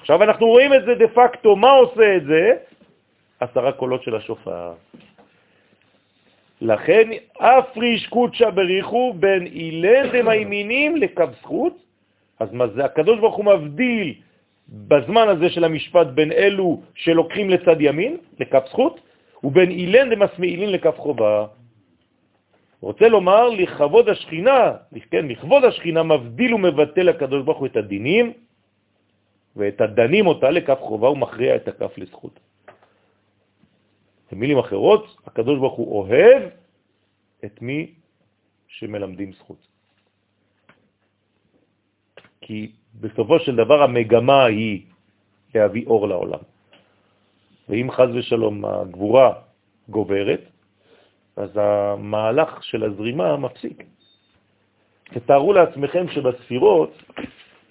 [0.00, 2.52] עכשיו אנחנו רואים את זה דה פקטו, מה עושה את זה?
[3.40, 4.72] עשרה קולות של השופר.
[6.64, 7.08] לכן
[7.38, 11.76] אף ריש קודשא בריחו בין אילן דמיימינים לקו זכות.
[12.40, 12.84] אז מה זה?
[12.84, 14.14] הקדוש ברוך הוא מבדיל
[14.68, 19.00] בזמן הזה של המשפט בין אלו שלוקחים לצד ימין, לקו זכות,
[19.44, 21.46] ובין אילן דמסמאילין לקו חובה.
[22.80, 24.72] רוצה לומר, לכבוד השכינה,
[25.10, 28.32] כן, לכבוד השכינה מבדיל ומבטל הקדוש ברוך הוא את הדינים,
[29.56, 32.40] ואת הדנים אותה לקף חובה ומכריע את הכף לזכות.
[34.34, 36.42] במילים אחרות, הקדוש ברוך הוא אוהב
[37.44, 37.94] את מי
[38.68, 39.62] שמלמדים זכות.
[42.40, 44.82] כי בסופו של דבר המגמה היא
[45.54, 46.42] להביא אור לעולם.
[47.68, 49.32] ואם חז ושלום הגבורה
[49.88, 50.42] גוברת,
[51.36, 53.84] אז המהלך של הזרימה מפסיק.
[55.04, 56.92] תתארו לעצמכם שבספירות,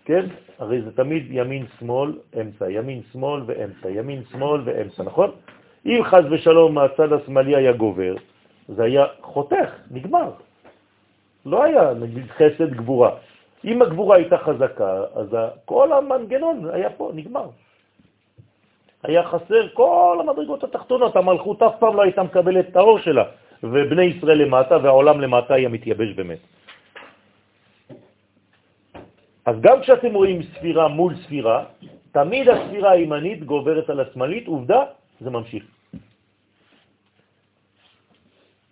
[0.05, 0.25] כן,
[0.57, 5.31] הרי זה תמיד ימין-שמאל, אמצע, ימין-שמאל ואמצע, ימין-שמאל ואמצע, נכון?
[5.85, 8.15] אם חז ושלום הצד השמאלי היה גובר,
[8.67, 10.29] זה היה חותך, נגמר.
[11.45, 13.11] לא היה, נגיד, חסד גבורה.
[13.65, 15.27] אם הגבורה הייתה חזקה, אז
[15.65, 17.47] כל המנגנון היה פה, נגמר.
[19.03, 23.23] היה חסר כל המדרגות התחתונות, המלכות אף פעם לא הייתה מקבלת את האור שלה,
[23.63, 26.39] ובני ישראל למטה והעולם למטה היה מתייבש באמת.
[29.45, 31.63] אז גם כשאתם רואים ספירה מול ספירה,
[32.11, 34.83] תמיד הספירה הימנית גוברת על השמאלית, עובדה,
[35.23, 35.63] זה ממשיך.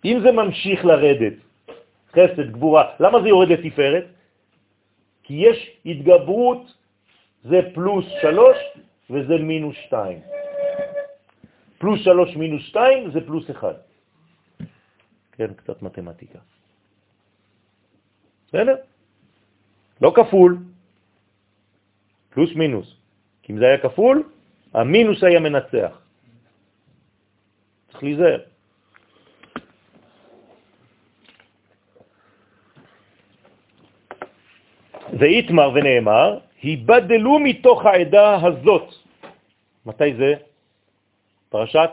[0.04, 1.36] אם זה ממשיך לרדת,
[2.12, 4.04] חסד, גבורה, למה זה יורד לתפארת?
[5.22, 6.62] כי יש התגברות,
[7.44, 8.58] זה פלוס שלוש
[9.10, 10.20] וזה מינוס שתיים.
[11.78, 13.74] פלוס שלוש מינוס שתיים זה פלוס אחד.
[15.32, 16.38] כן, קצת מתמטיקה.
[18.48, 18.76] בסדר?
[20.00, 20.58] לא כפול,
[22.30, 22.96] פלוס מינוס.
[23.42, 24.22] כי אם זה היה כפול,
[24.74, 26.01] המינוס היה מנצח.
[28.02, 28.40] צריך להיזהר.
[35.18, 38.88] ואיתמר ונאמר, היבדלו מתוך העדה הזאת.
[39.86, 40.34] מתי זה?
[41.48, 41.90] פרשת?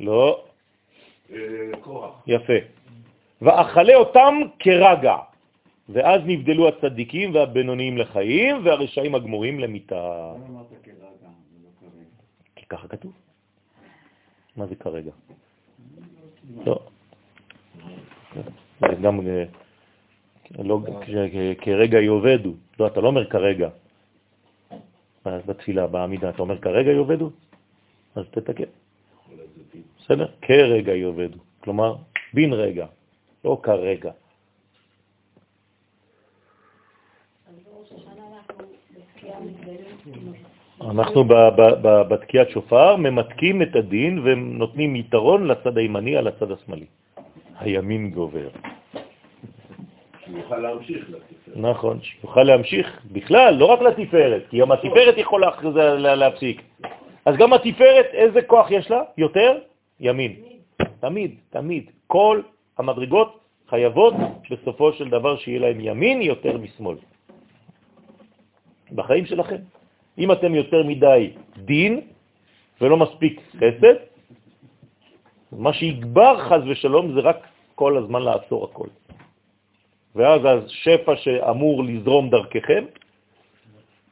[0.00, 0.44] לא.
[2.26, 2.58] יפה.
[3.42, 5.16] ואכלה אותם כרגע,
[5.88, 10.34] ואז נבדלו הצדיקים והבינוניים לחיים והרשעים הגמורים למיטה.
[10.34, 11.28] למה אמרת כרגע כרגע?
[12.56, 13.27] כי ככה כתוב.
[14.58, 15.10] מה זה כרגע?
[16.66, 16.78] לא.
[18.80, 19.44] זה גם אה,
[20.58, 20.80] לא
[21.62, 22.52] כרגע יובדו.
[22.80, 23.68] לא, אתה לא אומר כרגע.
[25.26, 27.30] בתפילה, בעמידה, אתה אומר כרגע יובדו?
[28.14, 28.70] אז תתקן.
[29.98, 30.26] בסדר?
[30.42, 31.38] כרגע יובדו.
[31.60, 31.96] כלומר,
[32.34, 32.86] בין רגע,
[33.44, 34.12] לא כרגע.
[40.80, 41.24] אנחנו
[42.08, 46.86] בתקיעת שופר ממתקים את הדין ונותנים יתרון לצד הימני על הצד השמאלי.
[47.60, 48.48] הימין גובר.
[50.24, 51.56] שיוכל להמשיך לתפארת.
[51.56, 55.50] נכון, שיוכל להמשיך בכלל, לא רק לתפארת, כי גם התפארת יכולה
[56.16, 56.62] להפסיק.
[57.24, 59.02] אז גם התפארת, איזה כוח יש לה?
[59.18, 59.58] יותר?
[60.00, 60.32] ימין.
[61.00, 61.90] תמיד, תמיד.
[62.06, 62.40] כל
[62.78, 64.14] המדרגות חייבות
[64.50, 66.96] בסופו של דבר שיהיה להם ימין יותר משמאל.
[68.92, 69.56] בחיים שלכם.
[70.18, 72.00] אם אתם יותר מדי דין
[72.80, 73.96] ולא מספיק חסד,
[75.52, 77.38] מה שיגבר חז ושלום זה רק
[77.74, 78.88] כל הזמן לעצור הכל.
[80.14, 82.84] ואז השפע שאמור לזרום דרככם,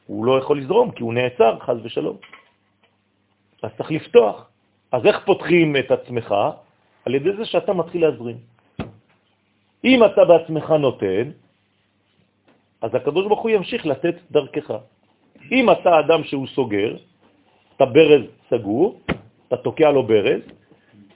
[0.07, 2.17] הוא לא יכול לזרום כי הוא נעצר, חז ושלום.
[3.63, 4.49] אז צריך לפתוח.
[4.91, 6.35] אז איך פותחים את עצמך?
[7.05, 8.37] על ידי זה שאתה מתחיל להזרים.
[9.83, 11.25] אם אתה בעצמך נותן,
[12.81, 14.71] אז הקדוש ברוך הוא ימשיך לתת דרכך.
[15.51, 16.97] אם אתה אדם שהוא סוגר,
[17.75, 18.99] אתה ברז סגור,
[19.47, 20.41] אתה תוקע לו ברז,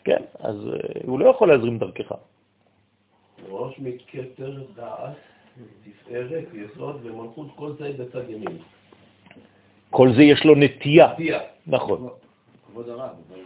[0.04, 2.12] כן, אז uh, הוא לא יכול להזרים דרכך.
[3.50, 5.18] ראש מכתר דעת,
[5.84, 8.58] תפארת, יסוד ומלכות, כל זה בצד ימין.
[9.90, 11.16] כל זה יש לו נטייה.
[11.16, 11.40] תהיה.
[11.68, 12.10] נכון.
[12.68, 13.40] כבוד הרב, אבל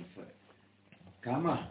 [1.21, 1.65] כמה?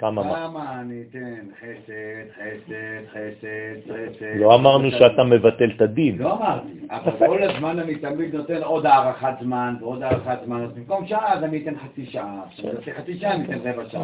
[0.00, 0.34] כמה מה?
[0.34, 4.40] כמה אני אתן חסד, חסד, חסד, חסד.
[4.40, 6.18] לא אמרנו שאתה מבטל את הדין.
[6.18, 10.72] לא אמרתי, אבל כל הזמן אני תמיד נותן עוד הארכת זמן ועוד הארכת זמן, אז
[10.72, 14.02] במקום שעה אז אני אתן חצי שעה, עכשיו חצי שעה אני אתן רבע שעה,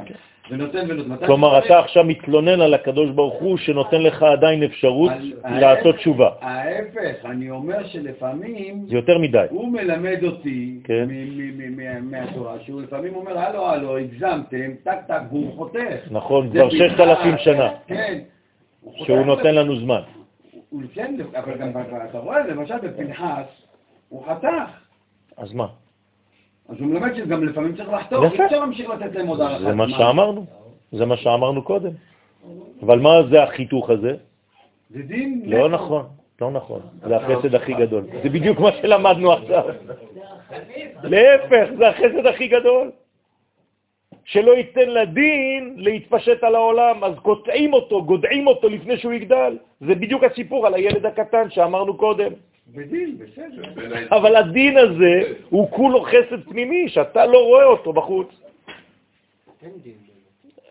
[0.50, 1.26] ונותן ונותן.
[1.26, 5.12] כלומר, אתה עכשיו מתלונן על הקדוש ברוך הוא שנותן לך עדיין אפשרות
[5.44, 6.30] לעשות תשובה.
[6.40, 9.46] ההפך, אני אומר שלפעמים זה יותר מדי.
[9.50, 11.08] הוא מלמד אותי כן.
[12.02, 16.10] מהתורה, שהוא לפעמים אומר, הלו, הלו, הגזמתם, טק טק, והוא חותך.
[16.10, 18.18] נכון, כבר בדיחה, ששת אלפים שנה, כן.
[18.80, 20.00] הוא שהוא נותן לנו זמן.
[20.70, 21.70] הוא כן, אבל גם
[22.10, 23.46] אתה רואה, למשל בפנחס,
[24.08, 24.48] הוא חתך.
[25.36, 25.66] אז מה?
[26.68, 28.24] אז הוא מלמד שגם לפעמים צריך לחתוך.
[28.24, 29.88] אי אפשר להמשיך לתת להם עוד הארכת זה מה.
[29.88, 30.46] שאמרנו.
[30.92, 31.90] זה מה שאמרנו קודם.
[32.82, 34.16] אבל מה זה החיתוך הזה?
[34.90, 35.42] זה דין...
[35.44, 36.06] לא נכון,
[36.40, 36.80] לא נכון.
[37.02, 38.04] זה החסד הכי גדול.
[38.22, 39.64] זה בדיוק מה שלמדנו עכשיו.
[41.02, 42.90] להפך, זה החסד הכי גדול.
[44.24, 49.58] שלא ייתן לדין להתפשט על העולם, אז קוטעים אותו, גודעים אותו לפני שהוא יגדל.
[49.80, 52.32] זה בדיוק הסיפור על הילד הקטן שאמרנו קודם.
[52.74, 53.62] בדין, בסדר.
[54.10, 58.28] אבל הדין הזה הוא כולו חסד פנימי, שאתה לא רואה אותו בחוץ.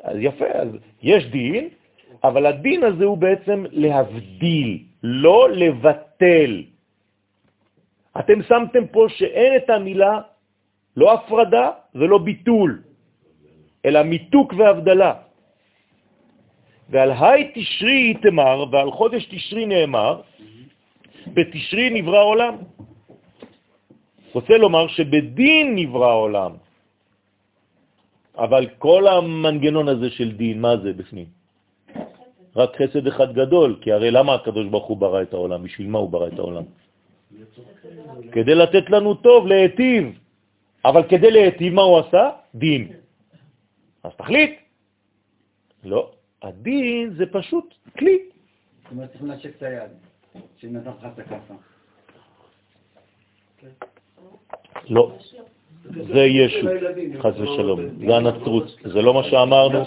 [0.03, 0.69] אז יפה, אז
[1.01, 1.69] יש דין,
[2.23, 6.63] אבל הדין הזה הוא בעצם להבדיל, לא לבטל.
[8.19, 10.22] אתם שמתם פה שאין את המילה
[10.97, 12.81] לא הפרדה ולא ביטול,
[13.85, 15.13] אלא מיתוק והבדלה.
[16.89, 20.22] ועל היי תשרי תמר, ועל חודש תשרי נאמר,
[21.34, 22.56] בתשרי נברא העולם.
[24.34, 26.52] רוצה לומר שבדין נברא העולם.
[28.38, 31.26] אבל כל המנגנון הזה של דין, מה זה בפנים?
[32.56, 35.64] רק חסד אחד גדול, כי הרי למה הקדוש ברוך הוא ברא את העולם?
[35.64, 36.64] בשביל מה הוא ברא את העולם?
[38.31, 40.19] כדי לתת לנו טוב, להיטיב.
[40.85, 42.30] אבל כדי להיטיב, מה הוא עשה?
[42.56, 42.84] דין.
[44.03, 44.53] אז תחליט.
[45.84, 46.11] לא,
[46.41, 48.18] הדין זה פשוט כלי.
[48.84, 49.91] זאת אומרת, צריך לנשק את היד,
[50.57, 51.53] שנתן לך את הכאפה.
[54.90, 55.12] לא,
[55.84, 56.68] זה ישו,
[57.20, 57.80] חז ושלום.
[58.07, 58.78] זה הנצרות.
[58.84, 59.86] זה לא מה שאמרנו.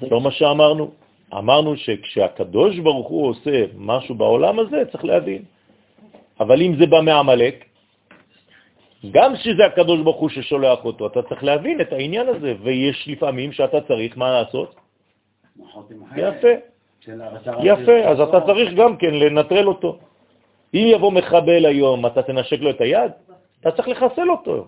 [0.00, 0.90] זה לא מה שאמרנו.
[1.32, 5.42] אמרנו שכשהקדוש ברוך הוא עושה משהו בעולם הזה, צריך להבין.
[6.40, 7.64] אבל אם זה בא מעמלק,
[9.10, 13.52] גם שזה הקדוש ברוך הוא ששולח אותו, אתה צריך להבין את העניין הזה, ויש לפעמים
[13.52, 14.74] שאתה צריך, מה לעשות?
[15.60, 16.16] החסד.
[16.16, 16.54] יפה,
[17.62, 18.40] יפה, אז אתה.
[18.40, 19.98] צריך גם כן לנטרל אותו.
[20.74, 23.12] אם יבוא מחבל היום, אתה תנשק לו את היד?
[23.60, 24.66] אתה צריך לחסל אותו.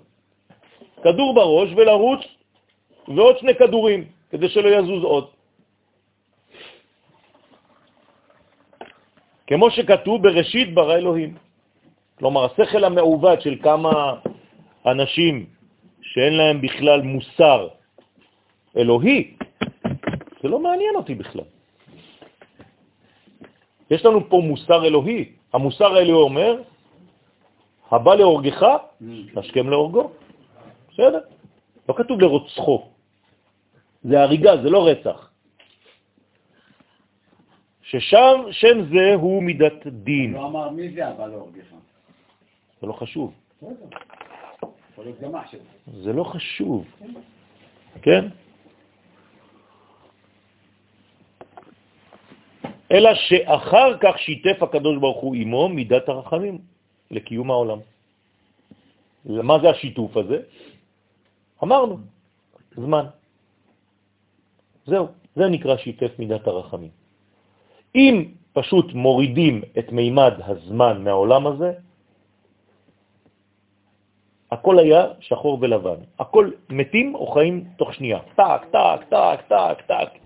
[1.02, 2.20] כדור בראש ולרוץ,
[3.08, 5.26] ועוד שני כדורים, כדי שלא יזוז עוד.
[9.46, 11.34] כמו שכתוב בראשית ברא אלוהים.
[12.18, 13.90] כלומר, השכל המעוות של כמה
[14.86, 15.46] אנשים
[16.02, 17.68] שאין להם בכלל מוסר
[18.76, 19.36] אלוהי,
[20.42, 21.55] זה לא מעניין אותי בכלל.
[23.90, 25.32] יש לנו פה מוסר אלוהי.
[25.52, 26.62] המוסר האלוהי אומר,
[27.90, 28.66] הבא להורגך,
[29.36, 30.10] השכם להורגו.
[30.90, 31.20] בסדר?
[31.88, 32.88] לא כתוב לרוצחו.
[34.04, 35.30] זה הריגה, זה לא רצח.
[37.82, 40.32] ששם, שם זה הוא מידת דין.
[40.32, 41.70] לא אמר מי זה הבא להורגך.
[42.80, 43.32] זה לא חשוב.
[45.86, 46.84] זה לא חשוב.
[48.02, 48.28] כן?
[52.92, 56.58] אלא שאחר כך שיתף הקדוש ברוך הוא עמו מידת הרחמים
[57.10, 57.78] לקיום העולם.
[59.24, 60.38] מה זה השיתוף הזה?
[61.62, 61.98] אמרנו,
[62.76, 63.06] זמן.
[64.86, 65.06] זהו,
[65.36, 66.90] זה נקרא שיתף מידת הרחמים.
[67.94, 71.72] אם פשוט מורידים את מימד הזמן מהעולם הזה,
[74.50, 75.98] הכל היה שחור ולבן.
[76.18, 78.18] הכל מתים או חיים תוך שנייה.
[78.36, 80.25] טק, טק, טק, טק, טק.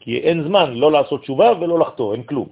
[0.00, 2.48] כי אין זמן לא לעשות תשובה ולא לחתור, אין כלום.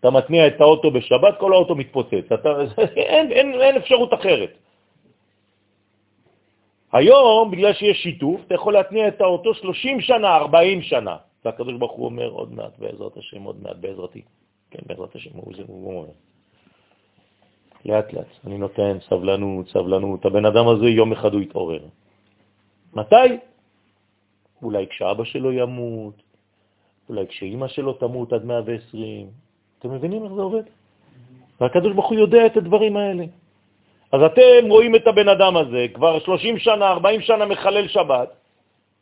[0.00, 2.32] אתה מתניע את האוטו בשבת, כל האוטו מתפוצץ.
[2.34, 2.48] אתה,
[2.96, 4.52] אין, אין, אין אפשרות אחרת.
[6.92, 11.16] היום, בגלל שיש שיתוף, אתה יכול להתניע את האוטו 30 שנה, 40 שנה.
[11.44, 14.22] והקדוש ברוך הוא אומר עוד מעט, בעזרת השם, עוד מעט, בעזרתי.
[14.70, 16.12] כן, בעזרת השם, הוא, הוא אומר.
[17.84, 20.24] לאט לאט, אני נותן סבלנות, סבלנות.
[20.24, 21.82] הבן אדם הזה יום אחד הוא יתעורר.
[22.94, 23.38] מתי?
[24.62, 26.22] אולי כשאבא שלו ימות,
[27.08, 29.26] אולי כשאימא שלו תמות עד 120.
[29.78, 30.62] אתם מבינים איך זה עובד?
[31.60, 33.24] והקדוש ברוך הוא יודע את הדברים האלה.
[34.12, 38.28] אז אתם רואים את הבן אדם הזה, כבר 30 שנה, 40 שנה מחלל שבת,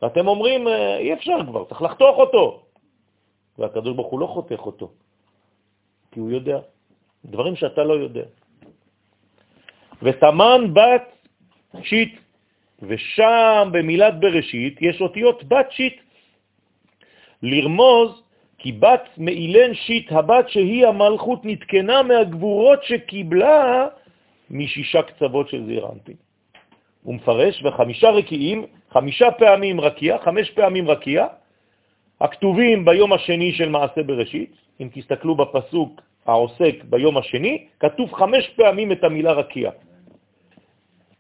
[0.02, 2.62] ואתם אומרים, אה, אי אפשר כבר, צריך לחתוך אותו.
[3.58, 4.90] והקדוש ברוך הוא לא חותך אותו,
[6.12, 6.58] כי הוא יודע.
[7.24, 8.24] דברים שאתה לא יודע.
[10.02, 11.06] ותמן בת
[11.82, 12.20] שיט,
[12.82, 16.00] ושם במילת בראשית יש אותיות בת שיט.
[17.42, 18.22] לרמוז
[18.58, 23.86] כי בת מאילן שיט הבת שהיא המלכות נתקנה מהגבורות שקיבלה
[24.50, 26.14] משישה קצוות של זעיר אנפין.
[27.02, 31.26] הוא מפרש, וחמישה רקיעים, חמישה פעמים רקיע, חמש פעמים רקיע,
[32.20, 38.92] הכתובים ביום השני של מעשה בראשית, אם תסתכלו בפסוק העוסק ביום השני, כתוב חמש פעמים
[38.92, 39.70] את המילה רקיע.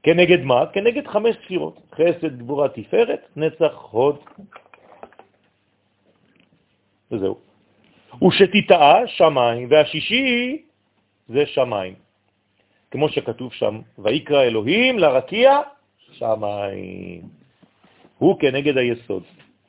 [0.04, 0.66] כנגד מה?
[0.72, 4.18] כנגד חמש ספירות, חסד, גבורה, תפארת, נצח, הוד.
[7.12, 7.36] וזהו.
[8.22, 10.62] ושתיטעה שמיים, והשישי
[11.28, 11.94] זה שמיים.
[12.90, 15.60] כמו שכתוב שם, ויקרא אלוהים לרקיע
[15.98, 17.22] שמיים.
[18.18, 19.22] הוא כנגד היסוד.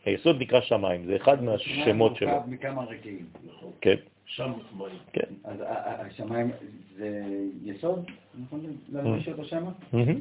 [0.06, 2.44] היסוד נקרא שמיים, זה אחד מהשמות שלו.
[2.48, 3.26] מכמה רקיעים.
[3.82, 3.96] כן.
[4.26, 4.90] שם מים.
[5.14, 5.30] כן.
[5.44, 6.52] אז ה- ה- השמיים
[6.98, 7.24] זה
[7.64, 8.06] יסוד?
[8.46, 8.60] נכון
[8.92, 9.72] להלביש אותו שמה?
[9.94, 10.20] מהמם.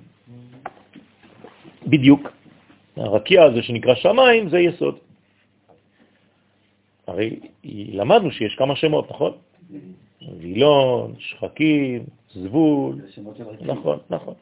[1.86, 2.28] בדיוק.
[2.96, 4.98] הרקיע הזה שנקרא שמיים זה יסוד.
[7.06, 7.40] הרי
[7.92, 9.32] למדנו שיש כמה שמות, נכון?
[10.40, 12.04] וילון, שחקים,
[12.34, 13.70] זבול, זה שמות של רקיעים.
[13.70, 14.34] נכון, נכון.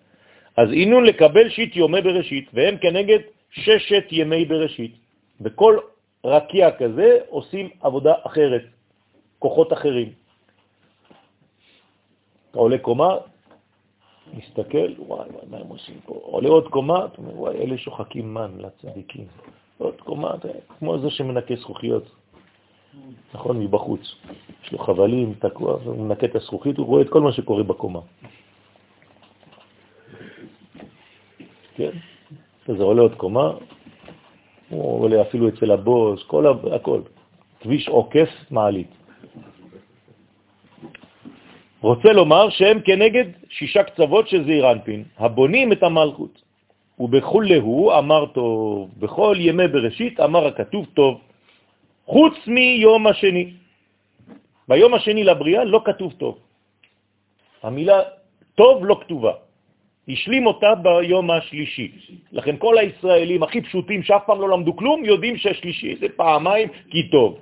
[0.57, 3.19] אז אינון לקבל שיט יומי בראשית, והם כנגד
[3.51, 4.93] ששת ימי בראשית.
[5.41, 5.79] בכל
[6.25, 8.63] רקיע כזה עושים עבודה אחרת,
[9.43, 10.13] כוחות אחרים.
[12.51, 13.17] אתה עולה קומה,
[14.35, 16.15] מסתכל, וואי, וואי, מה הם עושים פה?
[16.23, 19.27] עולה עוד קומה, אתה אומר, וואי, אלה שוחקים מן לצדיקים.
[19.79, 20.49] עוד קומה, אתה,
[20.79, 22.05] כמו זה שמנקה זכוכיות,
[23.35, 24.15] נכון, מבחוץ.
[24.65, 28.01] יש לו חבלים, תקוע, והוא מנקה את הזכוכית, הוא רואה את כל מה שקורה בקומה.
[31.75, 31.91] כן?
[32.69, 33.53] אז זה עולה עוד קומה,
[34.69, 36.47] הוא עולה אפילו אצל הבוס, כל.
[36.75, 37.01] הכל.
[37.61, 39.02] כביש עוקף מעלית.
[41.83, 46.43] רוצה לומר שהם כנגד שישה קצוות של זעיר אנפין, הבונים את המלכות.
[46.99, 51.21] ובכל להו אמר טוב, בכל ימי בראשית אמר הכתוב טוב,
[52.07, 53.51] חוץ מיום השני.
[54.69, 56.39] ביום השני לבריאה לא כתוב טוב.
[57.63, 57.99] המילה
[58.55, 59.33] טוב לא כתובה.
[60.09, 61.93] השלים אותה ביום השלישי.
[62.33, 67.11] לכן כל הישראלים הכי פשוטים שאף פעם לא למדו כלום, יודעים שהשלישי זה פעמיים כי
[67.11, 67.39] טוב.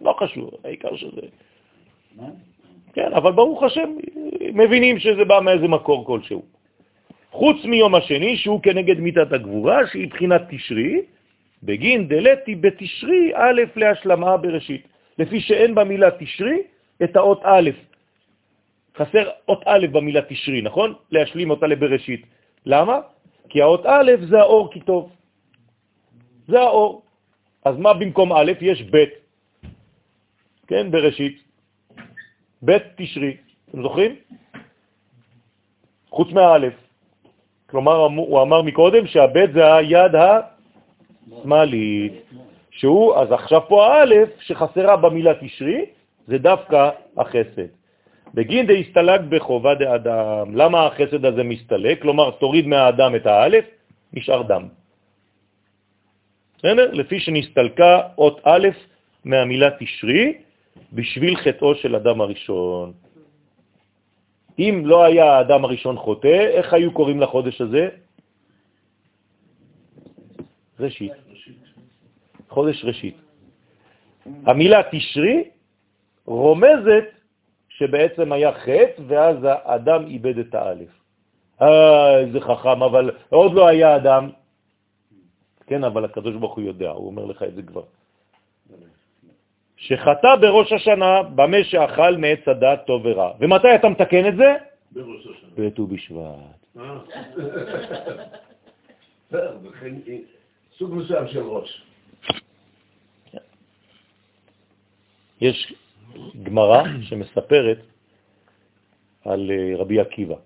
[0.00, 1.20] לא חשוב, העיקר שזה...
[2.96, 3.90] כן, אבל ברוך השם,
[4.40, 6.42] מבינים שזה בא מאיזה מקור כלשהו.
[7.30, 11.00] חוץ מיום השני, שהוא כנגד מיטת הגבורה, שהיא בחינת תשרי,
[11.62, 14.88] בגין דלתי בתשרי א' להשלמה בראשית.
[15.18, 16.58] לפי שאין במילה תשרי
[17.04, 17.70] את האות א'.
[18.96, 20.94] חסר אות א' במילה תשרי, נכון?
[21.12, 22.24] להשלים אותה לבראשית.
[22.66, 22.96] למה?
[23.52, 25.12] כי האות א' זה האור כי טוב.
[26.48, 27.02] זה האור.
[27.64, 28.52] אז מה במקום א'?
[28.60, 29.04] יש ב',
[30.66, 31.45] כן, בראשית.
[32.64, 33.36] ב' תשרי.
[33.70, 34.16] אתם זוכרים?
[36.10, 36.74] חוץ מהאלף.
[37.66, 40.12] כלומר, הוא אמר מקודם שהב' זה היד
[41.32, 42.12] השמאלית,
[42.70, 45.84] שהוא, אז עכשיו פה האלף שחסרה במילה תשרי,
[46.26, 47.68] זה דווקא החסד.
[48.34, 50.56] בגין דהסתלק בחובה דאדם.
[50.56, 52.02] למה החסד הזה מסתלק?
[52.02, 53.64] כלומר, תוריד מהאדם את האלף,
[54.12, 54.68] נשאר דם.
[56.58, 56.92] בסדר?
[56.92, 58.68] לפי שנסתלקה אות א'
[59.24, 60.45] מהמילה תשרי,
[60.96, 62.92] בשביל חטאו של אדם הראשון.
[64.58, 67.88] אם לא היה האדם הראשון חוטא, איך היו קוראים לחודש הזה?
[70.80, 71.12] ראשית.
[72.48, 73.16] חודש ראשית.
[74.46, 75.50] המילה תשרי
[76.24, 77.04] רומזת
[77.68, 80.92] שבעצם היה חטא, ואז האדם איבד את האלף.
[81.62, 84.30] אה, איזה חכם, אבל עוד לא היה אדם.
[85.66, 87.84] כן, אבל הקדוש ברוך הוא יודע, הוא אומר לך את זה כבר.
[89.76, 93.32] שחטא בראש השנה, במה שאכל מעץ הדעת טוב ורע.
[93.40, 94.54] ומתי אתה מתקן את זה?
[94.92, 95.50] בראש השנה.
[95.56, 96.56] בט"ו בשבט.
[96.78, 96.98] אה,
[100.78, 101.82] סוג מסוים של ראש.
[105.40, 105.74] יש
[106.42, 107.78] גמרא שמספרת
[109.24, 110.36] על אה, רבי עקיבא,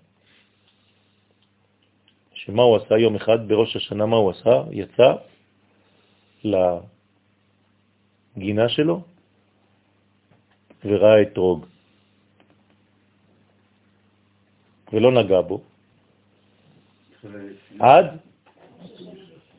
[2.33, 4.63] שמה הוא עשה יום אחד בראש השנה, מה הוא עשה?
[4.71, 5.13] יצא
[8.37, 9.01] לגינה שלו
[10.85, 11.65] וראה אתרוג,
[14.93, 15.61] ולא נגע בו,
[17.79, 18.17] עד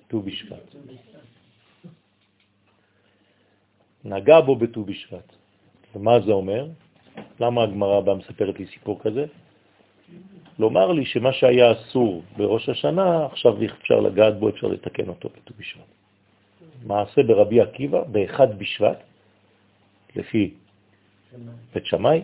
[0.09, 0.75] ט"ו בשבט.
[4.05, 5.33] נגע בו בט"ו בשבט.
[5.95, 6.67] ומה זה אומר?
[7.41, 9.27] למה הגמרא באה מספרת לי סיפור כזה?
[10.59, 15.55] לומר לי שמה שהיה אסור בראש השנה, עכשיו אפשר לגעת בו, אפשר לתקן אותו בט"ו
[15.59, 15.91] בשבט.
[16.87, 18.99] מעשה ברבי עקיבא, באחד בשבט,
[20.17, 20.55] לפי
[21.75, 22.23] בית שמאי,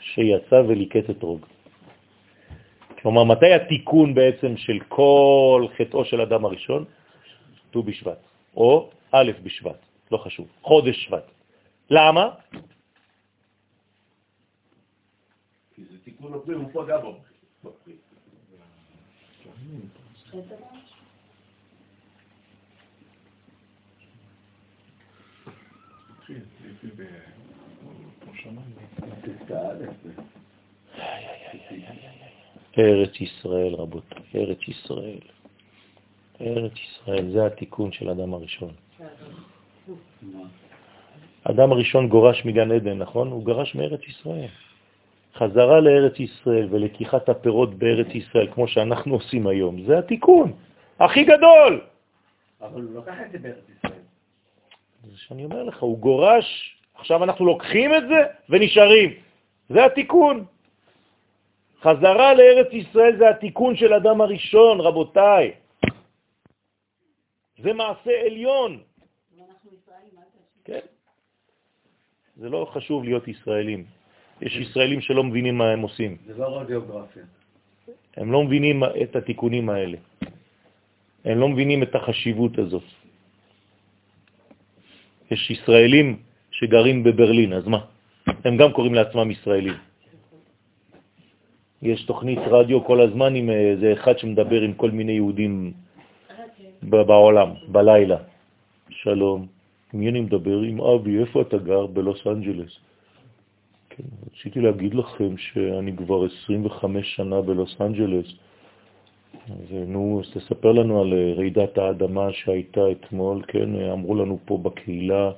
[0.00, 1.46] שיצא וליקט את רוג.
[3.02, 6.84] כלומר, מתי התיקון בעצם של כל חטאו של אדם הראשון?
[7.70, 8.18] ט"ו בשבט,
[8.56, 9.80] או א' בשבט,
[10.12, 11.30] לא חשוב, חודש שבט.
[11.90, 12.28] למה?
[15.74, 17.20] כי זה תיקון הפרי, הוא פגע בו.
[32.78, 35.18] ארץ ישראל, רבותיי, ארץ ישראל.
[36.40, 38.72] ארץ ישראל, זה התיקון של אדם הראשון.
[41.44, 43.30] אדם הראשון גורש מגן עדן, נכון?
[43.30, 44.48] הוא גרש מארץ ישראל.
[45.34, 50.52] חזרה לארץ ישראל ולקיחת הפירות בארץ ישראל, כמו שאנחנו עושים היום, זה התיקון
[51.00, 51.80] הכי גדול.
[52.60, 54.00] אבל הוא לוקח את זה בארץ ישראל.
[55.04, 59.10] זה שאני אומר לך, הוא גורש, עכשיו אנחנו לוקחים את זה ונשארים.
[59.68, 60.44] זה התיקון.
[61.82, 65.52] חזרה לארץ ישראל זה התיקון של אדם הראשון, רבותיי.
[67.62, 68.80] זה מעשה עליון.
[70.64, 70.84] כן.
[72.36, 73.84] זה לא חשוב להיות ישראלים.
[74.40, 76.16] יש ישראלים שלא מבינים מה הם עושים.
[76.26, 77.24] זה לא רק גיאוגרפיה.
[78.16, 79.98] הם לא מבינים את התיקונים האלה.
[81.24, 82.82] הם לא מבינים את החשיבות הזאת.
[85.30, 86.22] יש ישראלים
[86.56, 87.80] שגרים בברלין, אז מה?
[88.44, 89.74] הם גם קוראים לעצמם ישראלים.
[91.82, 95.72] יש תוכנית רדיו כל הזמן עם איזה אחד שמדבר עם כל מיני יהודים
[96.82, 98.16] בעולם, בלילה.
[98.88, 99.46] שלום,
[99.94, 100.58] מי אני מדבר?
[100.60, 101.86] עם אבי, איפה אתה גר?
[101.86, 102.72] בלוס אנג'לס.
[103.90, 108.26] כן, רציתי להגיד לכם שאני כבר 25 שנה בלוס אנג'לס.
[109.52, 115.30] אז נו, אז תספר לנו על רעידת האדמה שהייתה אתמול, כן, אמרו לנו פה בקהילה.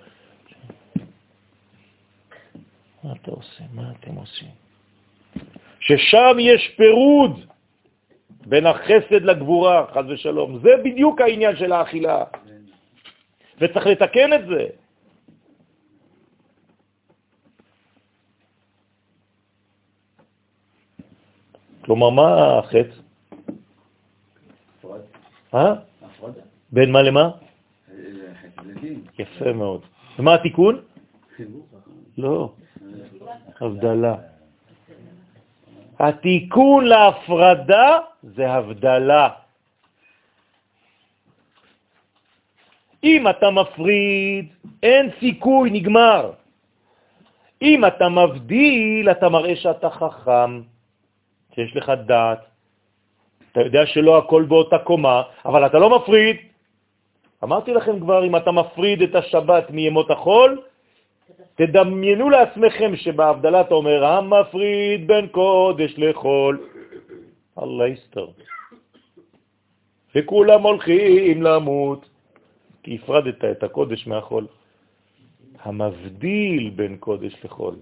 [3.05, 3.65] מה אתה עושה?
[3.73, 4.51] מה אתם עושים?
[5.81, 7.45] ששם יש פירוד
[8.47, 10.59] בין החסד לגבורה, חז ושלום.
[10.59, 12.25] זה בדיוק העניין של האכילה.
[13.61, 14.67] וצריך לתקן את זה.
[21.85, 23.01] כלומר, מה החטא?
[25.55, 25.75] אה?
[26.73, 27.31] בין מה למה?
[29.19, 29.83] יפה מאוד.
[30.19, 30.81] ומה התיקון?
[32.19, 32.53] לא,
[33.61, 34.15] הבדלה.
[35.99, 39.29] התיקון להפרדה זה הבדלה.
[43.05, 44.47] אם אתה מפריד,
[44.83, 46.33] אין סיכוי, נגמר.
[47.63, 50.61] אם אתה מבדיל, אתה מראה שאתה חכם,
[51.55, 52.39] שיש לך דעת,
[53.53, 56.37] אתה יודע שלא הכל באותה קומה, אבל אתה לא מפריד.
[57.45, 60.63] אמרתי לכם כבר, אם אתה מפריד את השבת מימות החול,
[61.55, 66.67] תדמיינו לעצמכם שבהבדלה אתה אומר, המפריד בין קודש לחול.
[67.63, 68.27] אללה יסתר.
[70.15, 72.09] וכולם הולכים למות,
[72.83, 74.47] כי הפרדת את הקודש מהחול.
[75.63, 77.75] המבדיל בין קודש לחול,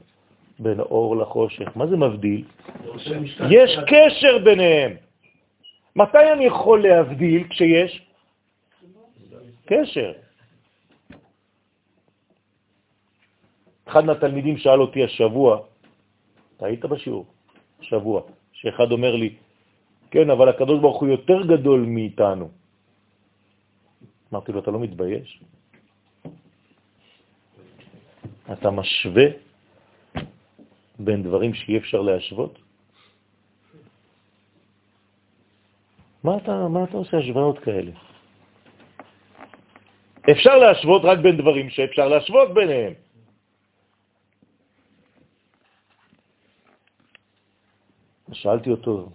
[0.59, 1.77] בין אור לחושך.
[1.77, 2.45] מה זה מבדיל?
[3.51, 4.93] יש קשר ביניהם.
[5.97, 7.45] מתי אני יכול להבדיל?
[7.51, 8.07] כשיש
[9.67, 10.13] קשר.
[13.87, 15.61] אחד מהתלמידים שאל אותי השבוע,
[16.57, 17.27] אתה היית בשיעור?
[17.81, 18.23] שבוע,
[18.53, 19.31] שאחד אומר לי,
[20.11, 22.49] כן, אבל הקדוש ברוך הוא יותר גדול מאיתנו.
[24.33, 25.41] אמרתי לו, אתה לא מתבייש?
[28.53, 29.27] אתה משווה
[30.99, 32.59] בין דברים שאי אפשר להשוות?
[36.25, 37.93] מה אתה, מה אתה עושה השוואות כאלה?
[40.31, 43.06] אפשר להשוות רק בין דברים שאפשר להשוות ביניהם.
[48.43, 49.09] שאלתי אותו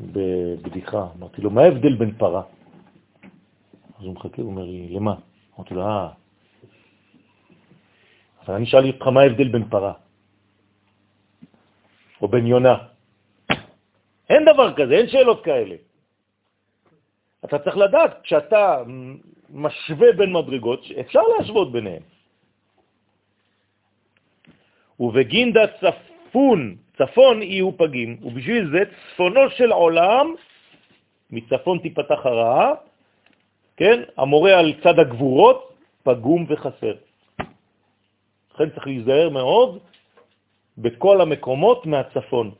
[0.00, 2.42] בבדיחה, אמרתי לו, מה ההבדל בין פרה?
[3.98, 5.14] אז הוא מחכה, הוא אומר לי, למה?
[5.56, 6.08] אמרתי לו, אה,
[8.46, 9.92] אבל אני שאלתי אותך מה ההבדל בין פרה
[12.22, 12.76] או בין יונה.
[14.30, 15.76] אין דבר כזה, אין שאלות כאלה.
[17.44, 18.82] אתה צריך לדעת, כשאתה
[19.50, 22.02] משווה בין מדרגות, אפשר להשוות ביניהם.
[25.00, 26.76] ובגינדה צפון,
[27.06, 28.78] צפון יהיו פגים, ובשביל זה
[29.14, 30.34] צפונו של עולם,
[31.30, 32.72] מצפון תיפתח הרעה,
[33.76, 35.72] כן, המורה על צד הגבורות,
[36.02, 36.94] פגום וחסר.
[38.54, 39.78] לכן צריך להיזהר מאוד
[40.78, 42.50] בכל המקומות מהצפון.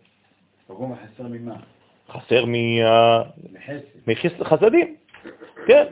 [0.66, 1.55] פגום חסר ממה?
[2.09, 4.40] חסר מה- מחסד.
[4.40, 4.97] מחסדים,
[5.66, 5.85] כן.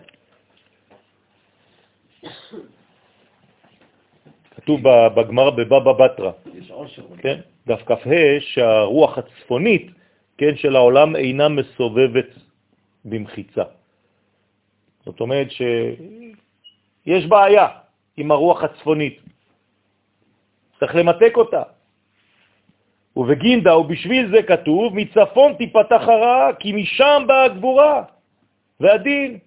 [4.56, 6.30] כתוב ב- בגמרא בבבא בתרא.
[7.18, 9.86] כן, דף כ"ה, שהרוח הצפונית,
[10.38, 12.26] כן, של העולם אינה מסובבת
[13.04, 13.62] במחיצה.
[15.04, 17.68] זאת אומרת שיש בעיה
[18.16, 19.18] עם הרוח הצפונית.
[20.80, 21.62] צריך למתק אותה.
[23.16, 28.02] ובגינדה, ובשביל זה כתוב, מצפון תיפתח הרעה, כי משם באה הגבורה
[28.80, 29.38] והדין.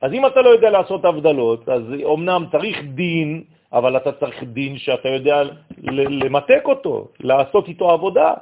[0.00, 4.78] אז אם אתה לא יודע לעשות הבדלות, אז אומנם צריך דין, אבל אתה צריך דין
[4.78, 5.42] שאתה יודע
[5.80, 8.34] למתק אותו, לעשות איתו עבודה.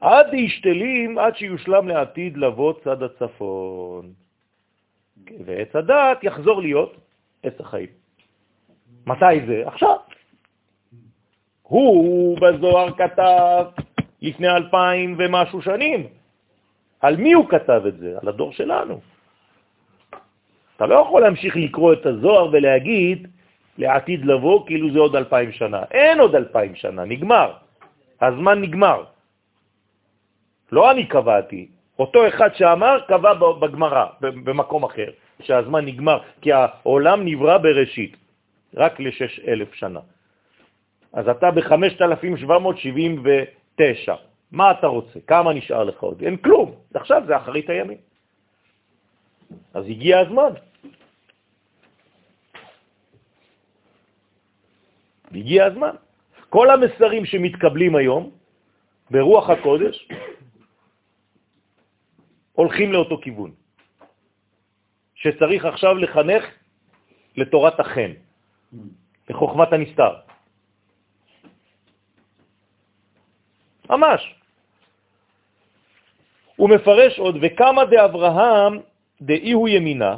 [0.00, 4.12] עד ישתלים, עד שיושלם לעתיד לבוא צד הצפון.
[5.44, 6.96] ועץ הדעת יחזור להיות
[7.42, 7.88] עץ החיים.
[9.06, 9.62] מתי זה?
[9.66, 9.96] עכשיו.
[11.62, 13.64] הוא בזוהר כתב
[14.22, 16.06] לפני אלפיים ומשהו שנים.
[17.00, 18.18] על מי הוא כתב את זה?
[18.22, 19.00] על הדור שלנו.
[20.76, 23.28] אתה לא יכול להמשיך לקרוא את הזוהר ולהגיד
[23.80, 25.82] לעתיד לבוא כאילו זה עוד אלפיים שנה.
[25.90, 27.52] אין עוד אלפיים שנה, נגמר.
[28.20, 29.04] הזמן נגמר.
[30.72, 35.10] לא אני קבעתי, אותו אחד שאמר קבע בגמרא, במקום אחר,
[35.42, 38.16] שהזמן נגמר, כי העולם נברא בראשית,
[38.76, 40.00] רק לשש אלף שנה.
[41.12, 44.12] אז אתה ב-5779,
[44.52, 45.20] מה אתה רוצה?
[45.26, 46.22] כמה נשאר לך עוד?
[46.22, 47.98] אין כלום, עכשיו זה אחרית הימים.
[49.74, 50.52] אז הגיע הזמן.
[55.34, 55.94] הגיע הזמן.
[56.48, 58.30] כל המסרים שמתקבלים היום
[59.10, 60.08] ברוח הקודש
[62.52, 63.50] הולכים לאותו כיוון,
[65.14, 66.44] שצריך עכשיו לחנך
[67.36, 68.12] לתורת החן,
[69.30, 70.14] לחוכמת הנסתר.
[73.90, 74.34] ממש.
[76.56, 78.78] הוא מפרש עוד, וכמה דאברהם
[79.20, 80.16] דאי הוא ימינה,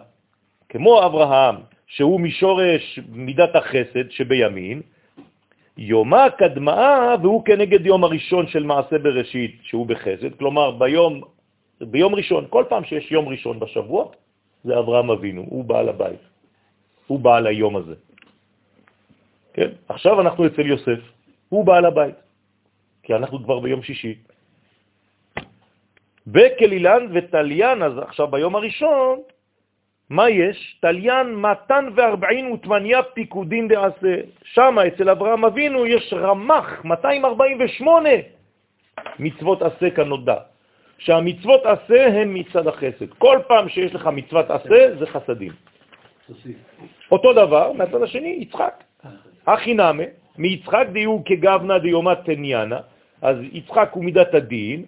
[0.68, 1.56] כמו אברהם,
[1.86, 4.82] שהוא משורש מידת החסד שבימין,
[5.76, 11.20] יומה קדמה והוא כנגד יום הראשון של מעשה בראשית, שהוא בחסד, כלומר ביום,
[11.80, 14.10] ביום ראשון, כל פעם שיש יום ראשון בשבוע,
[14.64, 16.20] זה אברהם אבינו, הוא בעל הבית,
[17.06, 17.94] הוא בעל היום הזה.
[19.52, 19.70] כן?
[19.88, 21.00] עכשיו אנחנו אצל יוסף,
[21.48, 22.14] הוא בעל הבית,
[23.02, 24.14] כי אנחנו כבר ביום שישי.
[26.26, 29.18] בקלילן וטליין, אז עכשיו ביום הראשון,
[30.12, 30.76] מה יש?
[30.80, 34.14] תליין מתן וארבעין ותמניה פיקודין דעשה.
[34.44, 38.10] שם אצל אברהם אבינו יש רמח 248
[39.18, 40.36] מצוות עשה כנודע.
[40.98, 43.10] שהמצוות עשה הן מצד החסד.
[43.18, 45.52] כל פעם שיש לך מצוות עשה זה חסדים.
[47.10, 48.84] אותו דבר מהצד השני, יצחק.
[49.46, 50.02] הכי נמה,
[50.38, 52.80] מיצחק דיהו כגבנה דיומת תניאנה,
[53.22, 54.84] אז יצחק הוא מידת הדין,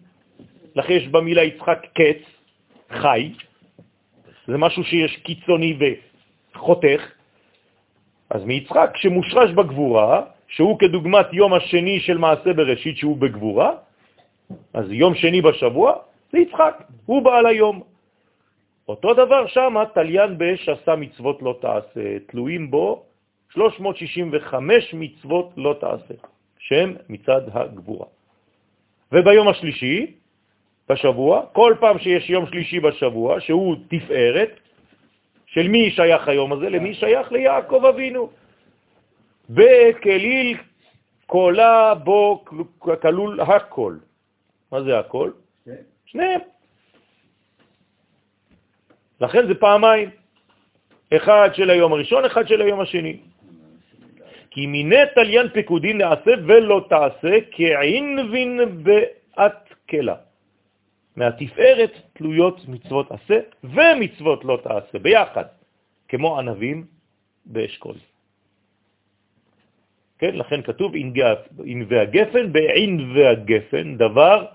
[0.76, 2.22] לכן יש במילה יצחק קץ,
[2.90, 3.32] חי,
[4.46, 7.00] זה משהו שיש קיצוני וחותך,
[8.30, 13.70] אז מיצחק שמושרש בגבורה, שהוא כדוגמת יום השני של מעשה בראשית שהוא בגבורה,
[14.74, 15.92] אז יום שני בשבוע
[16.32, 17.82] זה יצחק, הוא בעל היום.
[18.88, 23.02] אותו דבר שם, תליין באש עשה מצוות לא תעשה, תלויים בו
[23.54, 26.14] 365 מצוות לא תעשה,
[26.58, 28.06] שהם מצד הגבורה.
[29.12, 30.14] וביום השלישי,
[30.89, 34.61] בשבוע, כל פעם שיש יום שלישי בשבוע, שהוא תפארת,
[35.47, 36.70] של מי שייך היום הזה?
[36.70, 37.32] למי שייך?
[37.32, 38.31] ליעקב אבינו.
[39.51, 40.56] בכליל
[41.27, 42.44] קולה בו
[42.78, 43.97] כלול הכל.
[44.73, 45.31] מה זה הכל?
[46.06, 46.40] שניהם.
[49.20, 50.11] לכן זה פעמיים.
[51.16, 53.16] אחד של היום הראשון, אחד של היום השני.
[54.51, 60.16] כי מיני תליין פקודין נעשה ולא תעשה כעין וין בעת כלה.
[61.16, 65.44] מהתפארת תלויות מצוות עשה ומצוות לא תעשה ביחד,
[66.08, 66.86] כמו ענבים
[67.46, 67.96] באשכול.
[70.18, 74.46] כן, לכן כתוב אין והגפן, בעין והגפן, דבר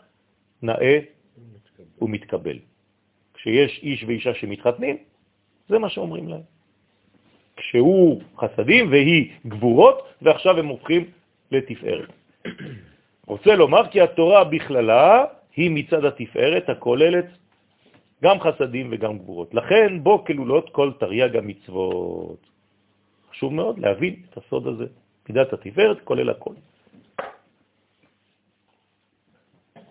[0.61, 0.99] נאה
[2.02, 2.60] ומתקבל.
[3.34, 4.98] כשיש איש ואישה שמתחתנים,
[5.69, 6.41] זה מה שאומרים להם.
[7.57, 11.03] כשהוא חסדים והיא גבורות, ועכשיו הם הופכים
[11.52, 12.10] לתפארת.
[13.27, 15.26] רוצה לומר כי התורה בכללה
[15.56, 17.26] היא מצד התפארת הכוללת
[18.24, 19.54] גם חסדים וגם גבורות.
[19.54, 22.48] לכן בו כלולות כל תרי"ג המצוות.
[23.32, 24.86] חשוב מאוד להבין את הסוד הזה.
[25.30, 26.54] מידת התפארת כולל הכל.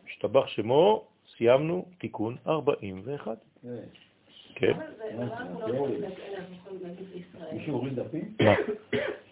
[0.06, 1.04] השתבח שמו,
[1.36, 3.38] סיימנו תיקון 41.
[4.54, 4.72] כן.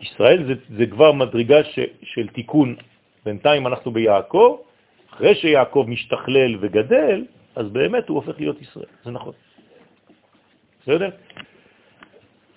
[0.00, 1.56] ישראל זה, כבר מדרגה
[2.02, 2.76] של תיקון.
[3.24, 4.58] בינתיים אנחנו ביעקב,
[5.16, 7.24] אחרי שיעקב משתכלל וגדל,
[7.56, 8.86] אז באמת הוא הופך להיות ישראל.
[9.04, 9.32] זה נכון.
[10.82, 11.10] בסדר?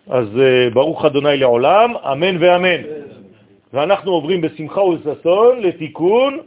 [0.10, 2.82] אז אה, ברוך אדוני לעולם, אמן ואמן.
[3.74, 6.40] ואנחנו עוברים בשמחה ובששון לתיקון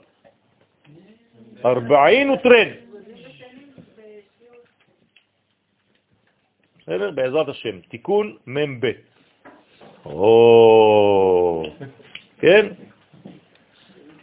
[1.65, 2.69] 40 וטרן.
[6.81, 7.11] בסדר?
[7.11, 7.81] בעזרת השם.
[7.89, 8.91] תיקון מ"ב.
[10.07, 11.65] או,
[12.39, 12.67] כן?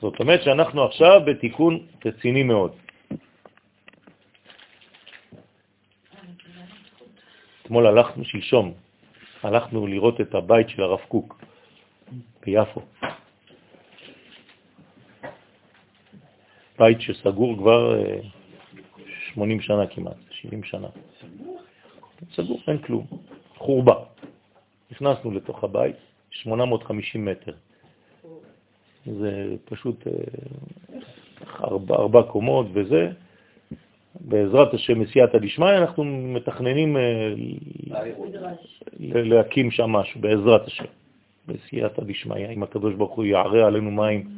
[0.01, 2.71] זאת אומרת שאנחנו עכשיו בתיקון רציני מאוד.
[7.61, 8.73] אתמול הלכנו, שלשום,
[9.43, 11.41] הלכנו לראות את הבית של הרב קוק
[12.45, 12.81] ביפו.
[16.79, 18.03] בית שסגור כבר
[19.33, 20.87] 80 אה, שנה כמעט, 70 שנה.
[22.35, 23.05] סגור, אין כלום,
[23.57, 23.95] חורבה.
[24.91, 25.95] נכנסנו לתוך הבית,
[26.31, 27.53] 850 מטר.
[29.17, 30.13] זה פשוט אה,
[31.63, 33.11] ארבע, ארבע קומות וזה.
[34.19, 37.33] בעזרת השם מסייעתא דשמיא אנחנו מתכננים אה,
[38.99, 40.85] להקים שם משהו, בעזרת השם,
[41.47, 44.29] בסייעתא דשמיא, אם הקדוש ברוך הוא יערה עלינו מים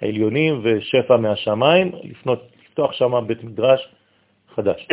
[0.00, 3.88] עליונים ושפע מהשמיים, לפנות, לפתוח שם בית מדרש
[4.54, 4.88] חדש.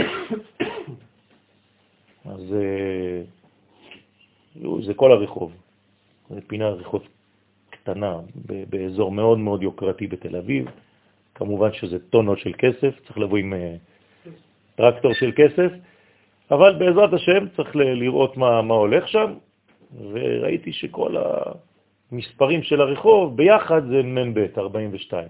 [2.25, 3.21] אז אה,
[4.81, 5.51] זה כל הרחוב,
[6.29, 7.03] זה פינה רחוב
[7.83, 8.19] קטנה
[8.69, 10.65] באזור מאוד מאוד יוקרתי בתל אביב,
[11.35, 13.75] כמובן שזה טונות של כסף, צריך לבוא עם אה,
[14.75, 15.71] טרקטור של כסף,
[16.51, 19.33] אבל בעזרת השם צריך לראות מה, מה הולך שם,
[20.11, 21.15] וראיתי שכל
[22.11, 25.27] המספרים של הרחוב ביחד זה מ"ב 42.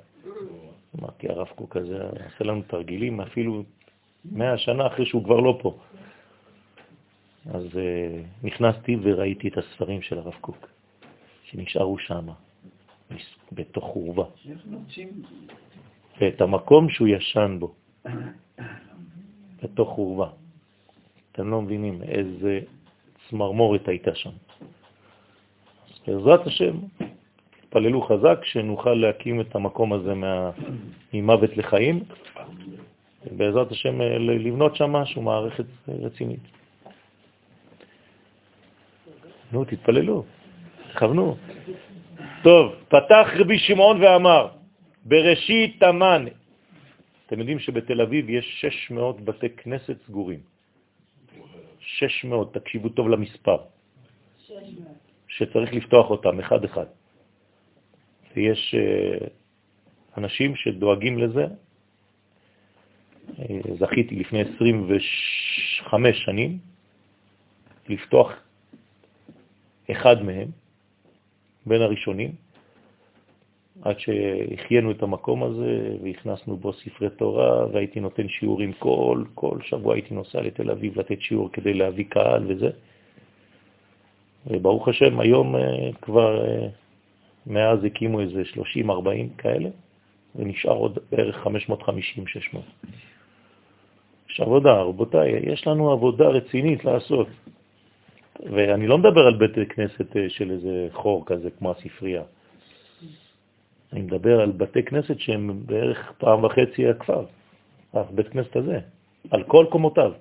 [1.00, 3.64] אמרתי, הרב קוק הזה עושה לנו תרגילים אפילו
[4.32, 5.78] 100 שנה אחרי שהוא כבר לא פה.
[7.54, 7.78] אז uh,
[8.44, 10.68] נכנסתי וראיתי את הספרים של הרב קוק,
[11.54, 12.28] שנשארו שם,
[13.52, 14.24] בתוך חורבה.
[16.22, 17.74] ואת המקום שהוא ישן בו.
[19.64, 20.30] לתוך חורבה.
[21.32, 22.60] אתם לא מבינים איזה
[23.30, 24.30] צמרמורת הייתה שם.
[26.08, 26.78] בעזרת השם,
[27.70, 30.52] תפללו חזק שנוכל להקים את המקום הזה מה...
[31.14, 32.04] ממוות לחיים,
[33.26, 36.40] ובעזרת השם לבנות שם משהו, מערכת רצינית.
[39.52, 40.24] נו, תתפללו,
[40.94, 41.38] תכוונו.
[42.44, 44.48] טוב, פתח רבי שמעון ואמר,
[45.06, 46.26] בראשית תמן
[47.26, 50.40] אתם יודעים שבתל אביב יש 600 בתי כנסת סגורים.
[51.80, 53.58] 600, תקשיבו טוב למספר.
[54.38, 54.64] 600.
[55.28, 56.86] שצריך לפתוח אותם אחד-אחד.
[58.36, 59.28] ויש אה,
[60.18, 61.46] אנשים שדואגים לזה.
[63.40, 66.60] אה, זכיתי לפני 25 שנים
[67.90, 68.32] לפתוח
[69.92, 70.48] אחד מהם,
[71.66, 72.32] בין הראשונים,
[73.82, 79.94] עד שהחיינו את המקום הזה והכנסנו בו ספרי תורה והייתי נותן שיעורים כל, כל שבוע
[79.94, 82.70] הייתי נוסע לתל אביב לתת שיעור כדי להביא קהל וזה.
[84.48, 86.68] וברוך השם, היום אה, כבר אה,
[87.48, 88.90] מאז הקימו איזה 30-40
[89.38, 89.70] כאלה,
[90.36, 91.50] ונשאר עוד בערך 550-600.
[94.30, 97.28] יש עבודה, רבותיי, יש לנו עבודה רצינית לעשות.
[98.40, 102.24] ואני לא מדבר על בית כנסת אה, של איזה חור כזה כמו הספרייה.
[103.94, 107.26] אני מדבר על בתי כנסת שהם בערך פעם וחצי הכפר,
[108.12, 108.80] בית כנסת הזה,
[109.32, 110.12] על כל קומותיו.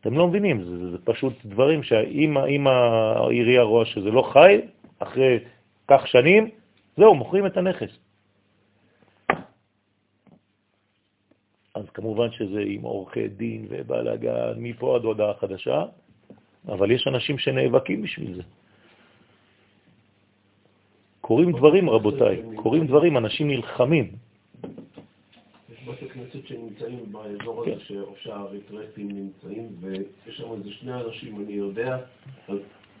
[0.00, 4.60] אתם לא מבינים, זה, זה פשוט דברים שאם העירייה רואה שזה לא חי,
[4.98, 5.38] אחרי
[5.88, 6.50] כך שנים,
[6.96, 8.05] זהו, מוכרים את הנכס.
[11.76, 15.84] אז כמובן שזה עם עורכי דין ובלגן, מפה עד הודעה חדשה,
[16.68, 18.42] אבל יש אנשים שנאבקים בשביל זה.
[21.20, 24.12] קורים דברים, רבותיי, קורים דברים, אנשים נלחמים.
[25.72, 27.94] יש בתי כנסת שנמצאים באזור הזה, כן.
[28.22, 31.98] שהאריתרטים נמצאים, ויש שם איזה שני אנשים, אני יודע,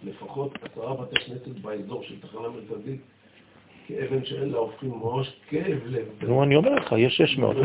[0.04, 3.00] לפחות עשרה בתי כנסת באזור של תחנה מרכזית,
[3.86, 6.04] כאבן שאין לה הופכים ממש כאב לב.
[6.22, 7.56] נו, אני אומר לך, יש 600,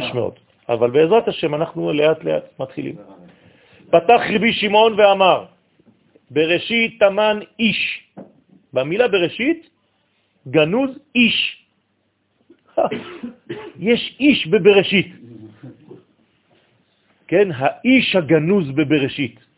[0.00, 0.40] 600.
[0.68, 2.96] אבל בעזרת השם אנחנו לאט לאט מתחילים.
[3.90, 5.44] פתח רבי שמעון ואמר,
[6.30, 8.10] בראשית תמן איש,
[8.72, 9.70] במילה בראשית,
[10.48, 11.66] גנוז איש.
[13.78, 15.12] יש איש בבראשית.
[17.28, 19.49] כן, האיש הגנוז בבראשית.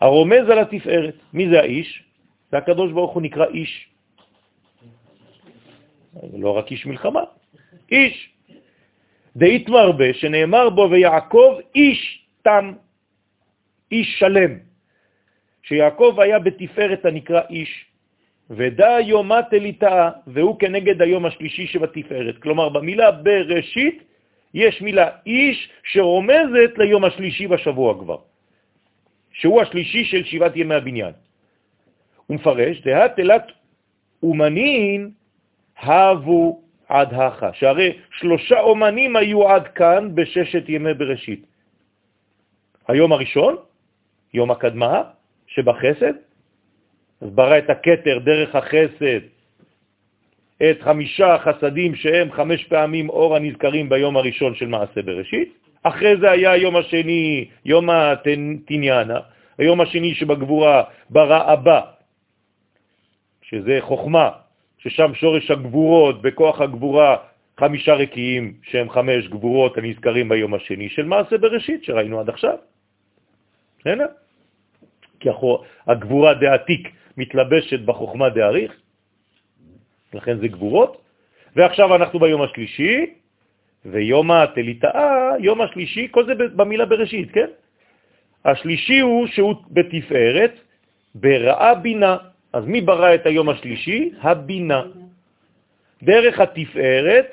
[0.00, 1.14] הרומז על התפארת.
[1.32, 2.02] מי זה האיש?
[2.50, 3.88] זה הקדוש ברוך הוא נקרא איש.
[6.32, 7.20] לא רק איש מלחמה,
[7.92, 8.30] איש.
[9.36, 12.72] דאית מרבה, שנאמר בו ויעקב איש תם,
[13.92, 14.58] איש שלם.
[15.62, 17.84] שיעקב היה בתפארת הנקרא איש,
[18.50, 22.38] ודא יומה תליטאה, והוא כנגד היום השלישי שבתפארת.
[22.42, 24.02] כלומר, במילה בראשית
[24.54, 28.18] יש מילה איש שרומזת ליום השלישי בשבוע כבר,
[29.40, 31.12] שהוא השלישי של שבעת ימי הבניין.
[32.26, 33.46] הוא מפרש, דהת תלת
[34.22, 35.10] אומנין
[35.78, 41.46] הבו עד הכה, שהרי שלושה אומנים היו עד כאן בששת ימי בראשית.
[42.88, 43.56] היום הראשון,
[44.34, 45.02] יום הקדמה
[45.46, 46.14] שבחסד,
[47.20, 49.22] אז ברא את הקטר דרך החסד,
[50.62, 55.52] את חמישה חסדים שהם חמש פעמים אור הנזכרים ביום הראשון של מעשה בראשית.
[55.82, 59.20] אחרי זה היה היום השני, יום התניאנה,
[59.58, 61.80] היום השני שבגבורה ברא אבא,
[63.42, 64.30] שזה חוכמה,
[64.78, 67.16] ששם שורש הגבורות, בכוח הגבורה,
[67.60, 72.56] חמישה רקיעים שהם חמש גבורות הנזכרים ביום השני של מעשה בראשית שראינו עד עכשיו.
[73.80, 74.06] בסדר?
[75.20, 75.28] כי
[75.86, 78.72] הגבורה דעתיק מתלבשת בחוכמה דעריך,
[80.14, 81.02] לכן זה גבורות.
[81.56, 83.06] ועכשיו אנחנו ביום השלישי,
[83.84, 87.50] ויום התליטאה, יום השלישי, כל זה במילה בראשית, כן?
[88.44, 90.54] השלישי הוא שהוא בתפארת,
[91.14, 92.16] בראה בינה.
[92.52, 94.10] אז מי ברא את היום השלישי?
[94.20, 94.82] הבינה.
[96.02, 97.28] דרך התפארת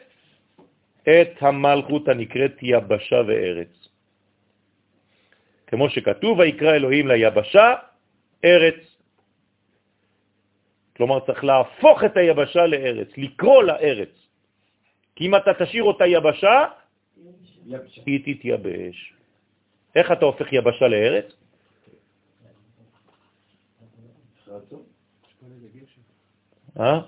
[1.03, 3.73] את המלכות הנקראת יבשה וארץ.
[5.67, 7.75] כמו שכתוב, ויקרא אלוהים ליבשה
[8.45, 8.79] ארץ.
[10.97, 14.13] כלומר, צריך להפוך את היבשה לארץ, לקרוא לארץ.
[15.15, 16.65] כי אם אתה תשאיר אותה יבשה.
[18.05, 19.13] היא תתייבש.
[19.95, 21.25] איך אתה הופך יבשה לארץ?
[26.79, 26.99] אה?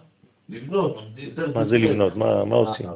[0.49, 0.95] לבנות.
[1.53, 2.15] מה זה לבנות?
[2.15, 2.89] מה, מה עושים?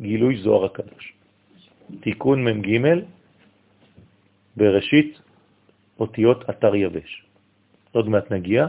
[0.00, 1.12] גילוי זוהר הקדוש.
[2.00, 2.68] תיקון מ"ג
[4.56, 5.20] בראשית
[6.00, 7.24] אותיות אתר יבש.
[7.92, 8.66] עוד מעט נגיע,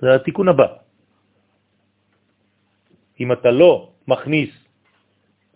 [0.00, 0.66] זה התיקון הבא.
[3.20, 4.65] אם אתה לא מכניס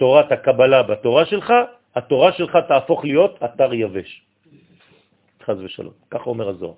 [0.00, 1.52] תורת הקבלה בתורה שלך,
[1.94, 4.10] התורה שלך תהפוך להיות אתר יבש.
[5.44, 6.74] חז ושלום, ככה אומר הזוהר.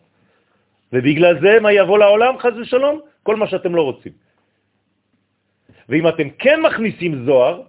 [0.92, 3.00] ובגלל זה מה יבוא לעולם, חז ושלום?
[3.22, 4.12] כל מה שאתם לא רוצים.
[5.88, 7.62] ואם אתם כן מכניסים זוהר,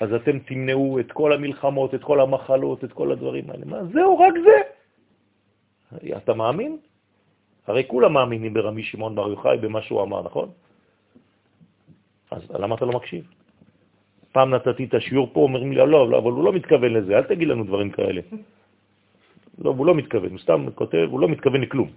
[0.00, 3.64] אז אתם תמנעו את כל המלחמות, את כל המחלות, את כל הדברים האלה.
[3.66, 4.58] מה, זהו, רק זה.
[6.16, 6.78] אתה מאמין?
[7.66, 10.48] הרי כולם מאמינים ברמי שמעון בר יוחאי במה שהוא אמר, נכון?
[12.30, 13.41] אז למה אתה לא מקשיב?
[14.32, 17.22] פעם נתתי את השיעור פה, אומרים לי, לא, לא, אבל הוא לא מתכוון לזה, אל
[17.22, 18.20] תגיד לנו דברים כאלה.
[19.58, 21.90] לא, הוא לא מתכוון, הוא סתם כותב, הוא לא מתכוון לכלום.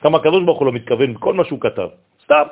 [0.00, 1.88] כמה הקדוש ברוך הוא לא מתכוון בכל מה שהוא כתב,
[2.24, 2.46] סתם.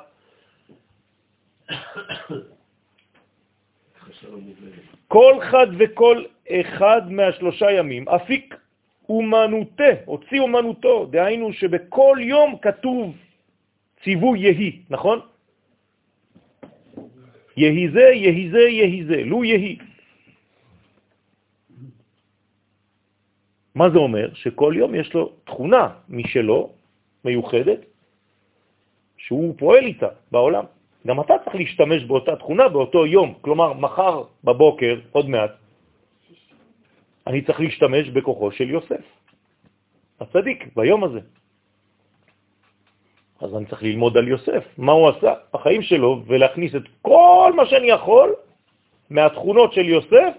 [5.08, 8.54] כל חד וכל אחד מהשלושה ימים, אפיק
[9.08, 13.16] אומנותה, הוציא אומנותו, דהיינו שבכל יום כתוב
[14.04, 15.20] ציווי יהי, נכון?
[17.58, 19.78] יהי זה, יהי זה, יהי זה, לו יהי.
[23.74, 24.34] מה זה אומר?
[24.34, 26.70] שכל יום יש לו תכונה משלו,
[27.24, 27.80] מיוחדת,
[29.16, 30.64] שהוא פועל איתה בעולם.
[31.06, 33.34] גם אתה צריך להשתמש באותה תכונה באותו יום.
[33.40, 35.50] כלומר, מחר בבוקר, עוד מעט,
[37.26, 39.04] אני צריך להשתמש בכוחו של יוסף,
[40.20, 41.20] הצדיק, ביום הזה.
[43.40, 47.66] אז אני צריך ללמוד על יוסף, מה הוא עשה בחיים שלו, ולהכניס את כל מה
[47.66, 48.34] שאני יכול
[49.10, 50.34] מהתכונות של יוסף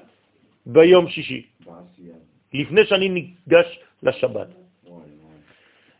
[0.65, 1.45] ביום שישי,
[2.53, 4.47] לפני שאני ניגש לשבת.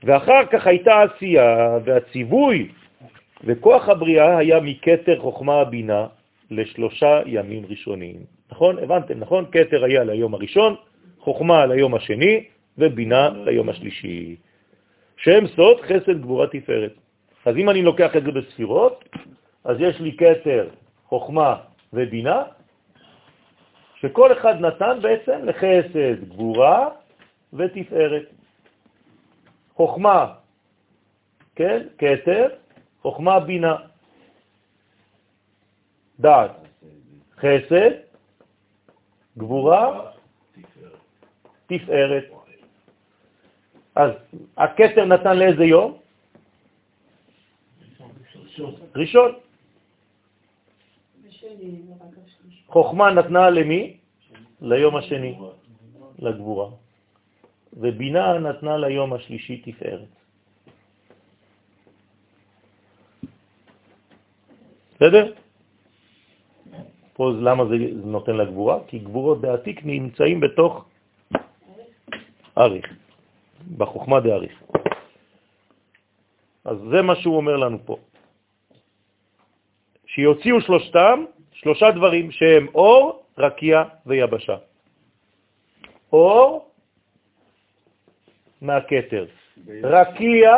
[0.04, 2.70] ואחר כך הייתה עשייה, והציווי
[3.44, 6.08] וכוח הבריאה היה מקטר חוכמה הבינה
[6.52, 8.16] לשלושה ימים ראשונים.
[8.52, 8.80] נכון?
[8.80, 9.46] הבנתם, נכון?
[9.52, 10.76] קטר היה ליום הראשון,
[11.20, 12.44] חוכמה ליום השני
[12.78, 14.36] ובינה ליום השלישי.
[15.20, 16.94] שם סוד חסד גבורה תפארת.
[17.46, 19.04] אז אם אני לוקח את זה בספירות,
[19.64, 20.70] אז יש לי קטר,
[21.06, 21.56] חוכמה
[21.94, 22.44] ובינה,
[23.96, 26.90] שכל אחד נתן בעצם לחסד, גבורה
[27.54, 28.26] ותפארת.
[29.76, 30.34] חוכמה,
[31.56, 32.48] כן, קטר,
[33.02, 33.76] חוכמה, בינה.
[36.20, 36.52] דעת,
[37.38, 37.92] חסד,
[39.38, 40.12] גבורה,
[41.68, 42.39] תפארת.
[43.96, 44.12] אז
[44.58, 45.98] הכתר נתן לאיזה יום?
[48.96, 49.32] ראשון.
[52.68, 53.98] חוכמה נתנה למי?
[54.62, 55.40] ליום השני,
[56.20, 56.70] לגבורה.
[57.74, 60.10] ובינה נתנה ליום השלישי תפארת.
[64.96, 65.34] בסדר?
[67.14, 68.80] פה למה זה נותן לגבורה?
[68.88, 70.86] כי גבורות בעתיק נמצאים בתוך
[72.58, 72.86] אריך.
[73.78, 74.64] בחוכמה דאריך.
[76.66, 77.98] אז זה מה שהוא אומר לנו פה.
[80.06, 84.58] שיוציאו שלושתם, שלושה דברים שהם אור, רקיע ויבשה.
[86.14, 86.70] אור
[88.62, 89.26] מהכתר,
[89.84, 90.52] רקיע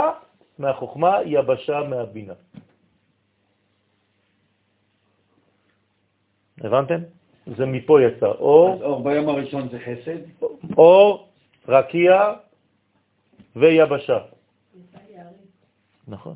[0.59, 2.33] מהחוכמה, יבשה מהבינה.
[6.61, 6.99] הבנתם?
[7.57, 8.25] זה מפה יצא.
[8.25, 10.19] אור, אז אור ביום הראשון זה חסד?
[10.77, 11.27] אור,
[11.67, 12.33] רקיע
[13.55, 14.19] ויבשה.
[16.07, 16.35] נכון.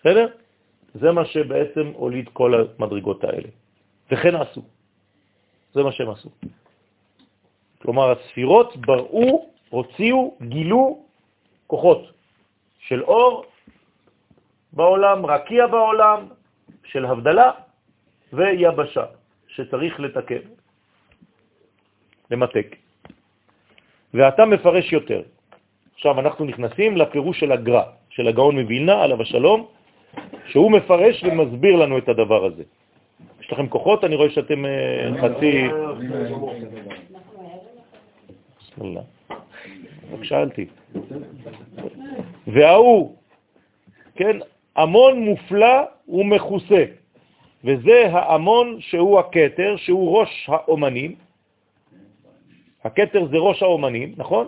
[0.00, 0.26] בסדר?
[0.94, 3.48] זה מה שבעצם הוליד כל המדרגות האלה.
[4.10, 4.62] וכן עשו.
[5.74, 6.30] זה מה שהם עשו.
[7.82, 11.04] כלומר, הספירות בראו, הוציאו, גילו
[11.66, 12.02] כוחות
[12.78, 13.44] של אור
[14.72, 16.28] בעולם, רקיע בעולם,
[16.84, 17.50] של הבדלה
[18.32, 19.04] ויבשה,
[19.48, 20.44] שצריך לתקן,
[22.30, 22.83] למתק.
[24.14, 25.22] ואתה מפרש יותר.
[25.94, 29.66] עכשיו אנחנו נכנסים לפירוש של הגר"א, של הגאון מווילנה, עליו השלום,
[30.46, 32.62] שהוא מפרש ומסביר לנו את הדבר הזה.
[33.40, 34.04] יש לכם כוחות?
[34.04, 35.68] אני רואה שאתם אה, חצי...
[40.12, 40.66] רק שאלתי.
[42.46, 43.16] וההוא,
[44.14, 44.36] כן,
[44.76, 46.84] המון מופלא ומכוסה,
[47.64, 51.23] וזה האמון שהוא הקטר, שהוא ראש האומנים.
[52.84, 54.46] הקטר זה ראש האומנים, נכון?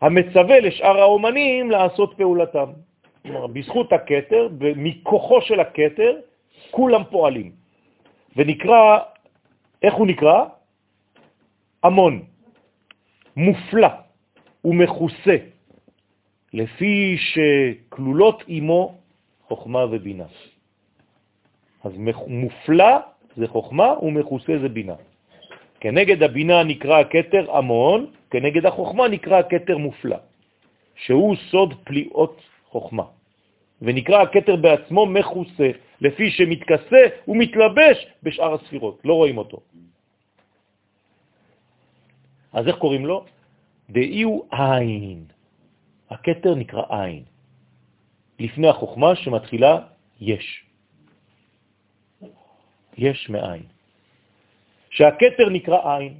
[0.00, 2.70] המצווה לשאר האומנים לעשות פעולתם.
[3.22, 6.12] כלומר, בזכות הקטר, ומכוחו של הקטר,
[6.70, 7.52] כולם פועלים.
[8.36, 8.98] ונקרא,
[9.82, 10.44] איך הוא נקרא?
[11.82, 12.22] המון,
[13.36, 13.88] מופלא
[14.64, 15.36] ומכוסה,
[16.52, 18.94] לפי שכלולות עמו
[19.48, 20.26] חוכמה ובינה.
[21.84, 21.92] אז
[22.26, 22.98] מופלא
[23.36, 24.94] זה חוכמה ומכוסה זה בינה.
[25.80, 30.16] כנגד הבינה נקרא הקטר המון, כנגד החוכמה נקרא הקטר מופלא,
[30.96, 33.04] שהוא סוד פליאות חוכמה.
[33.82, 39.60] ונקרא הקטר בעצמו מכוסה, לפי שמתכסה ומתלבש בשאר הספירות, לא רואים אותו.
[42.52, 43.24] אז איך קוראים לו?
[43.90, 45.24] דאי הוא עין.
[46.10, 47.22] הקטר נקרא עין.
[48.38, 49.78] לפני החוכמה שמתחילה
[50.20, 50.64] יש.
[52.96, 53.77] יש מאין.
[54.98, 56.14] שהקטר נקרא עין.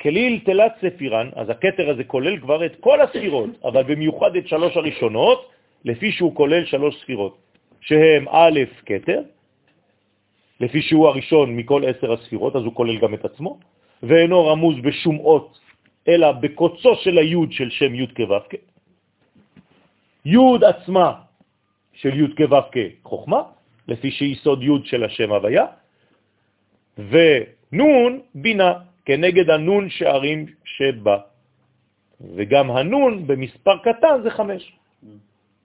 [0.00, 4.76] כליל תלת ספירן, אז הקטר הזה כולל כבר את כל הספירות, אבל במיוחד את שלוש
[4.76, 5.40] הראשונות,
[5.84, 7.34] לפי שהוא כולל שלוש ספירות,
[7.80, 9.20] שהם א', קטר,
[10.60, 13.58] לפי שהוא הראשון מכל עשר הספירות, אז הוא כולל גם את עצמו,
[14.04, 15.58] ואינו רמוז בשום אות,
[16.08, 18.60] אלא בקוצו של היוד של שם י' כו'
[20.24, 21.08] יוד עצמה
[22.04, 22.68] של י' כו'
[23.04, 23.40] חוכמה,
[23.88, 25.83] לפי שיסוד י' של השם הוויה,
[26.98, 28.72] ונון בינה,
[29.04, 31.18] כנגד הנון שערים שבה.
[32.34, 34.72] וגם הנון במספר קטן זה חמש.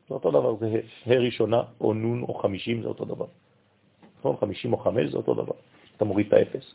[0.07, 3.25] זה אותו דבר, זה ה' ראשונה, או נון, או חמישים, זה אותו דבר.
[4.19, 4.35] נכון?
[4.39, 5.53] חמישים או חמש זה אותו דבר.
[5.97, 6.73] אתה מוריד את האפס.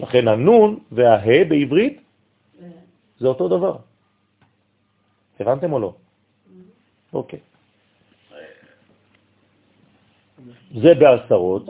[0.00, 2.00] לכן הנון והה בעברית
[3.18, 3.76] זה אותו דבר.
[5.40, 5.94] הבנתם או לא?
[7.12, 7.38] אוקיי.
[10.74, 11.66] זה בעשרות,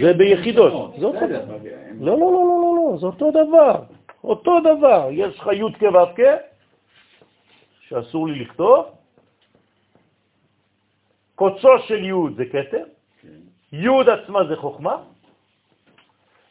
[0.00, 0.94] זה ביחידות.
[0.98, 1.56] זה אותו דבר.
[2.00, 3.82] לא, לא, לא, לא, לא, זה אותו דבר.
[4.24, 5.08] אותו דבר.
[5.12, 6.22] יש לך י' כו'
[7.88, 8.84] שאסור לי לכתוב,
[11.34, 12.84] קוצו של י' זה כתר,
[13.72, 14.96] י' עצמה זה חוכמה,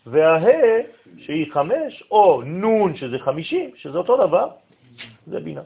[0.05, 0.81] והה
[1.17, 4.49] שהיא חמש, או נון שזה חמישים, שזה אותו דבר,
[5.27, 5.61] זה בינה.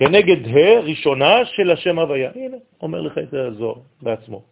[0.00, 2.30] כנגד ה' ראשונה של השם הוויה.
[2.34, 4.42] הנה, אומר לך את הזוהר בעצמו.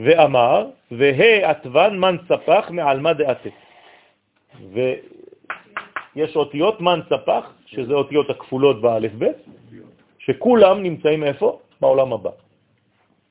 [0.00, 3.48] ואמר, וה' עטבן מן ספח מעלמא דעתה.
[4.72, 9.24] ויש אותיות מן ספח, שזה אותיות הכפולות באלף ב',
[10.18, 11.58] שכולם נמצאים איפה?
[11.80, 12.30] בעולם הבא.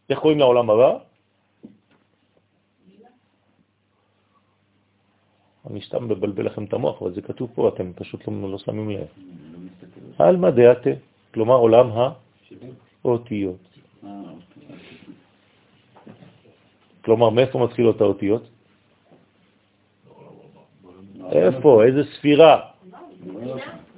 [0.10, 0.98] איך קוראים לעולם הבא?
[5.70, 8.90] אני סתם מבלבל לכם את המוח, אבל זה כתוב פה, אתם פשוט לא, לא שמים
[8.90, 9.08] לב.
[10.20, 10.90] על מדעתה,
[11.34, 11.90] כלומר עולם
[13.04, 13.62] האותיות.
[17.02, 18.44] כלומר, מאיפה מתחילות האותיות?
[21.32, 21.84] איפה?
[21.84, 22.54] איזה ספירה?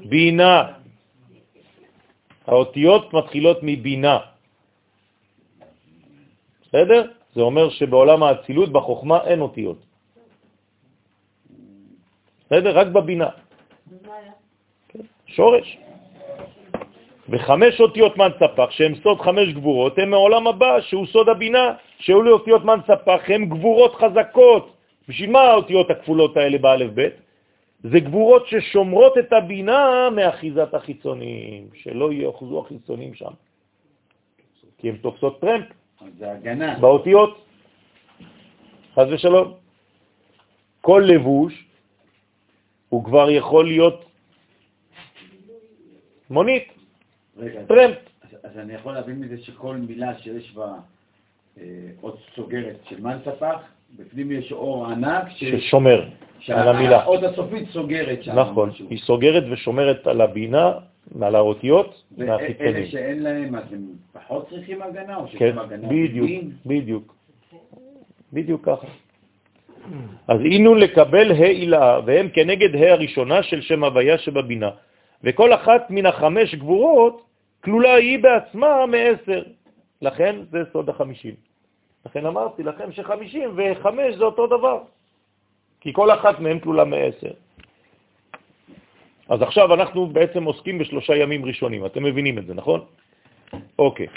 [0.09, 0.73] בינה.
[2.47, 4.17] האותיות מתחילות מבינה.
[6.61, 7.11] בסדר?
[7.35, 9.79] זה אומר שבעולם האצילות, בחוכמה, אין אותיות.
[12.45, 12.71] בסדר?
[12.77, 13.29] רק בבינה.
[15.25, 15.77] שורש.
[17.29, 22.23] וחמש אותיות מן ספח, שהן סוד חמש גבורות, הן מעולם הבא, שהוא סוד הבינה, שהוא
[22.23, 24.73] לאותיות מן ספח, הן גבורות חזקות,
[25.07, 27.13] בשביל מה האותיות הכפולות האלה באלף בית?
[27.83, 33.33] זה גבורות ששומרות את הבינה מאחיזת החיצונים, שלא יאחזו החיצונים שם.
[34.77, 35.65] כי הן תופסות טרמפ
[36.17, 36.79] זה הגנה.
[36.79, 37.45] באותיות.
[38.95, 39.53] חז ושלום.
[40.81, 41.53] כל לבוש
[42.89, 44.05] הוא כבר יכול להיות
[46.29, 46.74] מונית,
[47.67, 47.95] טרמפ.
[48.43, 50.73] אז, אני יכול להבין מזה שכל מילה שיש בה
[51.57, 51.63] אה,
[52.03, 53.59] אות סוגרת של מן ספח,
[53.99, 55.23] בפנים יש אור ענק.
[55.29, 56.09] ששומר
[56.49, 56.99] על המילה.
[56.99, 58.39] שהאות הסופית סוגרת שם.
[58.39, 58.69] נכון.
[58.89, 60.71] היא סוגרת ושומרת על הבינה,
[61.21, 62.85] על האותיות, ואלה מהחיצונים.
[62.85, 65.55] שאין להם, אז הם פחות צריכים הגנה, או שיש כן?
[65.89, 66.29] בדיוק?
[66.65, 67.15] בדיוק.
[68.33, 68.87] בדיוק ככה.
[70.27, 74.69] אז אינו לקבל ה' עילה, והם כנגד ה' הראשונה של שם הוויה שבבינה.
[75.25, 77.25] וכל אחת מן החמש גבורות
[77.63, 79.43] כלולה היא בעצמה מעשר.
[80.01, 81.33] לכן זה סוד החמישים.
[82.05, 84.79] לכן אמרתי לכם שחמישים וחמש זה אותו דבר.
[85.81, 87.33] כי כל אחת מהן כלולה מעשר.
[89.29, 91.85] אז עכשיו אנחנו בעצם עוסקים בשלושה ימים ראשונים.
[91.85, 92.85] אתם מבינים את זה, נכון?
[93.79, 94.07] אוקיי.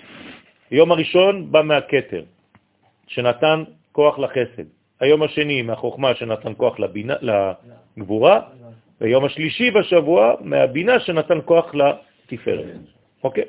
[0.70, 2.24] היום הראשון בא מהכתר,
[3.06, 4.68] שנתן כוח לחסד.
[5.00, 7.14] היום השני מהחוכמה שנתן כוח לבינה,
[7.96, 8.40] לגבורה,
[9.00, 12.64] ויום השלישי בשבוע מהבינה שנתן כוח לתפארת.
[13.24, 13.44] אוקיי?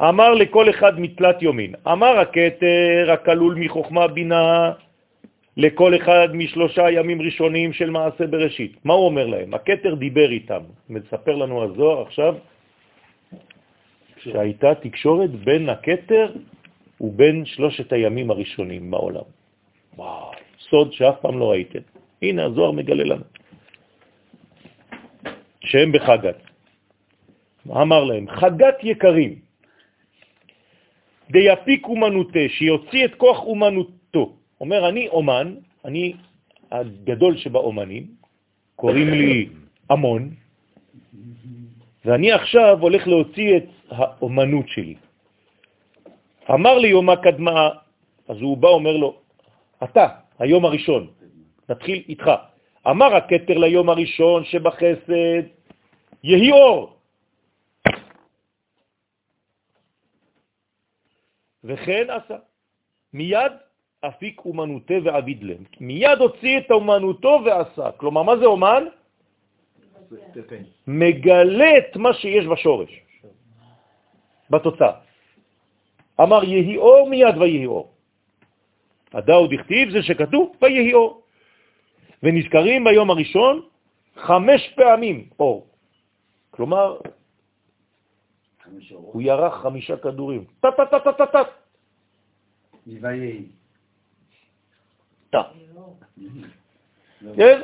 [0.00, 1.74] אמר לכל אחד מתלת יומין.
[1.88, 4.72] אמר הכתר הכלול מחוכמה בינה
[5.56, 8.84] לכל אחד משלושה ימים ראשונים של מעשה בראשית.
[8.84, 9.54] מה הוא אומר להם?
[9.54, 10.62] הכתר דיבר איתם.
[10.88, 12.34] מספר לנו הזוהר עכשיו
[14.16, 16.32] שהייתה תקשורת בין הכתר
[17.00, 19.28] ובין שלושת הימים הראשונים בעולם.
[19.96, 20.30] וואו,
[20.70, 21.84] סוד שאף פעם לא ראיתם.
[22.22, 23.24] הנה, הזוהר מגלה לנו.
[25.64, 26.36] שהם בחגת.
[27.70, 29.38] אמר להם, חגת יקרים,
[31.30, 34.36] דיפיק אומנותה, שיוציא את כוח אומנותו.
[34.60, 35.54] אומר, אני אומן,
[35.84, 36.12] אני
[36.70, 38.06] הגדול שבאומנים,
[38.76, 39.48] קוראים לי
[39.90, 40.30] המון,
[42.04, 44.94] ואני עכשיו הולך להוציא את האומנות שלי.
[46.50, 47.68] אמר לי יומה קדמה,
[48.28, 49.16] אז הוא בא, אומר לו,
[49.84, 50.06] אתה,
[50.38, 51.06] היום הראשון,
[51.68, 52.30] נתחיל איתך.
[52.86, 55.44] אמר הכתר ליום הראשון שבחסד,
[56.24, 56.96] יהי אור.
[61.64, 62.36] וכן עשה.
[63.12, 63.52] מיד
[64.00, 65.64] אפיק אומנותה ועביד להם.
[65.80, 67.92] מיד הוציא את אומנותו ועשה.
[67.92, 68.84] כלומר, מה זה אומן?
[70.86, 72.90] מגלה את מה שיש בשורש,
[74.50, 74.92] בתוצאה.
[76.20, 77.92] אמר יהי אור מיד ויהי אור.
[79.12, 81.22] הדאו דכתיב זה שכתוב ויהי אור.
[82.22, 83.62] ונזכרים ביום הראשון
[84.16, 85.66] חמש פעמים אור.
[86.50, 86.98] כלומר.
[88.90, 90.44] הוא ירח חמישה כדורים.
[90.60, 91.42] טה-טה-טה-טה-טה.
[95.30, 95.42] טה.
[97.36, 97.60] כן?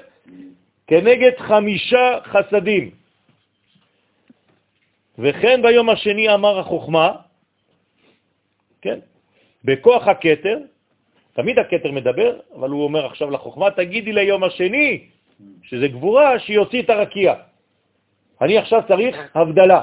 [0.86, 2.90] כנגד חמישה חסדים.
[5.18, 7.16] וכן ביום השני אמר החוכמה,
[8.82, 8.98] כן?
[9.64, 10.58] בכוח הכתר,
[11.36, 15.04] תמיד הכתר מדבר, אבל הוא אומר עכשיו לחוכמה, תגידי ליום השני,
[15.62, 17.34] שזה גבורה, שיוציא את הרקיע.
[18.40, 19.82] אני עכשיו צריך הבדלה,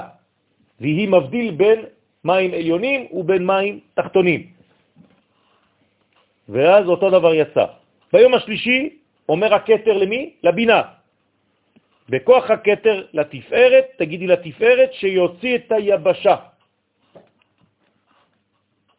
[0.80, 1.78] והיא מבדיל בין
[2.24, 4.40] מים עליונים ובין מים תחתונים.
[6.48, 7.66] ואז אותו דבר יצא.
[8.12, 8.98] ביום השלישי
[9.28, 10.42] אומר הכתר למי?
[10.42, 10.82] לבינה.
[12.08, 16.36] בכוח הכתר לתפארת, תגידי לתפארת שיוציא את היבשה.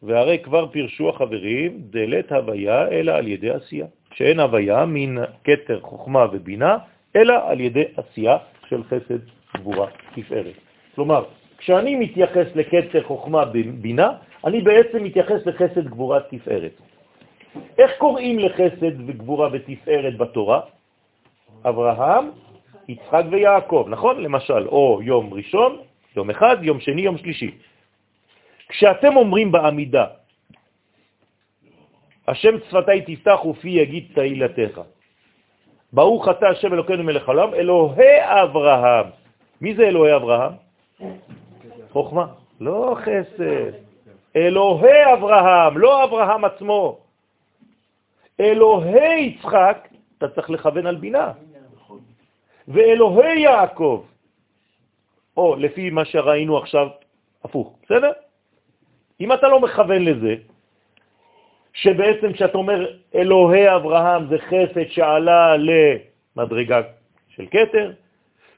[0.06, 6.26] והרי כבר פירשו החברים דלת הוויה אלא על ידי עשייה, שאין הוויה מן כתר חוכמה
[6.32, 6.78] ובינה,
[7.16, 8.36] אלא על ידי עשייה
[8.68, 9.18] של חסד
[9.56, 10.54] גבורה תפארת.
[10.94, 11.24] כלומר,
[11.58, 14.10] כשאני מתייחס לכתר חוכמה ובינה,
[14.44, 16.80] אני בעצם מתייחס לחסד גבורה תפארת.
[17.78, 20.60] איך קוראים לחסד וגבורה ותפארת בתורה?
[21.64, 22.30] אברהם,
[22.88, 24.22] יצחק ויעקב, נכון?
[24.22, 25.76] למשל, או יום ראשון,
[26.16, 27.50] יום אחד, יום שני, יום שלישי.
[28.68, 30.06] כשאתם אומרים בעמידה,
[32.28, 34.80] השם שפתי תפתח ופי יגיד תהילתך.
[35.92, 39.06] ברוך אתה השם אלוקינו מלך העולם, אלוהי אברהם.
[39.60, 40.52] מי זה אלוהי אברהם?
[41.90, 42.26] חוכמה,
[42.60, 43.72] לא חסד.
[44.36, 46.98] אלוהי אברהם, לא אברהם עצמו.
[48.40, 49.88] אלוהי יצחק,
[50.18, 51.32] אתה צריך לכוון על בינה.
[52.68, 54.04] ואלוהי יעקב,
[55.36, 56.88] או לפי מה שראינו עכשיו,
[57.44, 58.12] הפוך, בסדר?
[59.20, 60.34] אם אתה לא מכוון לזה,
[61.72, 65.54] שבעצם כשאתה אומר אלוהי אברהם זה חסד שעלה
[66.36, 66.80] למדרגה
[67.28, 67.92] של קטר,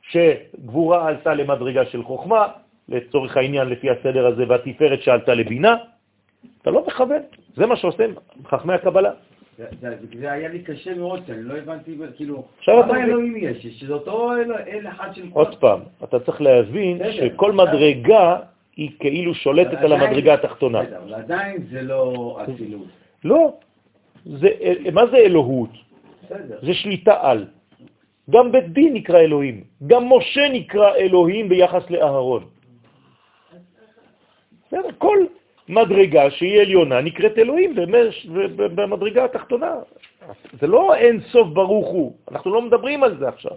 [0.02, 2.47] שגבורה עלתה למדרגה של חוכמה,
[2.89, 5.76] לצורך העניין לפי הסדר הזה, והתפארת שעלתה לבינה,
[6.62, 7.22] אתה לא מכוון.
[7.56, 8.14] זה מה שעושים
[8.47, 9.10] חכמי הקבלה.
[9.80, 9.89] זה-
[10.32, 13.02] היה לי קשה מאוד, שאני לא הבנתי, כאילו, כמה.
[13.05, 13.66] אלוהים יש?
[13.66, 14.32] שזה אותו
[14.66, 16.98] אל אחד של עוד פעם, אתה צריך להבין.
[17.12, 18.36] שכל מדרגה
[18.79, 20.81] היא כאילו שולטת על המדרגה התחתונה.
[20.81, 22.87] אבל עדיין זה לא אצילות.
[23.25, 23.53] לא,
[24.25, 24.49] זה,
[24.93, 25.71] מה זה אלוהות?
[26.63, 27.47] זה שליטה על.
[28.31, 32.45] גם בית דין נקרא אלוהים, גם משה נקרא אלוהים ביחס לאהרון.
[34.99, 35.19] כל
[35.69, 37.75] מדרגה שהיא עליונה נקראת אלוהים
[38.57, 39.75] במדרגה התחתונה.
[40.61, 43.57] זה לא אין סוף ברוך הוא, אנחנו לא מדברים על זה עכשיו.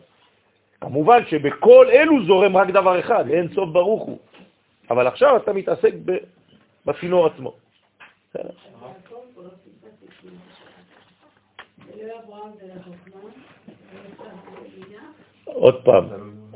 [0.82, 4.20] כמובן שבכל אלו זורם רק דבר אחד, אין סוף ברוך הוא.
[4.92, 5.94] אבל עכשיו אתה מתעסק
[6.86, 7.54] בצינור עצמו.
[15.46, 16.06] עוד פעם,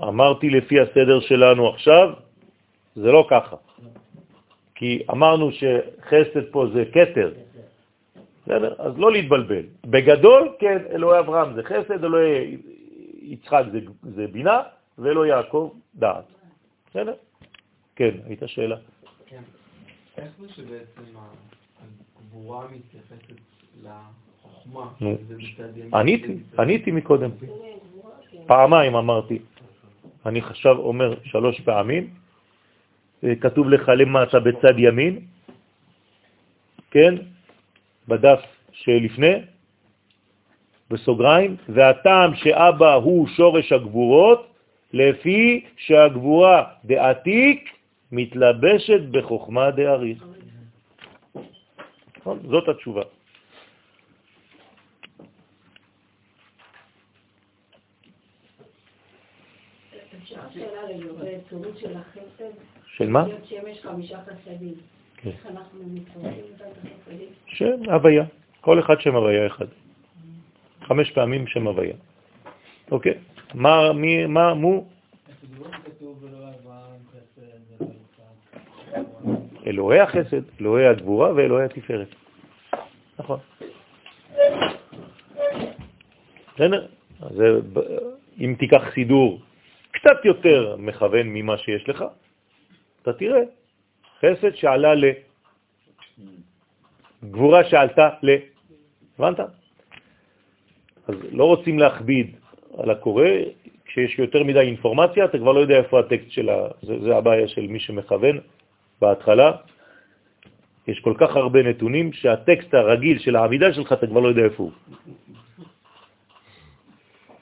[0.03, 2.13] אמרתי לפי הסדר שלנו עכשיו,
[2.95, 3.55] זה לא ככה.
[4.75, 7.31] כי אמרנו שחסד פה זה כתר.
[8.43, 8.75] בסדר?
[8.77, 9.63] אז לא להתבלבל.
[9.85, 12.57] בגדול, כן, אלוהי אברהם זה חסד, אלוהי
[13.21, 13.79] יצחק זה,
[14.15, 14.61] זה בינה,
[14.97, 16.25] ואלוהי יעקב דעת.
[16.89, 17.13] בסדר?
[17.95, 18.75] כן, הייתה שאלה.
[19.25, 19.41] כן.
[20.17, 21.01] איך זה שבעצם
[22.19, 23.39] הגבורה מתייחסת
[23.83, 24.89] לחוכמה?
[25.93, 27.31] עניתי, עניתי מקודם.
[27.39, 27.47] כן.
[28.47, 29.39] פעמיים אמרתי.
[30.25, 32.09] אני עכשיו אומר שלוש פעמים.
[33.23, 35.19] אה, כתוב לך למטה בצד ימין,
[36.91, 37.15] כן?
[38.07, 38.39] בדף
[38.71, 39.33] שלפני,
[40.89, 44.47] בסוגריים, והטעם שאבא הוא שורש הגבורות,
[44.93, 47.74] לפי שהגבורה דעתיק
[48.15, 50.25] מתלבשת בחוכמה דאריך.
[52.17, 52.39] נכון?
[52.49, 53.03] זאת התשובה.
[62.97, 63.25] של מה?
[65.17, 65.29] כן.
[65.29, 67.29] איך אנחנו מתפרדים את החסדים?
[67.45, 68.23] שם הוויה,
[68.61, 69.65] כל אחד שם הוויה אחד.
[70.81, 71.95] חמש פעמים שם הוויה.
[72.91, 73.13] אוקיי?
[73.53, 74.85] מה, מי, מה, מו?
[79.67, 82.15] אלוהי החסד, אלוהי הגבורה ואלוהי התפארת.
[83.19, 83.39] נכון.
[86.55, 86.87] בסדר?
[87.21, 87.41] אז
[88.39, 89.41] אם תיקח סידור
[89.91, 92.03] קצת יותר מכוון ממה שיש לך,
[93.01, 93.41] אתה תראה
[94.19, 95.05] חסד שעלה ל...
[97.23, 98.35] גבורה שעלתה ל...
[99.19, 99.39] הבנת?
[101.07, 102.35] אז לא רוצים להכביד
[102.77, 103.27] על הקורא,
[103.85, 107.67] כשיש יותר מדי אינפורמציה, אתה כבר לא יודע איפה הטקסט שלה, זה, זה הבעיה של
[107.67, 108.39] מי שמכוון
[109.01, 109.51] בהתחלה.
[110.87, 114.63] יש כל כך הרבה נתונים שהטקסט הרגיל של העמידה שלך, אתה כבר לא יודע איפה
[114.63, 114.71] הוא.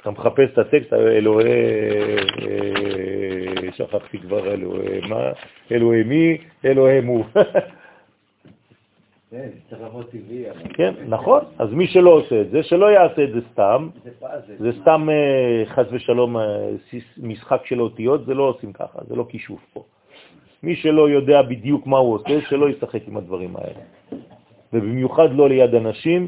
[0.02, 1.48] אתה מחפש את הטקסט, אלוהי,
[3.72, 5.32] שכחתי כבר אלוהי מה,
[5.72, 7.24] אלוהי מי, אלוהי מו.
[9.34, 9.50] כן.
[10.74, 11.42] כן, נכון.
[11.60, 13.90] אז מי שלא עושה את זה, שלא יעשה את זה סתם.
[14.60, 16.70] זה סתם אה, חס ושלום אה,
[17.18, 19.84] משחק של אותיות, זה לא עושים ככה, זה לא כישוף פה.
[20.64, 23.82] מי שלא יודע בדיוק מה הוא עושה, שלא ישחק עם הדברים האלה.
[24.74, 26.28] ובמיוחד לא ליד אנשים,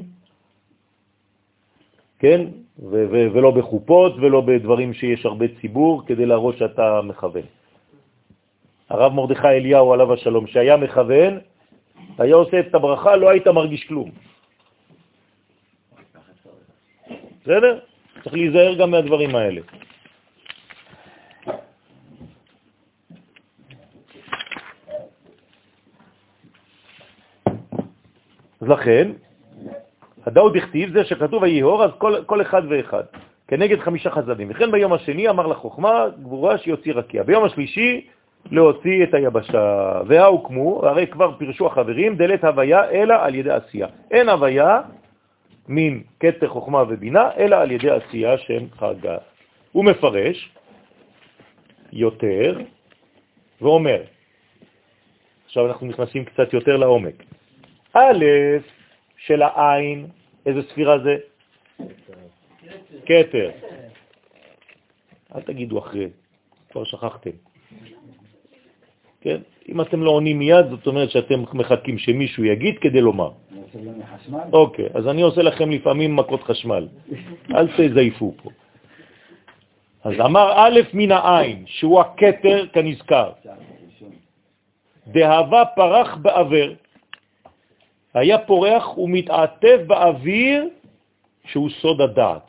[2.20, 2.42] כן?
[2.80, 7.48] ו- ו- ולא בחופות ולא בדברים שיש הרבה ציבור, כדי להראות שאתה מכוון.
[8.90, 11.40] הרב מרדכי אליהו עליו השלום, שהיה מכוון,
[12.18, 14.12] היה עושה את הברכה, לא היית מרגיש כלום.
[17.42, 17.80] בסדר?
[18.24, 19.62] צריך להיזהר גם מהדברים האלה.
[28.66, 29.12] אז לכן,
[30.26, 33.04] הדאו דכתיב זה שכתוב היהור, אז כל, כל אחד ואחד,
[33.48, 34.48] כנגד חמישה חזדים.
[34.52, 37.24] וכן ביום השני אמר לחוכמה, גבורה שיוציא רקיע.
[37.24, 38.08] ביום השלישי,
[38.52, 40.02] להוציא את היבשה.
[40.08, 43.88] והוקמו, הרי כבר פירשו החברים, דלת הוויה אלא על ידי עשייה.
[44.12, 44.82] אין הוויה
[45.68, 49.18] מן קטר חוכמה ובינה, אלא על ידי עשייה שם חגה.
[49.72, 50.52] הוא מפרש
[51.94, 52.60] יותר
[53.62, 54.02] ואומר,
[55.46, 57.35] עכשיו אנחנו נכנסים קצת יותר לעומק.
[57.98, 58.26] א'
[59.18, 60.08] של העין,
[60.46, 61.16] איזה ספירה זה?
[63.06, 63.50] קטר.
[65.36, 66.10] אל תגידו אחרי,
[66.72, 67.30] כבר שכחתם.
[69.22, 69.38] כן?
[69.70, 73.32] אם אתם לא עונים מיד, זאת אומרת שאתם מחכים שמישהו יגיד כדי לומר.
[74.54, 76.88] אוקיי, אז אני עושה לכם לפעמים מכות חשמל.
[77.56, 78.50] אל תזייפו פה.
[80.04, 83.32] אז אמר א' מן העין, שהוא הקטר כנזכר,
[85.08, 86.76] דהבה פרח באוויר,
[88.16, 90.70] היה פורח ומתעטב באוויר
[91.46, 92.46] שהוא סוד הדעת.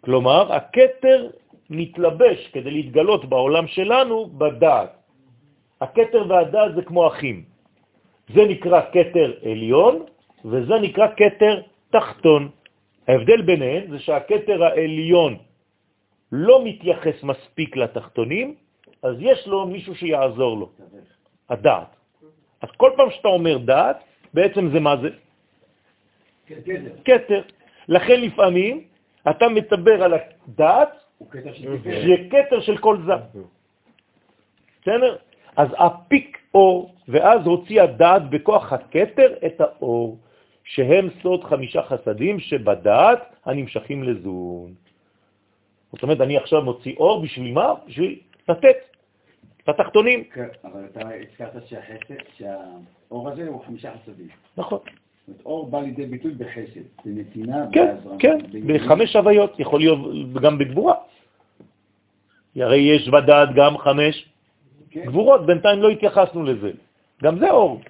[0.00, 1.30] כלומר, הקטר
[1.70, 4.92] מתלבש כדי להתגלות בעולם שלנו בדעת.
[5.80, 7.44] הקטר והדעת זה כמו אחים.
[8.34, 9.94] זה נקרא קטר עליון,
[10.44, 12.50] וזה נקרא קטר תחתון.
[13.08, 15.36] ההבדל ביניהם זה שהכתר העליון
[16.32, 18.54] לא מתייחס מספיק לתחתונים,
[19.02, 20.68] אז יש לו מישהו שיעזור לו,
[21.48, 21.90] הדעת.
[22.62, 25.08] אז כל פעם שאתה אומר דעת, בעצם זה מה זה?
[27.04, 27.42] כתר.
[27.88, 28.84] לכן לפעמים
[29.30, 30.88] אתה מדבר על הדעת,
[31.84, 33.12] זה כתר של כל זה.
[34.82, 35.16] בסדר?
[35.56, 40.18] אז הפיק אור, ואז הוציא הדעת בכוח הכתר את האור,
[40.64, 44.74] שהם סוד חמישה חסדים שבדעת הנמשכים לזון.
[45.92, 47.74] זאת אומרת, אני עכשיו מוציא אור בשביל מה?
[47.86, 48.76] בשביל לתת,
[49.70, 50.24] לתחתונים.
[50.24, 54.28] כן, אבל אתה הזכרת שהחסד, שהאור הזה הוא חמישה חסדים.
[54.56, 54.78] נכון.
[54.78, 58.38] זאת אומרת, אור בא לידי ביטוי בחסד, בנתינה, כן, כן.
[58.66, 59.98] בחמש הוויות, יכול להיות
[60.42, 60.94] גם בגבורה.
[62.56, 64.26] הרי יש בדעת גם חמש
[64.90, 65.04] כן.
[65.06, 66.70] גבורות, בינתיים לא התייחסנו לזה.
[67.22, 67.80] גם זה אור.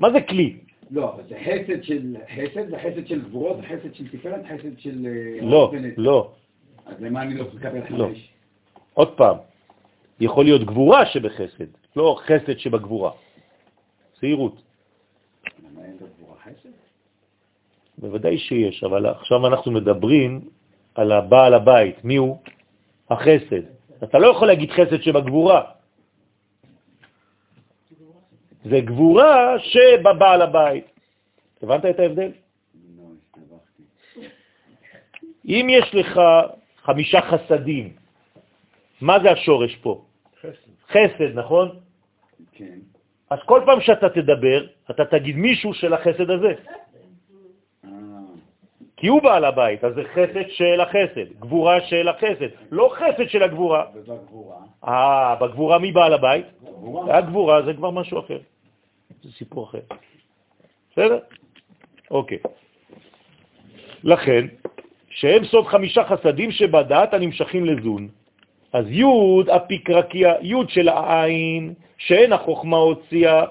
[0.00, 0.56] מה זה כלי?
[0.90, 5.06] לא, אבל זה חסד של חסד, זה חסד של גבורות, חסד של תפארת, חסד של...
[5.06, 5.72] אה, לא.
[5.96, 6.30] לא.
[6.86, 8.06] אז למה אני לא לקבל לא.
[8.06, 8.28] חמש?
[8.94, 9.36] עוד פעם,
[10.20, 13.12] יכול להיות גבורה שבחסד, לא חסד שבגבורה.
[14.20, 14.62] זהירות.
[15.64, 16.68] למה אין בגבורה חסד?
[17.98, 20.40] בוודאי שיש, אבל עכשיו אנחנו מדברים
[20.94, 22.04] על הבעל הבית.
[22.04, 22.36] מי הוא?
[23.10, 23.62] החסד.
[24.02, 25.62] אתה לא יכול להגיד חסד שבגבורה.
[28.64, 30.84] זה גבורה שבבעל הבית.
[31.62, 32.32] הבנת את ההבדל?
[32.96, 33.56] לא.
[35.44, 36.20] אם יש לך
[36.82, 37.92] חמישה חסדים,
[39.00, 40.04] מה זה השורש פה?
[40.90, 41.68] חסד, נכון?
[42.52, 42.78] כן.
[43.30, 46.52] אז כל פעם שאתה תדבר, אתה תגיד מישהו של החסד הזה,
[47.84, 47.90] אה,
[48.96, 53.42] כי הוא בעל הבית, אז זה חסד של החסד, גבורה של החסד, לא חסד של
[53.42, 53.84] הגבורה.
[53.94, 54.56] ובגבורה?
[54.84, 56.46] אה, בגבורה מי בעל הבית?
[56.62, 57.18] בגבורה.
[57.18, 58.38] הגבורה זה כבר משהו אחר,
[59.22, 59.80] זה סיפור אחר.
[60.92, 61.18] בסדר?
[62.10, 62.38] אוקיי.
[64.04, 64.46] לכן,
[65.10, 68.08] שהם סוד חמישה חסדים שבדעת הנמשכים לזון.
[68.72, 69.04] אז י'
[69.56, 73.44] אפיקרקיה, י' של העין, שאין החוכמה הוציאה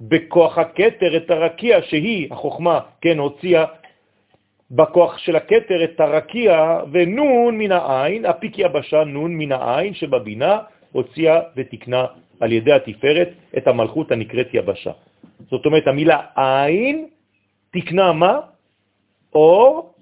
[0.00, 3.64] בכוח הכתר את הרקיע, שהיא, החוכמה, כן, הוציאה
[4.70, 10.58] בכוח של הכתר את הרקיע, ונון מן העין, אפיק יבשה נון מן העין שבבינה,
[10.92, 12.06] הוציאה ותקנה
[12.40, 14.92] על ידי התפארת את המלכות הנקראת יבשה.
[15.50, 17.06] זאת אומרת, המילה עין
[17.70, 18.40] תקנה מה?
[19.34, 19.94] אור,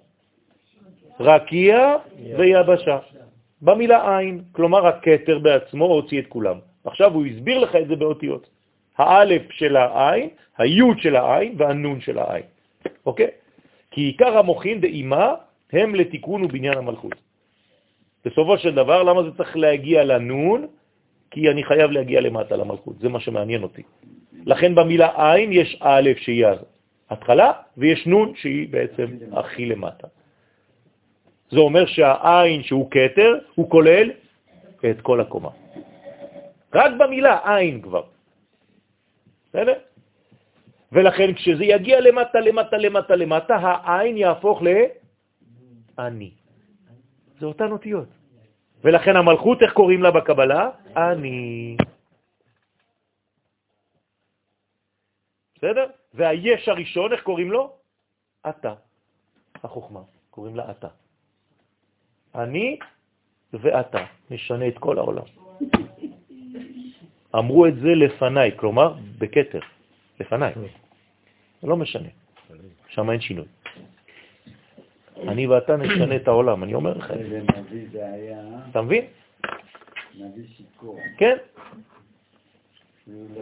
[1.21, 1.97] רקיע
[2.39, 2.99] ויבשה.
[3.63, 6.59] במילה עין, כלומר הכתר בעצמו הוציא את כולם.
[6.85, 8.51] עכשיו הוא הסביר לך את זה באותיות.
[8.99, 10.29] האלף של העין,
[10.59, 12.45] היוד של העין והנון של העין.
[13.07, 13.31] אוקיי?
[13.91, 15.35] כי עיקר המוחין דאימה
[15.73, 17.15] הם לתיקון ובניין המלכות.
[18.25, 20.67] בסופו של דבר, למה זה צריך להגיע לנון?
[21.31, 23.83] כי אני חייב להגיע למטה למלכות, זה מה שמעניין אותי.
[24.47, 26.47] לכן במילה עין יש א' שהיא
[27.11, 30.09] ההתחלה, ויש נון שהיא בעצם הכי למטה.
[31.51, 34.11] זה אומר שהעין שהוא קטר, הוא כולל
[34.91, 35.51] את כל הקומה.
[36.75, 38.03] רק במילה עין כבר.
[39.49, 39.79] בסדר?
[40.93, 44.63] ולכן כשזה יגיע למטה, למטה, למטה, למטה, העין יהפוך
[45.99, 46.31] לאני.
[47.41, 48.09] זה אותן אותיות.
[48.85, 50.71] ולכן המלכות, איך קוראים לה בקבלה?
[50.97, 51.77] אני.
[55.57, 55.87] בסדר?
[56.15, 57.73] והיש הראשון, איך קוראים לו?
[58.49, 58.75] אתה.
[59.65, 60.01] החוכמה,
[60.31, 60.89] קוראים לה אתה.
[62.35, 62.79] אני
[63.53, 65.25] ואתה, נשנה את כל העולם.
[67.35, 69.61] אמרו את זה לפניי, כלומר, בקטר,
[70.21, 70.53] לפניי.
[71.63, 72.09] לא משנה,
[72.89, 73.45] שם אין שינוי.
[75.29, 77.11] אני ואתה נשנה את העולם, אני אומר לך.
[77.11, 78.41] איזה נביא זה היה,
[78.71, 79.05] אתה מבין?
[80.15, 80.99] נביא שיכור.
[81.19, 81.37] כן.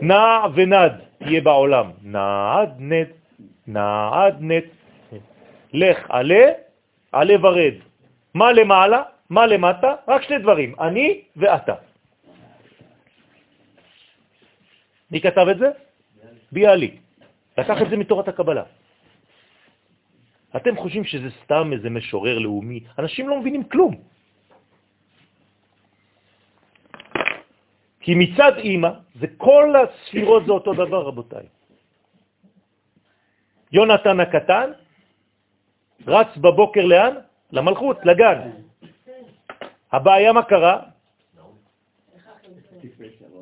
[0.02, 1.90] נע ונד תהיה בעולם.
[2.02, 3.08] נעד נד,
[3.66, 4.64] נעד נד.
[5.72, 6.44] לך עלה,
[7.12, 7.74] עלה ורד.
[8.36, 9.90] מה למעלה, מה למטה?
[10.08, 11.74] רק שני דברים, אני ואתה.
[15.10, 15.68] מי כתב את זה?
[16.52, 16.94] ביאליק.
[17.58, 18.64] לקח את זה מתורת הקבלה.
[20.56, 22.80] אתם חושבים שזה סתם איזה משורר לאומי?
[22.98, 23.94] אנשים לא מבינים כלום.
[28.00, 28.90] כי מצד אימא,
[29.20, 31.46] זה כל הספירות זה אותו דבר, רבותיי.
[33.72, 34.68] יונתן הקטן
[36.06, 37.25] רץ בבוקר לאן?
[37.52, 38.50] למלכות, לגן.
[39.92, 40.82] הבעיה מה קרה?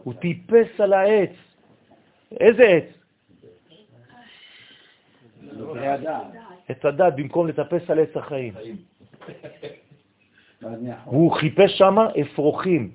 [0.02, 1.30] הוא טיפס על העץ.
[2.40, 2.84] איזה עץ?
[6.68, 8.54] עץ הדת, במקום לטפס על עץ החיים.
[11.04, 12.90] והוא חיפש שם אפרוחים.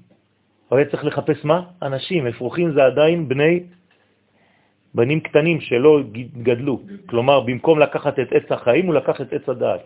[0.70, 1.64] הוא היה צריך לחפש מה?
[1.82, 2.28] אנשים.
[2.28, 3.64] אפרוחים זה עדיין בני
[4.94, 6.00] בנים קטנים שלא
[6.44, 6.82] גדלו.
[7.06, 9.82] כלומר, במקום לקחת את עץ החיים, הוא לקח את עץ הדעת.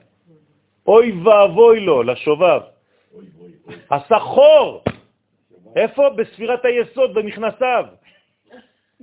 [0.87, 2.61] אוי ואבוי לו, לשובב.
[3.89, 4.83] עשה חור.
[5.75, 6.09] איפה?
[6.09, 7.85] בספירת היסוד, במכנסיו.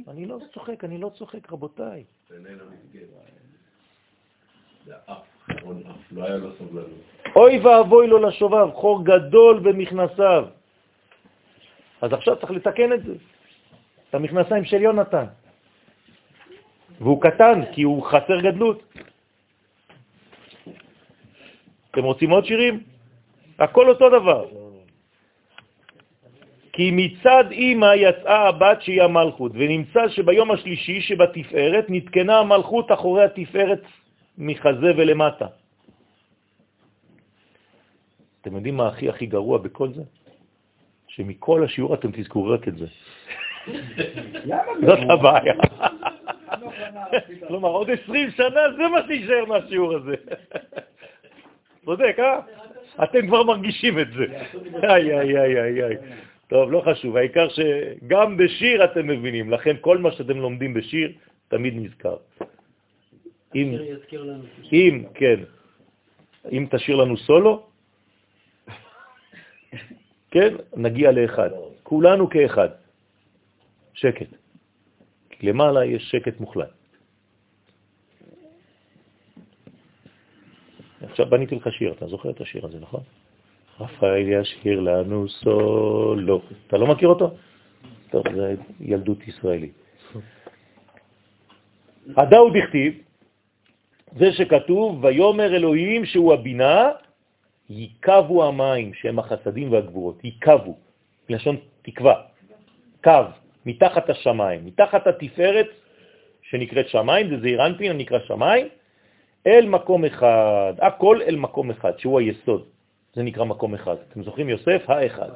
[0.09, 2.05] אני לא צוחק, אני לא צוחק, רבותיי.
[7.37, 10.45] אוי ואבוי לו לשובב, חור גדול במכנסיו.
[12.01, 13.15] אז עכשיו צריך לתקן את זה,
[14.09, 15.25] את המכנסיים של יונתן.
[17.01, 18.83] והוא קטן, כי הוא חסר גדלות.
[21.91, 22.81] אתם רוצים עוד שירים?
[23.59, 24.47] הכל אותו דבר.
[26.73, 33.83] כי מצד אמא יצאה הבת שהיא המלכות, ונמצא שביום השלישי שבתפארת נתקנה המלכות אחורי התפארת
[34.39, 35.47] מחזה ולמטה.
[38.41, 40.03] אתם יודעים מה הכי הכי גרוע בכל זה?
[41.09, 42.87] שמכל השיעור אתם תזכרו רק את זה.
[44.87, 45.55] זאת הבעיה.
[47.49, 50.15] כלומר, עוד 20 שנה זה מה שישאר מהשיעור הזה.
[51.85, 52.41] צודק, אה?
[53.05, 54.25] אתם כבר מרגישים את זה.
[54.83, 55.97] איי, איי, איי, איי.
[56.49, 61.13] טוב, לא חשוב, העיקר שגם בשיר אתם מבינים, לכן כל מה שאתם לומדים בשיר
[61.49, 62.17] תמיד נזכר.
[63.55, 63.75] אם,
[64.73, 65.41] אם, כן,
[66.53, 67.67] אם תשאיר לנו סולו,
[70.31, 71.51] כן, נגיע לאחד.
[71.83, 72.69] כולנו כאחד.
[73.95, 74.27] שקט.
[75.43, 76.80] למעלה יש שקט מוחלט.
[81.03, 83.01] עכשיו בניתי לך שיר, אתה זוכר את השיר הזה, נכון?
[83.81, 86.41] רפאל ישיר לנו סולו.
[86.67, 87.35] אתה לא מכיר אותו?
[88.11, 89.73] טוב, זה ילדות ישראלית.
[92.17, 92.93] הדאו דכתיב,
[94.19, 96.91] זה שכתוב, ויומר אלוהים שהוא הבינה,
[97.71, 100.77] ייקבו המים, שהם החסדים והגבורות, ייקבו,
[101.29, 102.15] לשון תקווה,
[103.05, 103.25] קו,
[103.67, 105.69] מתחת השמיים, מתחת התפארת
[106.43, 108.67] שנקראת שמיים, זה זעיר אנפין, נקרא שמיים,
[109.47, 112.65] אל מקום אחד, הכל אל מקום אחד, שהוא היסוד.
[113.15, 113.97] זה נקרא מקום אחד.
[114.09, 114.83] אתם זוכרים יוסף?
[114.89, 115.29] האחד.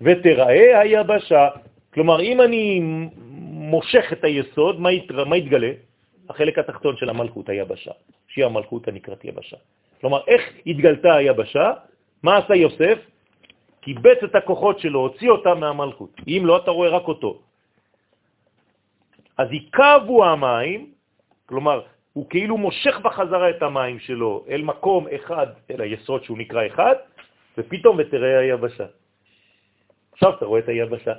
[0.00, 1.48] ותראה היבשה.
[1.94, 2.80] כלומר, אם אני
[3.50, 5.72] מושך את היסוד, מה, ית, מה יתגלה?
[6.28, 7.92] החלק התחתון של המלכות, היבשה,
[8.28, 9.56] שהיא המלכות הנקראת יבשה.
[10.00, 11.72] כלומר, איך התגלתה היבשה?
[12.22, 12.98] מה עשה יוסף?
[13.80, 16.10] קיבץ את הכוחות שלו, הוציא אותה מהמלכות.
[16.28, 17.38] אם לא, אתה רואה רק אותו.
[19.38, 20.90] אז יקבו המים,
[21.46, 21.80] כלומר,
[22.16, 26.94] הוא כאילו מושך בחזרה את המים שלו אל מקום אחד, אל היסוד שהוא נקרא אחד,
[27.58, 28.86] ופתאום ותראה היבשה.
[30.12, 31.12] עכשיו אתה רואה את היבשה.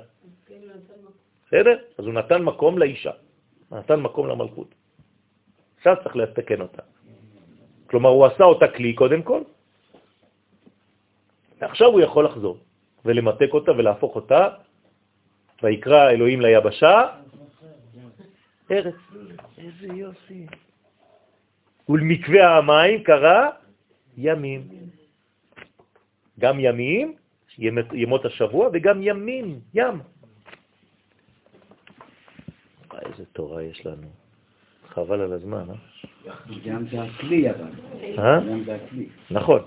[1.46, 1.78] בסדר?
[1.98, 3.10] אז הוא נתן מקום לאישה,
[3.72, 4.74] נתן מקום למלכות.
[5.76, 6.82] עכשיו צריך לתקן אותה.
[7.86, 9.42] כלומר, הוא עשה אותה כלי קודם כל,
[11.60, 12.58] ועכשיו הוא יכול לחזור
[13.04, 14.48] ולמתק אותה ולהפוך אותה,
[15.62, 17.22] ויקרא אלוהים ליבשה,
[18.70, 18.94] ארץ.
[19.58, 20.46] איזה יופי.
[21.88, 23.48] ולמקווה המים קרא
[24.16, 24.68] ימים.
[26.38, 27.14] גם ימים,
[27.92, 30.00] ימות השבוע, וגם ימים, ים.
[33.06, 34.08] איזה תורה יש לנו.
[34.88, 35.74] חבל על הזמן, אה?
[36.64, 37.70] גם זה הכלי אבל.
[38.18, 38.40] אה?
[38.40, 39.08] גם זה הכלי.
[39.30, 39.62] נכון.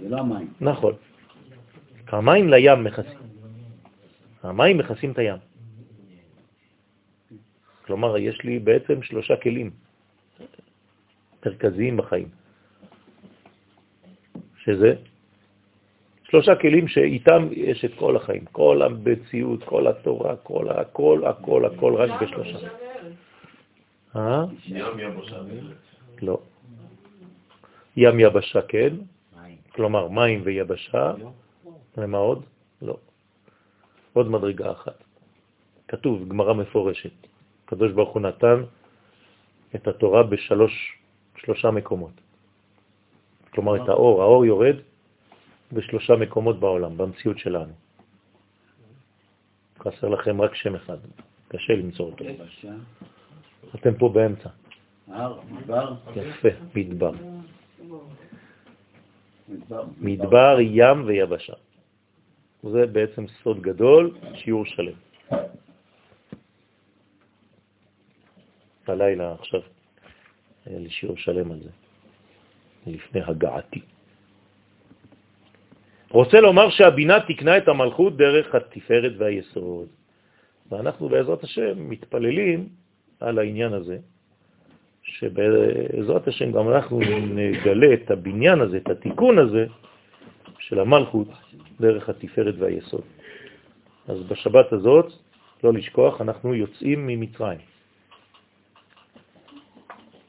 [0.00, 0.52] זה לא המים.
[0.60, 0.94] נכון.
[2.08, 3.18] המים לים מכסים.
[4.42, 5.38] המים מכסים את הים.
[7.86, 9.70] כלומר, יש לי בעצם שלושה כלים.
[11.46, 12.28] מרכזיים בחיים,
[14.64, 14.94] שזה
[16.24, 21.94] שלושה כלים שאיתם יש את כל החיים, כל המציאות, כל התורה, כל הכל, הכל, הכל,
[21.94, 22.68] רק בשלושה.
[24.16, 24.44] אה?
[24.66, 25.36] ים יבשה
[26.22, 26.38] לא.
[27.96, 28.94] ים יבשה כן,
[29.74, 31.12] כלומר מים ויבשה,
[31.96, 32.42] ומה עוד?
[32.82, 32.96] לא.
[34.12, 35.04] עוד מדרגה אחת.
[35.88, 37.26] כתוב, גמרא מפורשת,
[37.64, 38.62] הקדוש ברוך הוא נתן
[39.74, 40.98] את התורה בשלוש
[41.44, 42.20] שלושה מקומות.
[43.50, 44.76] כלומר, את האור, האור יורד
[45.72, 47.72] בשלושה מקומות בעולם, במציאות שלנו.
[49.78, 50.98] חסר לכם רק שם אחד,
[51.48, 52.24] קשה למצוא אותו.
[53.74, 54.48] אתם פה באמצע.
[56.16, 57.12] יפה, מדבר.
[60.00, 61.52] מדבר, ים ויבשה.
[62.62, 64.96] זה בעצם סוד גדול, שיעור שלם.
[68.86, 69.60] הלילה עכשיו
[70.66, 71.70] היה לי שיעור שלם על זה,
[72.86, 73.80] לפני הגעתי.
[76.10, 79.88] רוצה לומר שהבינה תקנה את המלכות דרך התפארת והיסוד.
[80.70, 82.68] ואנחנו בעזרת השם מתפללים
[83.20, 83.98] על העניין הזה,
[85.02, 87.00] שבעזרת השם גם אנחנו
[87.34, 89.66] נגלה את הבניין הזה, את התיקון הזה
[90.58, 91.28] של המלכות
[91.80, 93.04] דרך התפארת והיסוד.
[94.08, 95.12] אז בשבת הזאת,
[95.64, 97.73] לא לשכוח, אנחנו יוצאים ממצרים.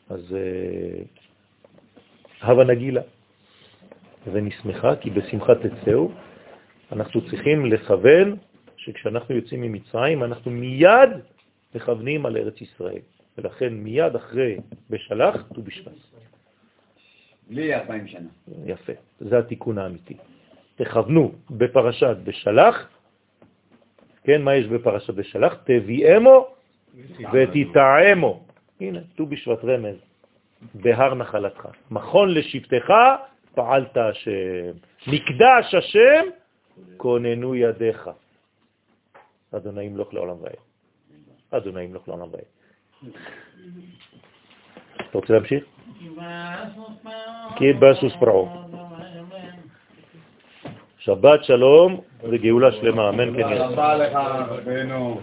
[0.10, 1.04] אז אה,
[2.48, 3.02] הווה נגילה,
[4.32, 6.12] ונשמחה, כי בשמחה תצאו.
[6.92, 8.38] אנחנו צריכים לכוון
[8.78, 11.10] שכשאנחנו יוצאים ממצרים, אנחנו מיד
[11.76, 13.02] מכוונים על ארץ ישראל.
[13.38, 14.58] ולכן מיד אחרי
[14.90, 15.92] בשלח, ט"ו בשבט.
[17.50, 18.30] בלי אלפיים שנה.
[18.66, 20.18] יפה, זה התיקון האמיתי.
[20.76, 22.90] תכוונו בפרשת בשלח,
[24.24, 25.54] כן, מה יש בפרשת בשלח?
[25.64, 26.48] תביאמו
[27.34, 28.45] ותתעמו.
[28.82, 29.96] הנה, ט"ו בשבט רמז,
[30.76, 31.68] בהר נחלתך.
[31.92, 32.94] מכון לשבטך
[33.56, 34.72] פעלת השם.
[35.08, 36.26] מקדש השם
[36.98, 38.10] כוננו ידיך.
[39.52, 40.56] אדוני ימלוך לעולם ועד.
[41.52, 43.14] אדוני ימלוך לעולם ועד.
[45.10, 45.64] אתה רוצה להמשיך?
[47.56, 48.14] כי בסוס.
[50.98, 53.68] שבת שלום וגאולה שלמה, אמן כן יהיה.
[53.68, 54.16] רבה לך,
[54.50, 55.22] רבנו.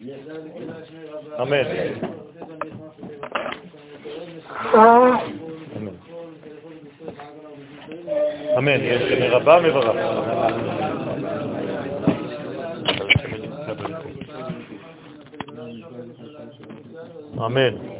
[0.00, 1.64] אמן.
[8.58, 8.80] אמן.
[8.80, 9.96] יש מרבה מברך.
[17.46, 17.99] אמן.